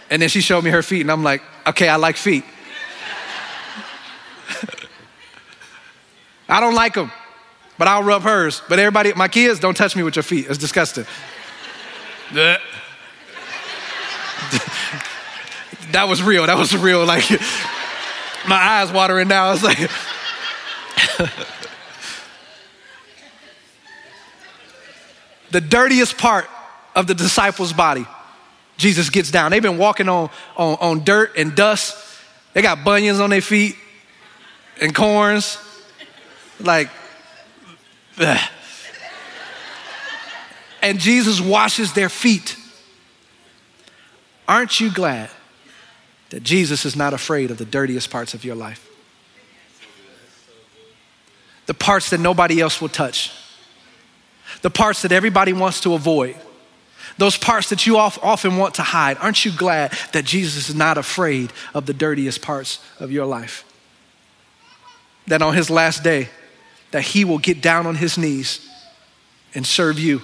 And 0.10 0.22
then 0.22 0.30
she 0.30 0.42
showed 0.42 0.64
me 0.64 0.70
her 0.70 0.82
feet, 0.82 1.02
and 1.02 1.12
I'm 1.12 1.24
like, 1.24 1.42
okay, 1.66 1.90
I 1.90 1.98
like 1.98 2.16
feet. 2.16 2.46
I 6.50 6.62
don't 6.62 6.76
like 6.76 6.94
them, 6.94 7.12
but 7.78 7.90
I'll 7.90 8.04
rub 8.04 8.22
hers. 8.22 8.62
But 8.70 8.80
everybody, 8.80 9.14
my 9.14 9.28
kids, 9.28 9.60
don't 9.60 9.76
touch 9.76 9.96
me 9.96 10.04
with 10.04 10.16
your 10.16 10.24
feet. 10.24 10.46
It's 10.48 10.58
disgusting. 10.58 11.06
that 15.92 16.08
was 16.08 16.24
real. 16.24 16.46
That 16.46 16.58
was 16.58 16.74
real. 16.76 17.06
Like, 17.06 17.30
my 18.48 18.56
eyes 18.56 18.92
watering 18.92 19.28
now. 19.28 19.52
It's 19.52 19.64
like, 19.64 19.90
the 25.52 25.62
dirtiest 25.62 26.18
part 26.18 26.48
of 26.96 27.08
the 27.08 27.14
disciples' 27.14 27.74
body 27.74 28.06
Jesus 28.78 29.10
gets 29.10 29.32
down. 29.32 29.52
They've 29.52 29.62
been 29.62 29.78
walking 29.78 30.08
on, 30.08 30.30
on, 30.56 30.78
on 30.80 31.04
dirt 31.04 31.36
and 31.38 31.56
dust. 31.56 31.98
They 32.54 32.62
got 32.62 32.84
bunions 32.84 33.20
on 33.20 33.30
their 33.30 33.42
feet 33.42 33.76
and 34.80 34.94
corns. 34.94 35.58
Like, 36.60 36.90
ugh. 38.20 38.50
and 40.82 41.00
Jesus 41.00 41.42
washes 41.42 41.94
their 41.94 42.10
feet. 42.10 42.56
Aren't 44.48 44.80
you 44.80 44.92
glad 44.92 45.30
that 46.30 46.44
Jesus 46.44 46.86
is 46.86 46.96
not 46.96 47.14
afraid 47.14 47.52
of 47.52 47.58
the 47.58 47.66
dirtiest 47.66 48.10
parts 48.10 48.34
of 48.34 48.46
your 48.46 48.56
life? 48.56 48.84
The 51.66 51.74
parts 51.74 52.12
that 52.12 52.20
nobody 52.20 52.62
else 52.62 52.80
will 52.80 52.90
touch, 52.90 53.32
the 54.62 54.70
parts 54.70 55.02
that 55.04 55.12
everybody 55.12 55.54
wants 55.54 55.82
to 55.82 55.94
avoid 55.94 56.36
those 57.18 57.38
parts 57.38 57.70
that 57.70 57.88
you 57.88 57.98
often 57.98 58.58
want 58.58 58.76
to 58.76 58.84
hide. 58.84 59.18
Aren't 59.18 59.44
you 59.44 59.52
glad 59.52 59.92
that 60.14 60.26
Jesus 60.26 60.70
is 60.70 60.76
not 60.76 60.98
afraid 60.98 61.52
of 61.74 61.86
the 61.86 61.94
dirtiest 61.94 62.42
parts 62.42 62.80
of 63.00 63.12
your 63.12 63.26
life? 63.26 63.64
That 65.26 65.42
on 65.42 65.56
his 65.56 65.70
last 65.70 66.04
day, 66.04 66.30
that 66.92 67.02
he 67.02 67.26
will 67.26 67.40
get 67.40 67.62
down 67.62 67.86
on 67.88 67.96
his 67.96 68.18
knees 68.18 68.68
and 69.56 69.66
serve 69.66 70.00
you. 70.00 70.22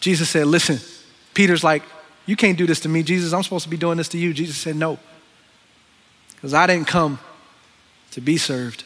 Jesus 0.00 0.28
said, 0.28 0.46
Listen, 0.46 0.78
Peter's 1.32 1.64
like, 1.64 1.82
You 2.26 2.36
can't 2.36 2.58
do 2.58 2.66
this 2.66 2.80
to 2.80 2.88
me, 2.88 3.02
Jesus. 3.02 3.32
I'm 3.32 3.42
supposed 3.42 3.64
to 3.64 3.70
be 3.70 3.76
doing 3.76 3.96
this 3.96 4.08
to 4.08 4.18
you. 4.18 4.34
Jesus 4.34 4.56
said, 4.56 4.76
No. 4.76 4.98
Because 6.34 6.52
I 6.52 6.66
didn't 6.66 6.88
come 6.88 7.18
to 8.10 8.20
be 8.20 8.36
served, 8.36 8.84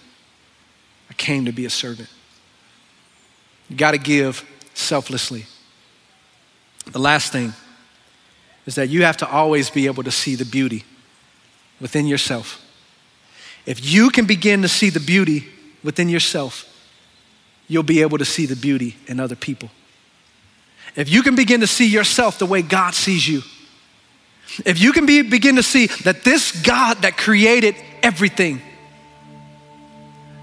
I 1.11 1.15
came 1.15 1.47
to 1.47 1.53
be 1.53 1.65
a 1.65 1.71
servant. 1.71 2.09
You 3.69 3.77
got 3.77 3.93
to 3.93 3.99
give 3.99 4.45
selflessly. 4.75 5.47
The 6.91 6.99
last 6.99 7.33
thing 7.33 7.53
is 8.67 8.75
that 8.77 8.89
you 8.89 9.05
have 9.05 9.17
to 9.19 9.29
always 9.29 9.71
be 9.71 9.87
able 9.87 10.03
to 10.05 10.11
see 10.11 10.35
the 10.35 10.45
beauty 10.45 10.85
within 11.81 12.07
yourself. 12.07 12.65
If 13.67 13.85
you 13.85 14.11
can 14.11 14.27
begin 14.27 14.63
to 14.63 14.69
see 14.69 14.91
the 14.91 15.01
beauty 15.01 15.47
within 15.85 16.09
yourself, 16.09 16.65
you'll 17.67 17.83
be 17.83 18.01
able 18.01 18.19
to 18.19 18.25
see 18.25 18.47
the 18.47 18.57
beauty 18.57 18.97
in 19.07 19.21
other 19.21 19.37
people. 19.37 19.71
If 20.97 21.09
you 21.09 21.23
can 21.23 21.37
begin 21.37 21.61
to 21.61 21.67
see 21.67 21.87
yourself 21.87 22.39
the 22.39 22.47
way 22.47 22.63
God 22.63 22.95
sees 22.95 23.29
you, 23.29 23.43
if 24.65 24.81
you 24.81 24.93
can 24.93 25.05
be, 25.05 25.23
begin 25.23 25.57
to 25.57 25.63
see 25.63 25.87
that 26.05 26.25
this 26.25 26.63
God 26.63 27.03
that 27.03 27.17
created 27.17 27.77
everything, 28.03 28.63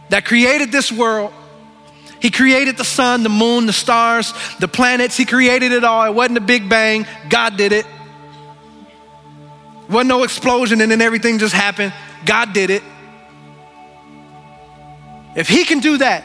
that 0.09 0.25
created 0.25 0.71
this 0.71 0.91
world, 0.91 1.33
he 2.25 2.31
created 2.31 2.75
the 2.75 2.83
sun, 2.83 3.21
the 3.21 3.29
moon, 3.29 3.67
the 3.67 3.71
stars, 3.71 4.33
the 4.59 4.67
planets. 4.67 5.15
He 5.15 5.25
created 5.25 5.71
it 5.71 5.83
all. 5.83 6.05
It 6.05 6.15
wasn't 6.15 6.39
a 6.39 6.41
big 6.41 6.67
bang. 6.67 7.05
God 7.29 7.55
did 7.55 7.71
it. 7.71 7.85
Wasn't 9.87 10.07
no 10.07 10.23
explosion 10.23 10.81
and 10.81 10.91
then 10.91 11.03
everything 11.03 11.37
just 11.37 11.53
happened. 11.53 11.93
God 12.25 12.51
did 12.51 12.71
it. 12.71 12.81
If 15.35 15.47
He 15.47 15.65
can 15.65 15.81
do 15.81 15.99
that, 15.99 16.23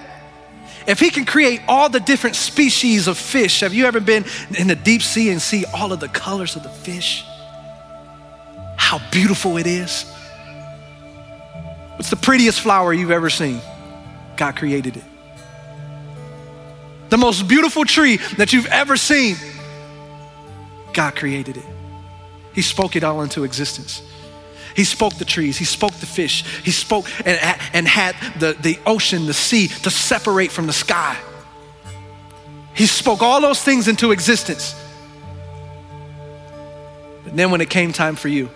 if 0.86 0.98
He 1.00 1.10
can 1.10 1.26
create 1.26 1.60
all 1.68 1.90
the 1.90 2.00
different 2.00 2.36
species 2.36 3.06
of 3.06 3.18
fish, 3.18 3.60
have 3.60 3.74
you 3.74 3.84
ever 3.84 4.00
been 4.00 4.24
in 4.58 4.68
the 4.68 4.76
deep 4.76 5.02
sea 5.02 5.28
and 5.28 5.42
see 5.42 5.66
all 5.66 5.92
of 5.92 6.00
the 6.00 6.08
colors 6.08 6.56
of 6.56 6.62
the 6.62 6.70
fish? 6.70 7.22
How 8.78 9.02
beautiful 9.10 9.58
it 9.58 9.66
is. 9.66 10.04
What's 11.96 12.08
the 12.08 12.16
prettiest 12.16 12.62
flower 12.62 12.94
you've 12.94 13.10
ever 13.10 13.28
seen? 13.28 13.60
God 14.38 14.56
created 14.56 14.96
it 14.96 15.04
the 17.10 17.18
most 17.18 17.48
beautiful 17.48 17.84
tree 17.84 18.16
that 18.38 18.52
you've 18.52 18.66
ever 18.66 18.96
seen, 18.96 19.36
God 20.92 21.16
created 21.16 21.56
it. 21.56 21.64
He 22.54 22.62
spoke 22.62 22.96
it 22.96 23.04
all 23.04 23.22
into 23.22 23.44
existence. 23.44 24.02
He 24.74 24.84
spoke 24.84 25.14
the 25.14 25.24
trees, 25.24 25.58
He 25.58 25.64
spoke 25.64 25.92
the 25.94 26.06
fish, 26.06 26.44
He 26.62 26.70
spoke 26.70 27.06
and, 27.26 27.38
and 27.72 27.86
had 27.86 28.14
the, 28.38 28.56
the 28.60 28.78
ocean, 28.86 29.26
the 29.26 29.34
sea 29.34 29.68
to 29.68 29.90
separate 29.90 30.52
from 30.52 30.66
the 30.66 30.72
sky. 30.72 31.16
He 32.74 32.86
spoke 32.86 33.20
all 33.20 33.40
those 33.40 33.62
things 33.62 33.88
into 33.88 34.12
existence. 34.12 34.74
But 37.24 37.36
then 37.36 37.50
when 37.50 37.60
it 37.60 37.68
came 37.68 37.92
time 37.92 38.14
for 38.14 38.28
you, 38.28 38.48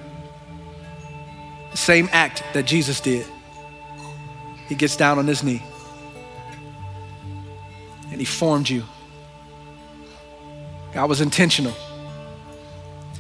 the 1.73 1.77
same 1.77 2.09
act 2.13 2.45
that 2.55 2.65
Jesus 2.65 3.01
did, 3.01 3.27
he 4.69 4.77
gets 4.77 4.97
down 4.97 5.19
on 5.19 5.27
his 5.27 5.43
knee 5.43 5.63
and 8.15 8.21
He 8.21 8.25
formed 8.25 8.71
you. 8.71 8.85
God 10.93 11.09
was 11.09 11.21
intentional. 11.21 11.75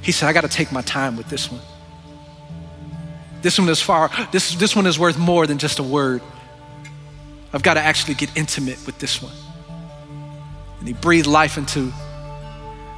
He 0.02 0.12
said, 0.12 0.28
I 0.28 0.32
got 0.32 0.42
to 0.42 0.48
take 0.48 0.70
my 0.70 0.82
time 0.82 1.16
with 1.16 1.28
this 1.28 1.50
one. 1.50 1.60
This 3.42 3.58
one 3.58 3.68
is 3.68 3.82
far, 3.82 4.08
this, 4.30 4.54
this 4.54 4.76
one 4.76 4.86
is 4.86 4.96
worth 4.96 5.18
more 5.18 5.48
than 5.48 5.58
just 5.58 5.80
a 5.80 5.82
word. 5.82 6.22
I've 7.52 7.64
got 7.64 7.74
to 7.74 7.80
actually 7.80 8.14
get 8.14 8.30
intimate 8.36 8.78
with 8.86 9.00
this 9.00 9.20
one. 9.20 9.32
And 10.78 10.86
he 10.86 10.94
breathed 10.94 11.26
life 11.26 11.58
into 11.58 11.92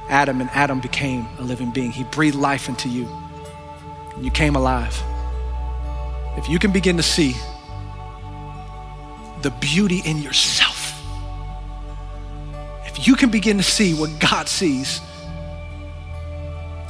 Adam, 0.07 0.39
and 0.39 0.51
Adam 0.51 0.79
became 0.79 1.25
a 1.39 1.41
living 1.41 1.71
being. 1.71 1.89
He 1.89 2.03
breathed 2.03 2.35
life 2.35 2.69
into 2.69 2.89
you, 2.89 3.07
and 4.13 4.23
you 4.23 4.29
came 4.29 4.55
alive. 4.55 5.01
If 6.37 6.47
you 6.47 6.59
can 6.59 6.71
begin 6.71 6.97
to 6.97 7.03
see 7.03 7.35
the 9.41 9.49
beauty 9.49 10.03
in 10.05 10.21
yourself, 10.21 10.66
you 13.05 13.15
can 13.15 13.29
begin 13.29 13.57
to 13.57 13.63
see 13.63 13.93
what 13.93 14.19
God 14.19 14.47
sees. 14.47 15.01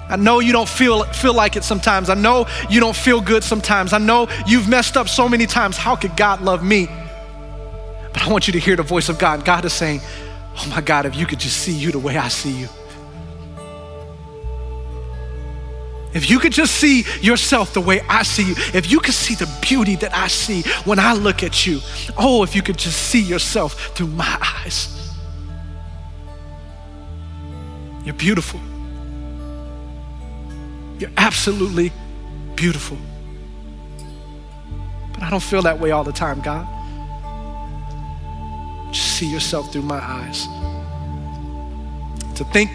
I 0.10 0.16
know 0.16 0.40
you 0.40 0.54
don't 0.54 0.70
feel, 0.70 1.04
feel 1.06 1.34
like 1.34 1.56
it 1.56 1.64
sometimes. 1.64 2.10
I 2.10 2.14
know 2.14 2.48
you 2.70 2.80
don't 2.80 2.96
feel 2.96 3.20
good 3.20 3.44
sometimes. 3.44 3.92
I 3.92 3.98
know 3.98 4.28
you've 4.46 4.70
messed 4.70 4.96
up 4.96 5.10
so 5.10 5.28
many 5.28 5.46
times. 5.46 5.76
How 5.76 5.96
could 5.96 6.16
God 6.16 6.42
love 6.42 6.64
me? 6.64 6.88
But 8.14 8.22
I 8.22 8.30
want 8.30 8.48
you 8.48 8.54
to 8.54 8.60
hear 8.60 8.76
the 8.76 8.84
voice 8.84 9.10
of 9.10 9.20
God. 9.20 9.44
God 9.44 9.66
is 9.66 9.74
saying, 9.74 10.02
Oh 10.60 10.68
my 10.70 10.82
God, 10.82 11.06
if 11.06 11.16
you 11.16 11.26
could 11.26 11.40
just 11.40 11.58
see 11.58 11.74
you 11.74 11.92
the 11.92 12.00
way 12.00 12.18
I 12.18 12.30
see 12.30 12.52
you. 12.52 12.68
If 16.14 16.30
you 16.32 16.40
could 16.40 16.54
just 16.54 16.76
see 16.76 17.06
yourself 17.22 17.74
the 17.74 17.82
way 17.82 18.02
I 18.10 18.24
see 18.24 18.48
you, 18.48 18.56
if 18.74 18.92
you 18.92 19.00
could 19.00 19.14
see 19.14 19.36
the 19.36 19.48
beauty 19.62 19.96
that 19.98 20.16
I 20.16 20.28
see 20.30 20.64
when 20.84 20.98
I 20.98 21.14
look 21.14 21.44
at 21.44 21.68
you, 21.68 21.80
oh, 22.18 22.42
if 22.42 22.56
you 22.56 22.64
could 22.64 22.78
just 22.78 22.98
see 22.98 23.22
yourself 23.22 23.96
through 23.96 24.08
my 24.08 24.38
eyes. 24.42 24.97
You're 28.08 28.16
beautiful. 28.16 28.62
You're 30.98 31.12
absolutely 31.18 31.92
beautiful. 32.56 32.98
But 35.14 35.24
I 35.24 35.30
don't 35.30 35.44
feel 35.44 35.62
that 35.64 35.82
way 35.82 35.92
all 35.92 36.06
the 36.06 36.14
time, 36.14 36.40
God. 36.40 36.66
Just 38.94 39.18
see 39.18 39.30
yourself 39.30 39.74
through 39.74 39.82
my 39.82 40.00
eyes. 40.02 40.48
To 42.38 42.46
think 42.46 42.72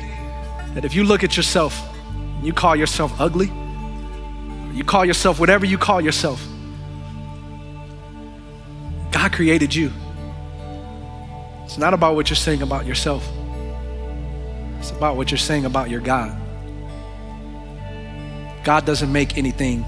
that 0.74 0.85
if 0.85 0.95
you 0.95 1.03
look 1.03 1.24
at 1.24 1.35
yourself 1.35 1.83
and 2.11 2.45
you 2.45 2.53
call 2.53 2.76
yourself 2.76 3.18
ugly, 3.18 3.51
you 4.74 4.85
call 4.85 5.07
yourself 5.07 5.41
whatever 5.41 5.64
you 5.64 5.78
call 5.78 6.03
yourself. 6.03 6.47
God 9.11 9.33
created 9.33 9.74
you. 9.74 9.91
It's 11.64 11.78
not 11.78 11.95
about 11.95 12.16
what 12.16 12.28
you're 12.28 12.37
saying 12.37 12.61
about 12.61 12.85
yourself, 12.85 13.26
it's 14.83 14.91
about 14.91 15.16
what 15.16 15.30
you're 15.30 15.39
saying 15.39 15.64
about 15.64 15.91
your 15.91 16.01
God. 16.01 16.37
God 18.64 18.85
doesn't 18.85 19.12
make 19.12 19.39
anything 19.39 19.85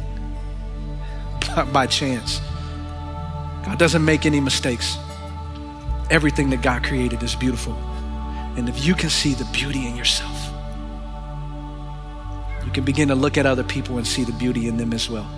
by 1.72 1.88
chance. 1.88 2.38
God 3.64 3.76
doesn't 3.76 4.04
make 4.04 4.24
any 4.24 4.38
mistakes. 4.38 4.96
Everything 6.10 6.48
that 6.50 6.62
God 6.62 6.84
created 6.84 7.24
is 7.24 7.34
beautiful. 7.34 7.72
And 8.56 8.68
if 8.68 8.84
you 8.84 8.94
can 8.94 9.10
see 9.10 9.34
the 9.34 9.44
beauty 9.46 9.84
in 9.84 9.96
yourself, 9.96 10.48
you 12.64 12.70
can 12.70 12.84
begin 12.84 13.08
to 13.08 13.16
look 13.16 13.36
at 13.36 13.46
other 13.46 13.64
people 13.64 13.98
and 13.98 14.06
see 14.06 14.22
the 14.22 14.32
beauty 14.34 14.68
in 14.68 14.76
them 14.76 14.92
as 14.92 15.10
well. 15.10 15.28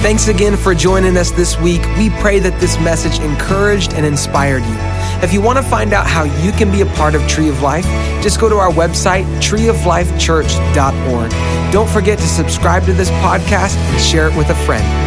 Thanks 0.00 0.28
again 0.28 0.56
for 0.56 0.74
joining 0.74 1.18
us 1.18 1.30
this 1.30 1.60
week. 1.60 1.82
We 1.98 2.08
pray 2.20 2.38
that 2.38 2.58
this 2.58 2.80
message 2.80 3.18
encouraged 3.18 3.92
and 3.92 4.06
inspired 4.06 4.64
you. 4.64 4.95
If 5.22 5.32
you 5.32 5.40
want 5.40 5.58
to 5.58 5.64
find 5.64 5.92
out 5.92 6.06
how 6.06 6.24
you 6.24 6.52
can 6.52 6.70
be 6.70 6.82
a 6.82 6.86
part 6.86 7.14
of 7.14 7.26
Tree 7.26 7.48
of 7.48 7.62
Life, 7.62 7.84
just 8.22 8.40
go 8.40 8.48
to 8.48 8.56
our 8.56 8.70
website, 8.70 9.24
treeoflifechurch.org. 9.40 11.72
Don't 11.72 11.88
forget 11.88 12.18
to 12.18 12.26
subscribe 12.26 12.84
to 12.84 12.92
this 12.92 13.10
podcast 13.10 13.76
and 13.76 14.00
share 14.00 14.28
it 14.28 14.36
with 14.36 14.50
a 14.50 14.54
friend. 14.66 15.05